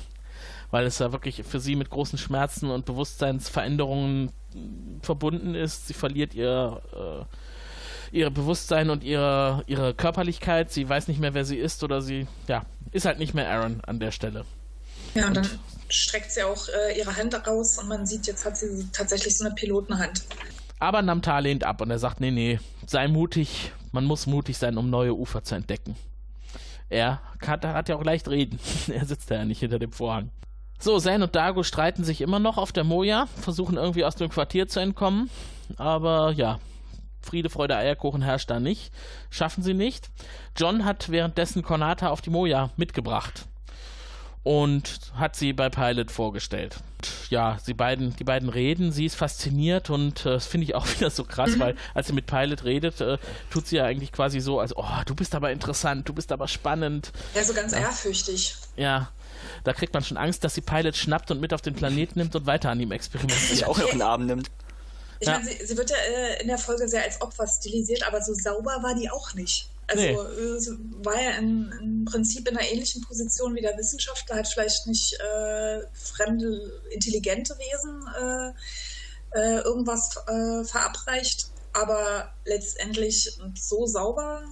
[0.69, 4.33] Weil es ja wirklich für sie mit großen Schmerzen und Bewusstseinsveränderungen
[5.01, 5.87] verbunden ist.
[5.87, 6.81] Sie verliert ihr,
[8.11, 10.71] äh, ihr Bewusstsein und ihre, ihre Körperlichkeit.
[10.71, 13.81] Sie weiß nicht mehr, wer sie ist oder sie, ja, ist halt nicht mehr Aaron
[13.85, 14.45] an der Stelle.
[15.15, 15.59] Ja, und, und dann
[15.91, 19.45] streckt sie auch äh, ihre Hand raus und man sieht, jetzt hat sie tatsächlich so
[19.45, 20.23] eine Pilotenhand.
[20.79, 24.77] Aber Namtar lehnt ab und er sagt, nee, nee, sei mutig, man muss mutig sein,
[24.77, 25.95] um neue Ufer zu entdecken.
[26.89, 28.59] Er hat, hat ja auch leicht reden.
[28.87, 30.31] er sitzt da ja nicht hinter dem Vorhang.
[30.79, 34.29] So, Zane und Dago streiten sich immer noch auf der Moja, versuchen irgendwie aus dem
[34.29, 35.29] Quartier zu entkommen.
[35.77, 36.59] Aber ja,
[37.21, 38.91] Friede, Freude, Eierkuchen herrscht da nicht.
[39.29, 40.09] Schaffen sie nicht.
[40.57, 43.45] John hat währenddessen Konata auf die Moja mitgebracht
[44.43, 46.77] und hat sie bei Pilot vorgestellt.
[47.29, 50.87] Ja, sie beiden, die beiden reden, sie ist fasziniert und äh, das finde ich auch
[50.95, 51.59] wieder so krass, mhm.
[51.59, 53.17] weil als sie mit Pilot redet, äh,
[53.49, 56.47] tut sie ja eigentlich quasi so, als oh, du bist aber interessant, du bist aber
[56.47, 57.11] spannend.
[57.35, 57.79] Ja, so ganz ja.
[57.79, 58.55] ehrfürchtig.
[58.75, 59.11] Ja,
[59.63, 62.35] da kriegt man schon Angst, dass sie Pilot schnappt und mit auf den Planeten nimmt
[62.35, 63.39] und weiter an ihm experimentiert.
[63.39, 64.49] Sich auch noch einen Arm nimmt.
[65.19, 65.33] Ich ja.
[65.33, 68.33] meine, sie, sie, wird ja äh, in der Folge sehr als Opfer stilisiert, aber so
[68.33, 69.69] sauber war die auch nicht.
[69.91, 70.15] Also nee.
[71.03, 75.13] war ja in, im Prinzip in einer ähnlichen Position wie der Wissenschaftler, hat vielleicht nicht
[75.19, 78.53] äh, fremde, intelligente Wesen
[79.35, 84.43] äh, äh irgendwas äh, verabreicht, aber letztendlich so sauber.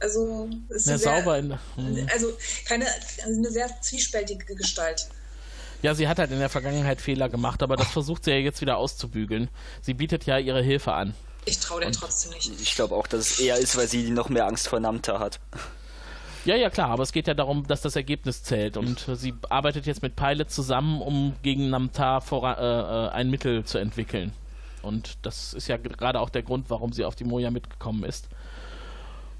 [0.00, 2.06] Also ist ja, sehr, sauber in, hm.
[2.12, 2.32] also
[2.66, 2.86] keine
[3.24, 5.08] also eine sehr zwiespältige Gestalt.
[5.82, 8.60] Ja, sie hat halt in der Vergangenheit Fehler gemacht, aber das versucht sie ja jetzt
[8.60, 9.48] wieder auszubügeln.
[9.80, 11.14] Sie bietet ja ihre Hilfe an.
[11.48, 12.50] Ich traue dir trotzdem nicht.
[12.60, 15.40] Ich glaube auch, dass es eher ist, weil sie noch mehr Angst vor Namta hat.
[16.44, 19.86] Ja, ja, klar, aber es geht ja darum, dass das Ergebnis zählt und sie arbeitet
[19.86, 24.32] jetzt mit Pilot zusammen, um gegen Namta vor, äh, äh, ein Mittel zu entwickeln.
[24.82, 28.28] Und das ist ja gerade auch der Grund, warum sie auf die Moja mitgekommen ist.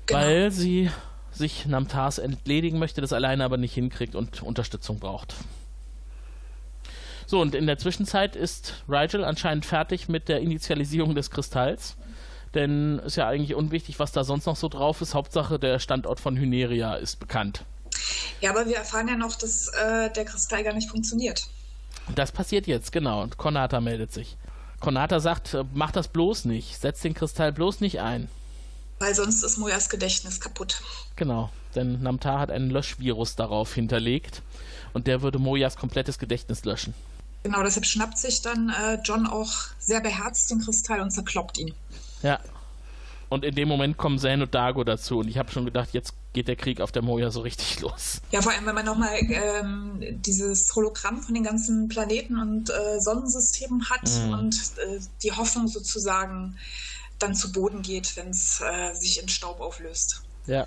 [0.07, 0.21] Genau.
[0.21, 0.91] Weil sie
[1.31, 5.35] sich Namtars entledigen möchte, das alleine aber nicht hinkriegt und Unterstützung braucht.
[7.29, 11.95] So, und in der Zwischenzeit ist Rigel anscheinend fertig mit der Initialisierung des Kristalls.
[12.55, 15.13] Denn ist ja eigentlich unwichtig, was da sonst noch so drauf ist.
[15.13, 17.67] Hauptsache, der Standort von Hyneria ist bekannt.
[18.41, 21.43] Ja, aber wir erfahren ja noch, dass äh, der Kristall gar nicht funktioniert.
[22.15, 23.23] Das passiert jetzt, genau.
[23.23, 24.39] Und Konata meldet sich.
[24.81, 26.81] Konata sagt, äh, mach das bloß nicht.
[26.81, 28.29] Setz den Kristall bloß nicht ein.
[29.01, 30.81] Weil sonst ist Moyas Gedächtnis kaputt.
[31.17, 34.41] Genau, denn Namtar hat einen Löschvirus darauf hinterlegt
[34.95, 36.95] und der würde Moyas komplettes Gedächtnis löschen.
[37.43, 41.75] Genau, deshalb schnappt sich dann äh, John auch sehr beherzt den Kristall und zerkloppt ihn.
[42.23, 42.41] Ja.
[43.29, 45.19] Und in dem Moment kommen Zane und Dago dazu.
[45.19, 48.21] Und ich habe schon gedacht, jetzt geht der Krieg auf der Moja so richtig los.
[48.31, 53.01] Ja, vor allem, wenn man nochmal ähm, dieses Hologramm von den ganzen Planeten und äh,
[53.01, 54.33] Sonnensystemen hat mhm.
[54.33, 56.57] und äh, die Hoffnung sozusagen
[57.19, 60.23] dann zu Boden geht, wenn es äh, sich in Staub auflöst.
[60.47, 60.67] Ja.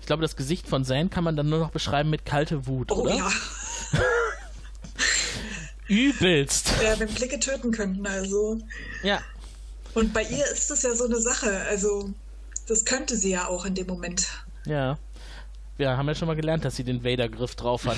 [0.00, 2.90] Ich glaube, das Gesicht von Zane kann man dann nur noch beschreiben mit kalte Wut,
[2.92, 3.14] oh, oder?
[3.14, 3.30] ja.
[5.90, 6.72] übelst.
[6.82, 8.58] Ja, wenn Blicke töten könnten, also.
[9.02, 9.20] Ja.
[9.94, 12.10] Und bei ihr ist das ja so eine Sache, also
[12.68, 14.28] das könnte sie ja auch in dem Moment.
[14.64, 14.98] Ja.
[15.76, 17.96] Wir haben ja schon mal gelernt, dass sie den Vader-Griff drauf hat.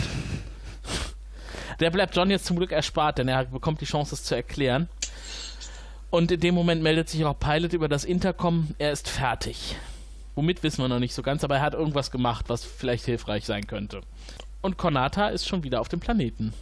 [1.80, 4.88] Der bleibt John jetzt zum Glück erspart, denn er bekommt die Chance, es zu erklären.
[6.10, 9.76] Und in dem Moment meldet sich auch Pilot über das Intercom, er ist fertig.
[10.34, 13.44] Womit wissen wir noch nicht so ganz, aber er hat irgendwas gemacht, was vielleicht hilfreich
[13.44, 14.00] sein könnte.
[14.62, 16.54] Und Konata ist schon wieder auf dem Planeten.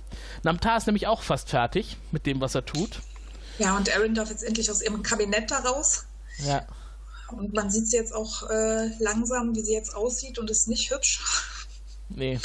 [0.42, 3.00] Namtar ist nämlich auch fast fertig mit dem, was er tut.
[3.58, 6.06] Ja, und Erin darf jetzt endlich aus ihrem Kabinett da raus.
[6.38, 6.66] Ja.
[7.30, 10.90] Und man sieht sie jetzt auch äh, langsam, wie sie jetzt aussieht und ist nicht
[10.90, 11.20] hübsch.
[12.08, 12.40] Nee.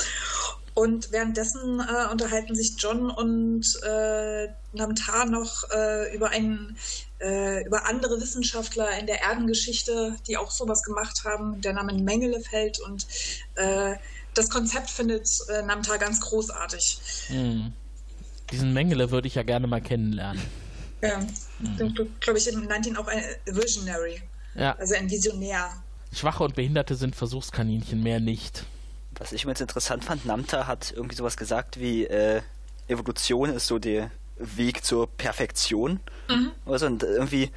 [0.74, 6.78] Und währenddessen äh, unterhalten sich John und äh, Namtar noch äh, über einen,
[7.22, 11.62] äh, über andere Wissenschaftler in der Erdengeschichte, die auch sowas gemacht haben.
[11.62, 13.08] Der Name Mengele fällt und
[13.56, 13.96] äh,
[14.36, 17.00] das Konzept findet äh, Namta ganz großartig.
[17.30, 17.74] Mhm.
[18.52, 20.42] Diesen Mengele würde ich ja gerne mal kennenlernen.
[21.02, 21.20] Ja,
[21.60, 22.10] mhm.
[22.20, 24.22] glaube ich, nannte ihn auch ein Visionary.
[24.56, 24.76] Ja.
[24.76, 25.72] Also ein Visionär.
[26.14, 28.66] Schwache und Behinderte sind Versuchskaninchen, mehr nicht.
[29.18, 32.42] Was ich mir jetzt interessant fand, Namta hat irgendwie sowas gesagt wie äh,
[32.88, 36.00] Evolution ist so der Weg zur Perfektion.
[36.30, 36.52] Mhm.
[36.66, 37.52] Also, und irgendwie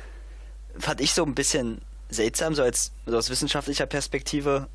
[0.78, 4.68] fand ich so ein bisschen seltsam, so als also aus wissenschaftlicher Perspektive,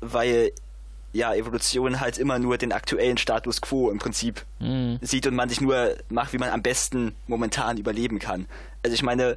[0.00, 0.52] weil
[1.12, 4.98] ja Evolution halt immer nur den aktuellen Status quo im Prinzip mhm.
[5.00, 8.46] sieht und man sich nur macht, wie man am besten momentan überleben kann.
[8.82, 9.36] Also ich meine,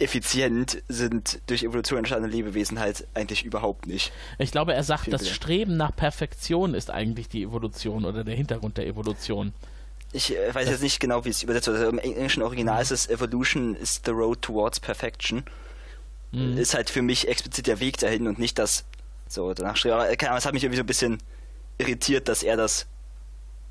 [0.00, 4.12] effizient sind durch Evolution entstandene Lebewesen halt eigentlich überhaupt nicht.
[4.38, 8.78] Ich glaube, er sagt, das Streben nach Perfektion ist eigentlich die Evolution oder der Hintergrund
[8.78, 9.52] der Evolution.
[10.12, 11.78] Ich äh, weiß das jetzt nicht genau, wie es übersetzt wird.
[11.78, 15.44] Also Im englischen Original ist es Evolution is the road towards perfection.
[16.32, 16.56] Mhm.
[16.56, 18.84] Ist halt für mich explizit der Weg dahin und nicht das
[19.32, 19.94] so danach streben.
[19.94, 21.18] Aber äh, es hat mich irgendwie so ein bisschen
[21.78, 22.86] irritiert, dass er das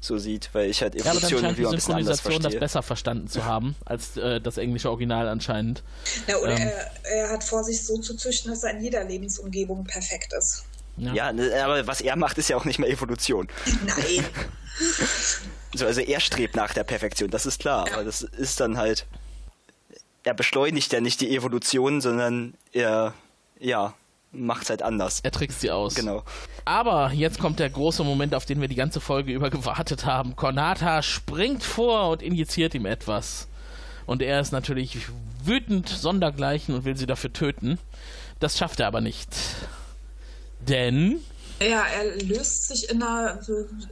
[0.02, 3.28] so sieht, weil ich halt Evolution ja, aber dann scheint die Synchronisation das besser verstanden
[3.28, 5.84] zu haben als äh, das englische Original anscheinend.
[6.28, 9.04] Ja, oder ähm, er, er, hat vor, sich so zu züchten, dass er in jeder
[9.04, 10.64] Lebensumgebung perfekt ist.
[10.96, 11.14] Ja.
[11.14, 13.48] ja, ne, aber was er macht, ist ja auch nicht mehr Evolution.
[13.86, 14.26] Nein.
[15.76, 17.94] so, also er strebt nach der Perfektion, das ist klar, ja.
[17.94, 19.06] aber das ist dann halt.
[20.24, 23.14] Er beschleunigt ja nicht die Evolution, sondern er,
[23.58, 23.96] ja,
[24.32, 25.20] macht halt anders.
[25.22, 25.96] Er trickst sie aus.
[25.96, 26.24] Genau.
[26.66, 30.36] Aber jetzt kommt der große Moment, auf den wir die ganze Folge über gewartet haben.
[30.36, 33.48] Konata springt vor und injiziert ihm etwas.
[34.06, 34.98] Und er ist natürlich
[35.44, 37.78] wütend sondergleichen und will sie dafür töten.
[38.40, 39.30] Das schafft er aber nicht.
[40.62, 41.20] Denn
[41.62, 43.40] ja, er löst sich in, einer,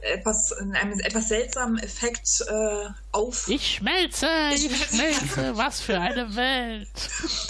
[0.00, 3.48] etwas, in einem etwas seltsamen Effekt äh, auf.
[3.48, 6.88] Ich schmelze, ich, schmelze, was für eine Welt.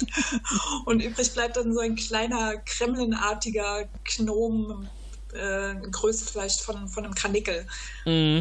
[0.86, 4.88] Und übrig bleibt dann so ein kleiner Kremlinartiger Gnom,
[5.34, 7.66] äh, Größe vielleicht von, von einem Kanickel.
[8.04, 8.40] Mm,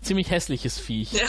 [0.00, 1.12] ziemlich hässliches Viech.
[1.12, 1.28] Ja.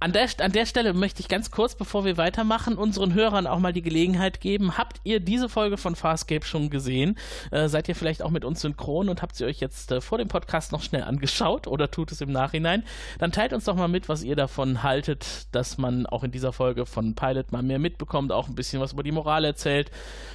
[0.00, 3.58] An der, an der Stelle möchte ich ganz kurz, bevor wir weitermachen, unseren Hörern auch
[3.58, 4.78] mal die Gelegenheit geben.
[4.78, 7.18] Habt ihr diese Folge von Farscape schon gesehen?
[7.50, 10.18] Äh, seid ihr vielleicht auch mit uns synchron und habt sie euch jetzt äh, vor
[10.18, 12.84] dem Podcast noch schnell angeschaut oder tut es im Nachhinein?
[13.18, 16.52] Dann teilt uns doch mal mit, was ihr davon haltet, dass man auch in dieser
[16.52, 19.90] Folge von Pilot mal mehr mitbekommt, auch ein bisschen was über die Moral erzählt.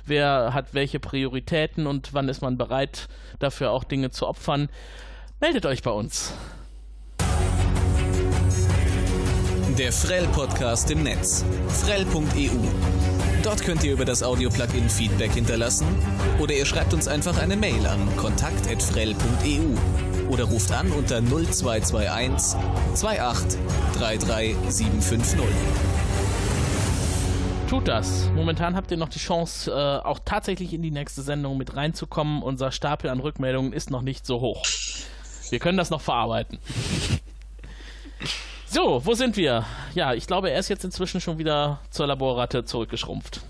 [0.05, 3.07] Wer hat welche Prioritäten und wann ist man bereit,
[3.39, 4.67] dafür auch Dinge zu opfern?
[5.39, 6.33] Meldet euch bei uns.
[9.77, 11.43] Der Frell-Podcast im Netz.
[11.67, 12.51] Frell.eu.
[13.41, 15.87] Dort könnt ihr über das Audio-Plugin Feedback hinterlassen
[16.39, 22.59] oder ihr schreibt uns einfach eine Mail an kontakt.frell.eu oder ruft an unter 0221
[22.95, 23.59] 28
[23.97, 25.39] 33 750.
[27.67, 28.29] Tut das.
[28.35, 32.43] Momentan habt ihr noch die Chance, äh, auch tatsächlich in die nächste Sendung mit reinzukommen.
[32.43, 34.63] Unser Stapel an Rückmeldungen ist noch nicht so hoch.
[35.49, 36.59] Wir können das noch verarbeiten.
[38.73, 39.67] So, wo sind wir?
[39.93, 43.41] Ja, ich glaube, er ist jetzt inzwischen schon wieder zur Laborratte zurückgeschrumpft.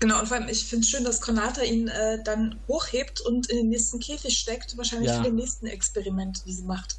[0.00, 3.48] Genau, und vor allem, ich finde es schön, dass Konata ihn äh, dann hochhebt und
[3.48, 5.22] in den nächsten Käfig steckt, wahrscheinlich ja.
[5.22, 6.96] für die nächsten Experimente, die sie macht.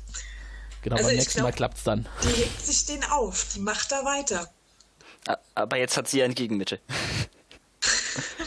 [0.81, 2.07] Genau, also beim nächsten glaub, Mal klappt es dann.
[2.23, 4.49] Die hebt sich den auf, die macht da weiter.
[5.53, 6.79] Aber jetzt hat sie ja ein Gegenmittel.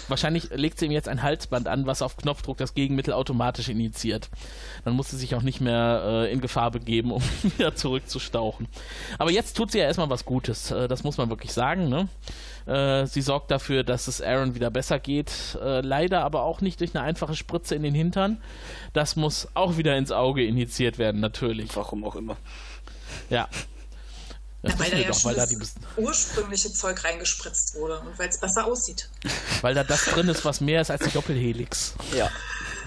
[0.09, 4.28] Wahrscheinlich legt sie ihm jetzt ein Halsband an, was auf Knopfdruck das Gegenmittel automatisch initiiert.
[4.84, 8.66] Dann muss sie sich auch nicht mehr äh, in Gefahr begeben, um wieder zurückzustauchen.
[9.18, 10.70] Aber jetzt tut sie ja erstmal was Gutes.
[10.72, 11.88] Äh, das muss man wirklich sagen.
[11.88, 12.09] Ne?
[12.66, 15.57] Äh, sie sorgt dafür, dass es Aaron wieder besser geht.
[15.62, 18.38] Äh, leider aber auch nicht durch eine einfache Spritze in den Hintern.
[18.93, 21.74] Das muss auch wieder ins Auge injiziert werden, natürlich.
[21.76, 22.36] Warum auch immer.
[23.28, 23.49] Ja,
[24.63, 28.39] das ja, weil da ja doch, das da ursprüngliche Zeug reingespritzt wurde und weil es
[28.39, 29.09] besser aussieht.
[29.63, 31.95] Weil da das drin ist, was mehr ist als die Doppelhelix.
[32.17, 32.31] Ja.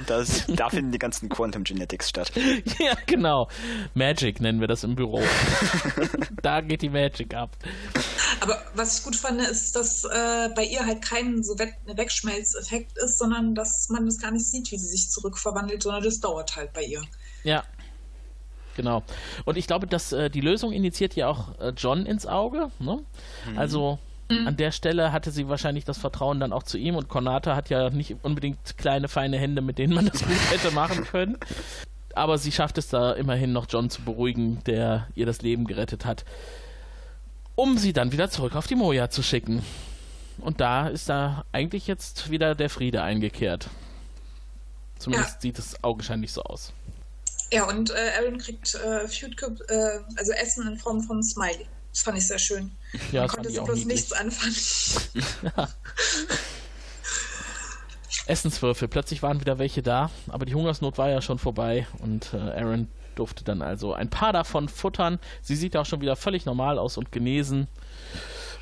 [0.07, 2.31] Das, da finden die ganzen Quantum Genetics statt.
[2.79, 3.47] ja, genau.
[3.93, 5.21] Magic nennen wir das im Büro.
[6.41, 7.55] da geht die Magic ab.
[8.39, 12.97] Aber was ich gut fand, ist, dass äh, bei ihr halt kein so We Wegschmelzeffekt
[12.97, 16.55] ist, sondern dass man das gar nicht sieht, wie sie sich zurückverwandelt, sondern das dauert
[16.55, 17.03] halt bei ihr.
[17.43, 17.63] Ja,
[18.75, 19.03] Genau.
[19.45, 22.69] Und ich glaube, dass äh, die Lösung initiiert ja auch äh, John ins Auge.
[22.79, 22.99] Ne?
[23.49, 23.57] Mhm.
[23.57, 23.99] Also
[24.29, 24.47] mhm.
[24.47, 27.69] an der Stelle hatte sie wahrscheinlich das Vertrauen dann auch zu ihm und Konata hat
[27.69, 31.37] ja nicht unbedingt kleine, feine Hände, mit denen man das gut hätte machen können.
[32.15, 36.05] Aber sie schafft es da immerhin noch John zu beruhigen, der ihr das Leben gerettet
[36.05, 36.25] hat,
[37.55, 39.63] um sie dann wieder zurück auf die Moja zu schicken.
[40.39, 43.69] Und da ist da eigentlich jetzt wieder der Friede eingekehrt.
[44.97, 45.41] Zumindest ja.
[45.41, 46.73] sieht es augenscheinlich so aus.
[47.53, 51.67] Ja, und äh, Aaron kriegt äh, Food Cup, äh, also Essen in Form von Smiley.
[51.91, 52.71] Das fand ich sehr schön.
[53.11, 54.55] Ja, Man konnte so bloß nichts anfangen.
[55.55, 55.69] ja.
[58.25, 58.87] Essenswürfel.
[58.87, 62.87] Plötzlich waren wieder welche da, aber die Hungersnot war ja schon vorbei und äh, Aaron
[63.13, 65.19] durfte dann also ein paar davon futtern.
[65.43, 67.67] Sie sieht auch schon wieder völlig normal aus und genesen.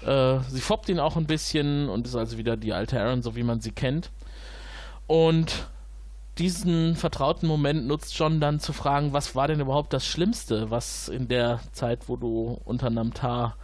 [0.05, 3.37] Äh, sie foppt ihn auch ein bisschen und ist also wieder die alte Aaron, so
[3.37, 4.11] wie man sie kennt.
[5.07, 5.69] Und
[6.37, 11.09] diesen vertrauten Moment nutzt John dann zu fragen, was war denn überhaupt das Schlimmste, was
[11.09, 13.57] in der Zeit, wo du unter Namtar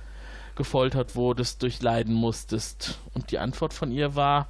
[0.55, 2.99] gefoltert wurdest, durchleiden musstest.
[3.13, 4.49] Und die Antwort von ihr war,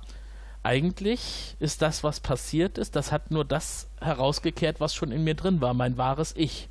[0.64, 5.36] eigentlich ist das, was passiert ist, das hat nur das herausgekehrt, was schon in mir
[5.36, 6.70] drin war, mein wahres Ich.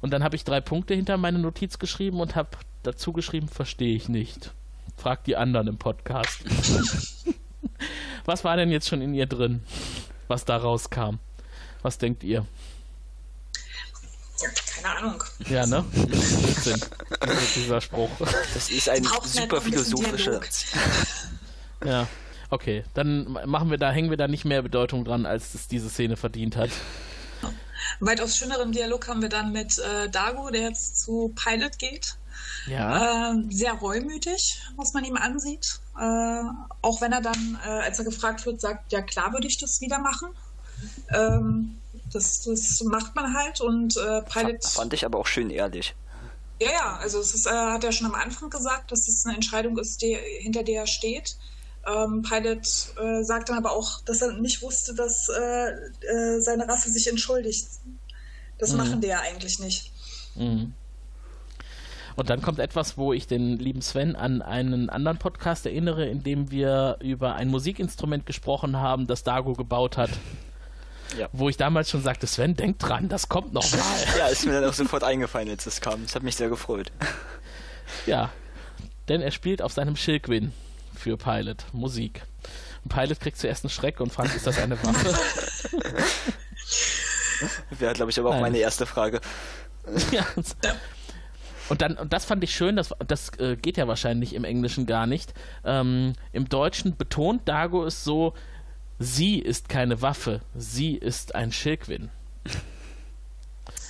[0.00, 2.50] Und dann habe ich drei Punkte hinter meine Notiz geschrieben und habe
[2.82, 4.52] dazu geschrieben, verstehe ich nicht.
[4.96, 6.44] Frag die anderen im Podcast.
[8.24, 9.62] was war denn jetzt schon in ihr drin,
[10.28, 11.18] was da rauskam?
[11.82, 12.46] Was denkt ihr?
[14.82, 15.24] Keine Ahnung.
[15.48, 15.84] Ja, ne?
[17.54, 18.10] Dieser Spruch.
[18.54, 20.40] Das ist ein super philosophischer.
[21.84, 22.08] Ja.
[22.50, 25.88] Okay, dann machen wir da, hängen wir da nicht mehr Bedeutung dran, als es diese
[25.88, 26.68] Szene verdient hat.
[28.00, 32.16] Weitaus schöneren Dialog haben wir dann mit äh, Dago, der jetzt zu Pilot geht.
[32.66, 33.32] Ja.
[33.32, 35.80] Äh, sehr reumütig, was man ihm ansieht.
[35.98, 36.42] Äh,
[36.80, 39.80] auch wenn er dann, äh, als er gefragt wird, sagt, ja klar würde ich das
[39.80, 40.28] wieder machen.
[41.10, 41.78] Ähm,
[42.12, 44.64] das, das macht man halt und äh, Pilot.
[44.64, 45.94] Fand ich aber auch schön ehrlich.
[46.60, 49.34] Ja, ja, also es ist, äh, hat er schon am Anfang gesagt, dass es eine
[49.34, 51.36] Entscheidung ist, die, hinter der er steht.
[51.84, 56.68] Ähm, Pilot äh, sagt dann aber auch, dass er nicht wusste, dass äh, äh, seine
[56.68, 57.66] Rasse sich entschuldigt.
[58.58, 58.76] Das mhm.
[58.78, 59.90] machen die ja eigentlich nicht.
[60.36, 60.74] Mhm.
[62.16, 66.22] Und dann kommt etwas, wo ich den lieben Sven an einen anderen Podcast erinnere, in
[66.22, 70.10] dem wir über ein Musikinstrument gesprochen haben, das Dago gebaut hat.
[71.18, 71.28] Ja.
[71.34, 74.18] Wo ich damals schon sagte, Sven, denk dran, das kommt noch mal.
[74.18, 76.02] ja, ist mir dann auch sofort eingefallen, als es kam.
[76.04, 76.90] Das hat mich sehr gefreut.
[78.06, 78.30] Ja,
[79.10, 80.54] denn er spielt auf seinem Schilkwin
[80.96, 82.22] für Pilot, Musik.
[82.82, 85.14] Und Pilot kriegt zuerst einen Schreck und fragt, ist das eine Waffe?
[87.78, 88.42] Wäre, glaube ich, aber auch Nein.
[88.42, 89.20] meine erste Frage.
[90.10, 90.24] ja.
[91.72, 94.84] Und dann, und das fand ich schön, das, das äh, geht ja wahrscheinlich im Englischen
[94.84, 95.32] gar nicht.
[95.64, 98.34] Ähm, Im Deutschen betont Dago es so,
[98.98, 102.10] sie ist keine Waffe, sie ist ein Schilkwin.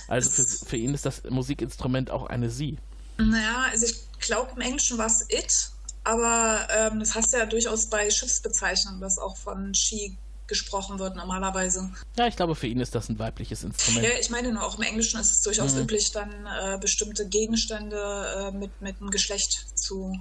[0.07, 2.77] Also für, für ihn ist das Musikinstrument auch eine sie.
[3.17, 5.73] Naja, also ich glaube im Englischen war es it
[6.03, 10.17] aber ähm, das hast du ja durchaus bei Schiffsbezeichnungen, dass auch von Ski
[10.47, 11.91] gesprochen wird normalerweise.
[12.17, 14.05] Ja, ich glaube, für ihn ist das ein weibliches Instrument.
[14.05, 15.81] Ja, ich meine nur, auch im Englischen ist es durchaus mhm.
[15.81, 20.19] üblich, dann äh, bestimmte Gegenstände äh, mit, mit einem Geschlecht zu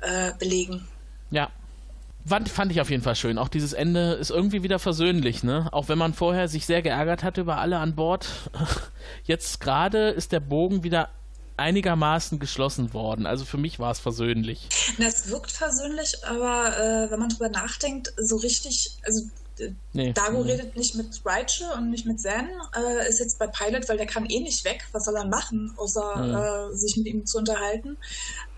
[0.00, 0.86] äh, belegen.
[1.30, 1.50] Ja.
[2.24, 3.38] Fand, fand ich auf jeden Fall schön.
[3.38, 5.68] Auch dieses Ende ist irgendwie wieder versöhnlich, ne?
[5.70, 8.50] Auch wenn man vorher sich sehr geärgert hat über alle an Bord.
[9.24, 11.10] Jetzt gerade ist der Bogen wieder
[11.56, 13.26] einigermaßen geschlossen worden.
[13.26, 14.68] Also für mich war es versöhnlich.
[14.98, 19.22] Das wirkt versöhnlich, aber äh, wenn man drüber nachdenkt, so richtig, also
[19.58, 20.12] äh, Nee.
[20.12, 20.52] Dago nee.
[20.52, 24.06] redet nicht mit Rachel und nicht mit Zen, äh, ist jetzt bei Pilot, weil der
[24.06, 24.86] kann eh nicht weg.
[24.92, 26.72] Was soll er machen, außer mhm.
[26.72, 27.96] äh, sich mit ihm zu unterhalten?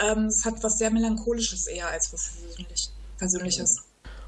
[0.01, 3.85] Ähm, es hat was sehr Melancholisches eher als was Versöhnlich, Versöhnliches.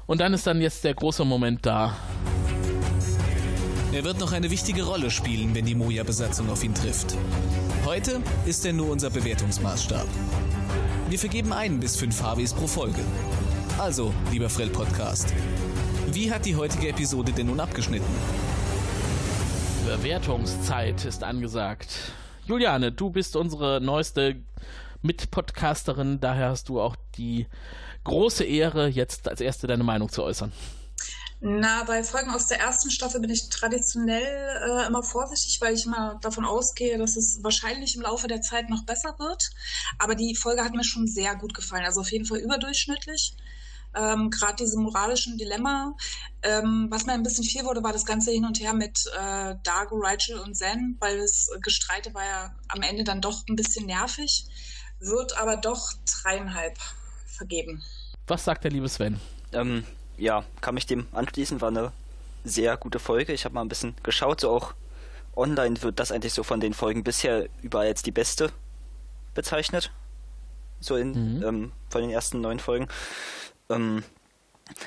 [0.07, 1.97] Und dann ist dann jetzt der große Moment da.
[3.93, 7.17] Er wird noch eine wichtige Rolle spielen, wenn die Moja-Besatzung auf ihn trifft.
[7.83, 10.07] Heute ist er nur unser Bewertungsmaßstab.
[11.09, 13.01] Wir vergeben ein bis fünf HWs pro Folge.
[13.77, 15.33] Also, lieber Frell Podcast,
[16.13, 18.07] wie hat die heutige Episode denn nun abgeschnitten?
[19.85, 22.13] Bewertungszeit ist angesagt.
[22.45, 24.37] Juliane, du bist unsere neueste
[25.01, 27.45] Mitpodcasterin, daher hast du auch die
[28.05, 30.53] große Ehre, jetzt als erste deine Meinung zu äußern.
[31.43, 35.87] Na, bei Folgen aus der ersten Staffel bin ich traditionell äh, immer vorsichtig, weil ich
[35.87, 39.49] immer davon ausgehe, dass es wahrscheinlich im Laufe der Zeit noch besser wird.
[39.97, 41.83] Aber die Folge hat mir schon sehr gut gefallen.
[41.83, 43.33] Also auf jeden Fall überdurchschnittlich.
[43.95, 45.95] Ähm, Gerade diese moralischen Dilemma.
[46.43, 49.55] Ähm, was mir ein bisschen viel wurde, war das ganze Hin und Her mit äh,
[49.63, 53.87] Dargo, Rachel und Zen, weil das Gestreite war ja am Ende dann doch ein bisschen
[53.87, 54.45] nervig.
[54.99, 56.77] Wird aber doch dreieinhalb
[57.25, 57.81] vergeben.
[58.27, 59.19] Was sagt der liebe Sven?
[59.53, 59.83] Ähm,
[60.21, 61.91] ja, kann mich dem anschließen, war eine
[62.43, 63.33] sehr gute Folge.
[63.33, 64.73] Ich habe mal ein bisschen geschaut, so auch
[65.35, 68.51] online wird das eigentlich so von den Folgen bisher überall jetzt die beste
[69.33, 69.91] bezeichnet.
[70.79, 71.43] So in, mhm.
[71.43, 72.87] ähm, von den ersten neun Folgen.
[73.69, 74.03] Ähm,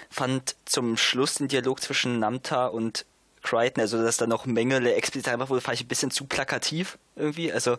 [0.08, 3.04] fand zum Schluss den Dialog zwischen Namta und
[3.42, 6.98] Crichton, also dass da noch Mängel explizit einfach wurde, fand ich ein bisschen zu plakativ
[7.16, 7.52] irgendwie.
[7.52, 7.76] Also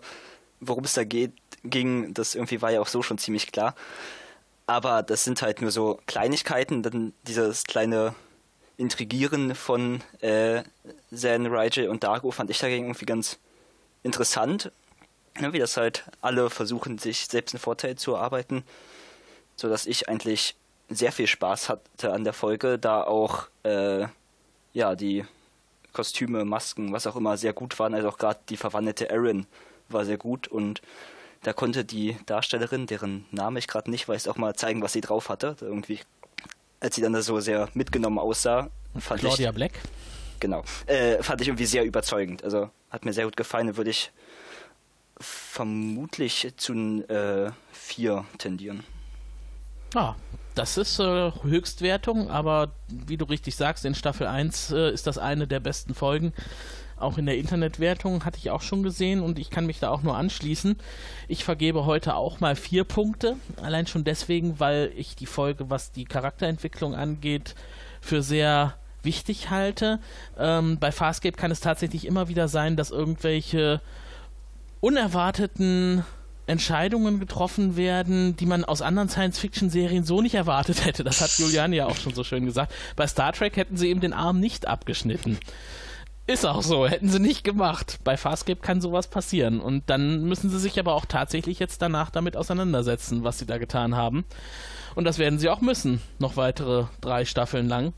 [0.60, 1.32] worum es da geht,
[1.64, 3.76] ging, das irgendwie war ja auch so schon ziemlich klar.
[4.68, 6.82] Aber das sind halt nur so Kleinigkeiten.
[6.82, 8.16] Dann dieses kleine
[8.78, 10.64] Intrigieren von äh,
[11.14, 13.40] Zen, Rigel und Dargo fand ich dagegen irgendwie ganz
[14.04, 14.72] interessant.
[15.40, 18.64] Ja, wie das halt alle versuchen, sich selbst einen Vorteil zu erarbeiten.
[19.56, 20.56] So dass ich eigentlich
[20.90, 24.08] sehr viel Spaß hatte an der Folge, da auch äh,
[24.74, 25.26] ja die
[25.94, 27.94] Kostüme, Masken, was auch immer sehr gut waren.
[27.94, 29.48] Also auch gerade die verwandelte Erin
[29.90, 30.82] war sehr gut und
[31.46, 35.02] Da konnte die Darstellerin, deren Name ich gerade nicht weiß, auch mal zeigen, was sie
[35.02, 35.56] drauf hatte.
[35.62, 36.00] Irgendwie,
[36.80, 39.74] als sie dann da so sehr mitgenommen aussah, fand Claudia ich, Black.
[40.40, 42.44] Genau, äh, fand ich irgendwie sehr überzeugend.
[42.44, 44.12] Also hat mir sehr gut gefallen und würde ich
[45.20, 46.74] vermutlich zu
[47.10, 48.84] äh, vier tendieren.
[49.94, 50.16] Ah,
[50.56, 55.20] das ist äh, Höchstwertung, aber wie du richtig sagst, in Staffel 1 äh, ist das
[55.20, 56.34] eine der besten Folgen.
[56.98, 60.02] Auch in der Internetwertung hatte ich auch schon gesehen und ich kann mich da auch
[60.02, 60.78] nur anschließen.
[61.28, 63.36] Ich vergebe heute auch mal vier Punkte.
[63.62, 67.56] Allein schon deswegen, weil ich die Folge, was die Charakterentwicklung angeht,
[68.00, 70.00] für sehr wichtig halte.
[70.38, 73.82] Ähm, bei Farscape kann es tatsächlich immer wieder sein, dass irgendwelche
[74.80, 76.06] unerwarteten
[76.48, 81.04] Entscheidungen getroffen werden, die man aus anderen Science-Fiction-Serien so nicht erwartet hätte.
[81.04, 82.74] Das hat Julian ja auch schon so schön gesagt.
[82.96, 85.40] Bei Star Trek hätten sie eben den Arm nicht abgeschnitten.
[86.28, 88.00] Ist auch so, hätten sie nicht gemacht.
[88.04, 89.60] Bei Farscape kann sowas passieren.
[89.60, 93.60] Und dann müssen sie sich aber auch tatsächlich jetzt danach damit auseinandersetzen, was sie da
[93.60, 94.26] getan haben.
[94.96, 97.94] Und das werden sie auch müssen, noch weitere drei Staffeln lang.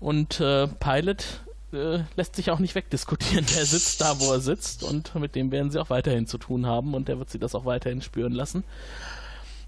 [0.00, 1.24] Und äh, Pilot
[1.72, 3.44] äh, lässt sich auch nicht wegdiskutieren.
[3.54, 6.66] Der sitzt da, wo er sitzt und mit dem werden sie auch weiterhin zu tun
[6.66, 8.64] haben und der wird sie das auch weiterhin spüren lassen.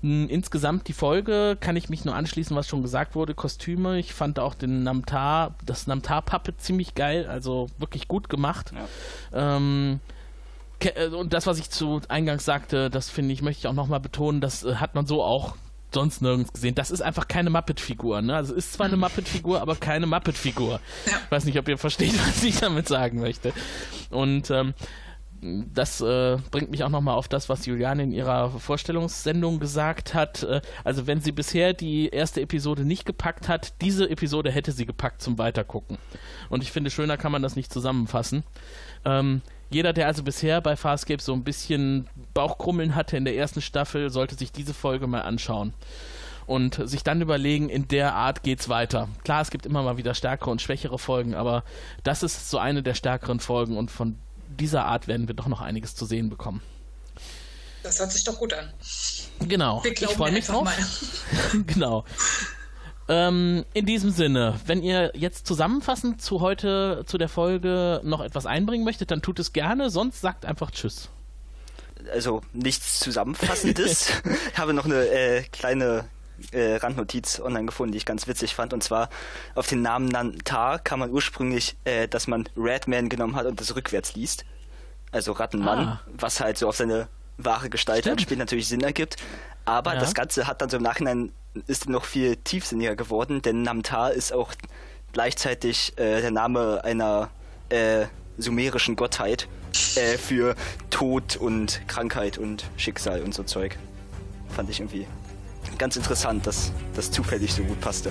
[0.01, 3.35] Insgesamt die Folge kann ich mich nur anschließen, was schon gesagt wurde.
[3.35, 8.73] Kostüme, ich fand auch den Namtar, das Namtar-Puppet ziemlich geil, also wirklich gut gemacht.
[9.33, 9.57] Ja.
[9.57, 9.99] Ähm,
[10.81, 13.99] äh, und das, was ich zu Eingangs sagte, das finde ich, möchte ich auch nochmal
[13.99, 15.57] betonen, das äh, hat man so auch
[15.93, 16.75] sonst nirgends gesehen.
[16.75, 18.23] Das ist einfach keine Muppet-Figur.
[18.23, 18.37] Ne?
[18.37, 20.81] Also es ist zwar eine Muppet-Figur, aber keine Muppet-Figur.
[21.07, 21.13] Ja.
[21.25, 23.53] Ich weiß nicht, ob ihr versteht, was ich damit sagen möchte.
[24.11, 24.75] Und ähm,
[25.41, 30.43] das äh, bringt mich auch nochmal auf das, was Juliane in ihrer Vorstellungssendung gesagt hat.
[30.43, 34.87] Äh, also wenn sie bisher die erste Episode nicht gepackt hat, diese Episode hätte sie
[34.87, 35.99] gepackt zum Weitergucken.
[36.49, 38.43] Und ich finde, schöner kann man das nicht zusammenfassen.
[39.05, 43.61] Ähm, jeder, der also bisher bei Farscape so ein bisschen Bauchkrummeln hatte in der ersten
[43.61, 45.73] Staffel, sollte sich diese Folge mal anschauen
[46.47, 49.09] und sich dann überlegen, in der Art geht's weiter.
[49.23, 51.63] Klar, es gibt immer mal wieder stärkere und schwächere Folgen, aber
[52.03, 54.17] das ist so eine der stärkeren Folgen und von
[54.59, 56.63] dieser Art werden wir doch noch einiges zu sehen bekommen.
[57.83, 58.73] Das hört sich doch gut an.
[59.41, 59.83] Genau.
[59.85, 60.69] ich freue mich drauf.
[61.67, 62.05] genau.
[63.09, 68.45] Ähm, in diesem Sinne, wenn ihr jetzt zusammenfassend zu heute, zu der Folge noch etwas
[68.45, 71.09] einbringen möchtet, dann tut es gerne, sonst sagt einfach Tschüss.
[72.13, 74.11] Also nichts Zusammenfassendes.
[74.53, 76.05] ich habe noch eine äh, kleine
[76.53, 78.73] äh, Randnotiz online gefunden, die ich ganz witzig fand.
[78.73, 79.09] Und zwar
[79.55, 83.75] auf den Namen Nantar kam man ursprünglich, äh, dass man Redman genommen hat und das
[83.75, 84.45] rückwärts liest.
[85.11, 86.01] Also Rattenmann, ah.
[86.07, 87.09] was halt so auf seine
[87.39, 88.19] wahre Gestalt Stimmt.
[88.19, 89.17] anspielt, natürlich Sinn ergibt.
[89.65, 90.01] Aber ja.
[90.01, 91.33] das Ganze hat dann so im Nachhinein
[91.67, 94.53] ist noch viel tiefsinniger geworden, denn Namtar ist auch
[95.13, 97.31] gleichzeitig äh, der Name einer
[97.69, 98.07] äh,
[98.37, 99.49] sumerischen Gottheit
[99.97, 100.55] äh, für
[100.91, 103.79] Tod und Krankheit und Schicksal und so Zeug.
[104.51, 105.07] Fand ich irgendwie
[105.77, 108.11] ganz interessant, dass das zufällig so gut passte.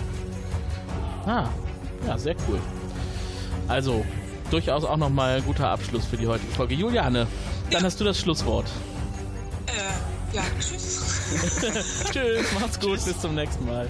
[1.25, 1.49] Ah,
[2.05, 2.59] ja, sehr cool.
[3.67, 4.05] Also,
[4.49, 6.75] durchaus auch nochmal guter Abschluss für die heutige Folge.
[6.75, 7.27] Juliane,
[7.69, 7.85] dann ja.
[7.85, 8.67] hast du das Schlusswort.
[9.67, 11.21] Äh, ja, tschüss.
[12.11, 13.05] tschüss, macht's gut, tschüss.
[13.05, 13.89] bis zum nächsten Mal.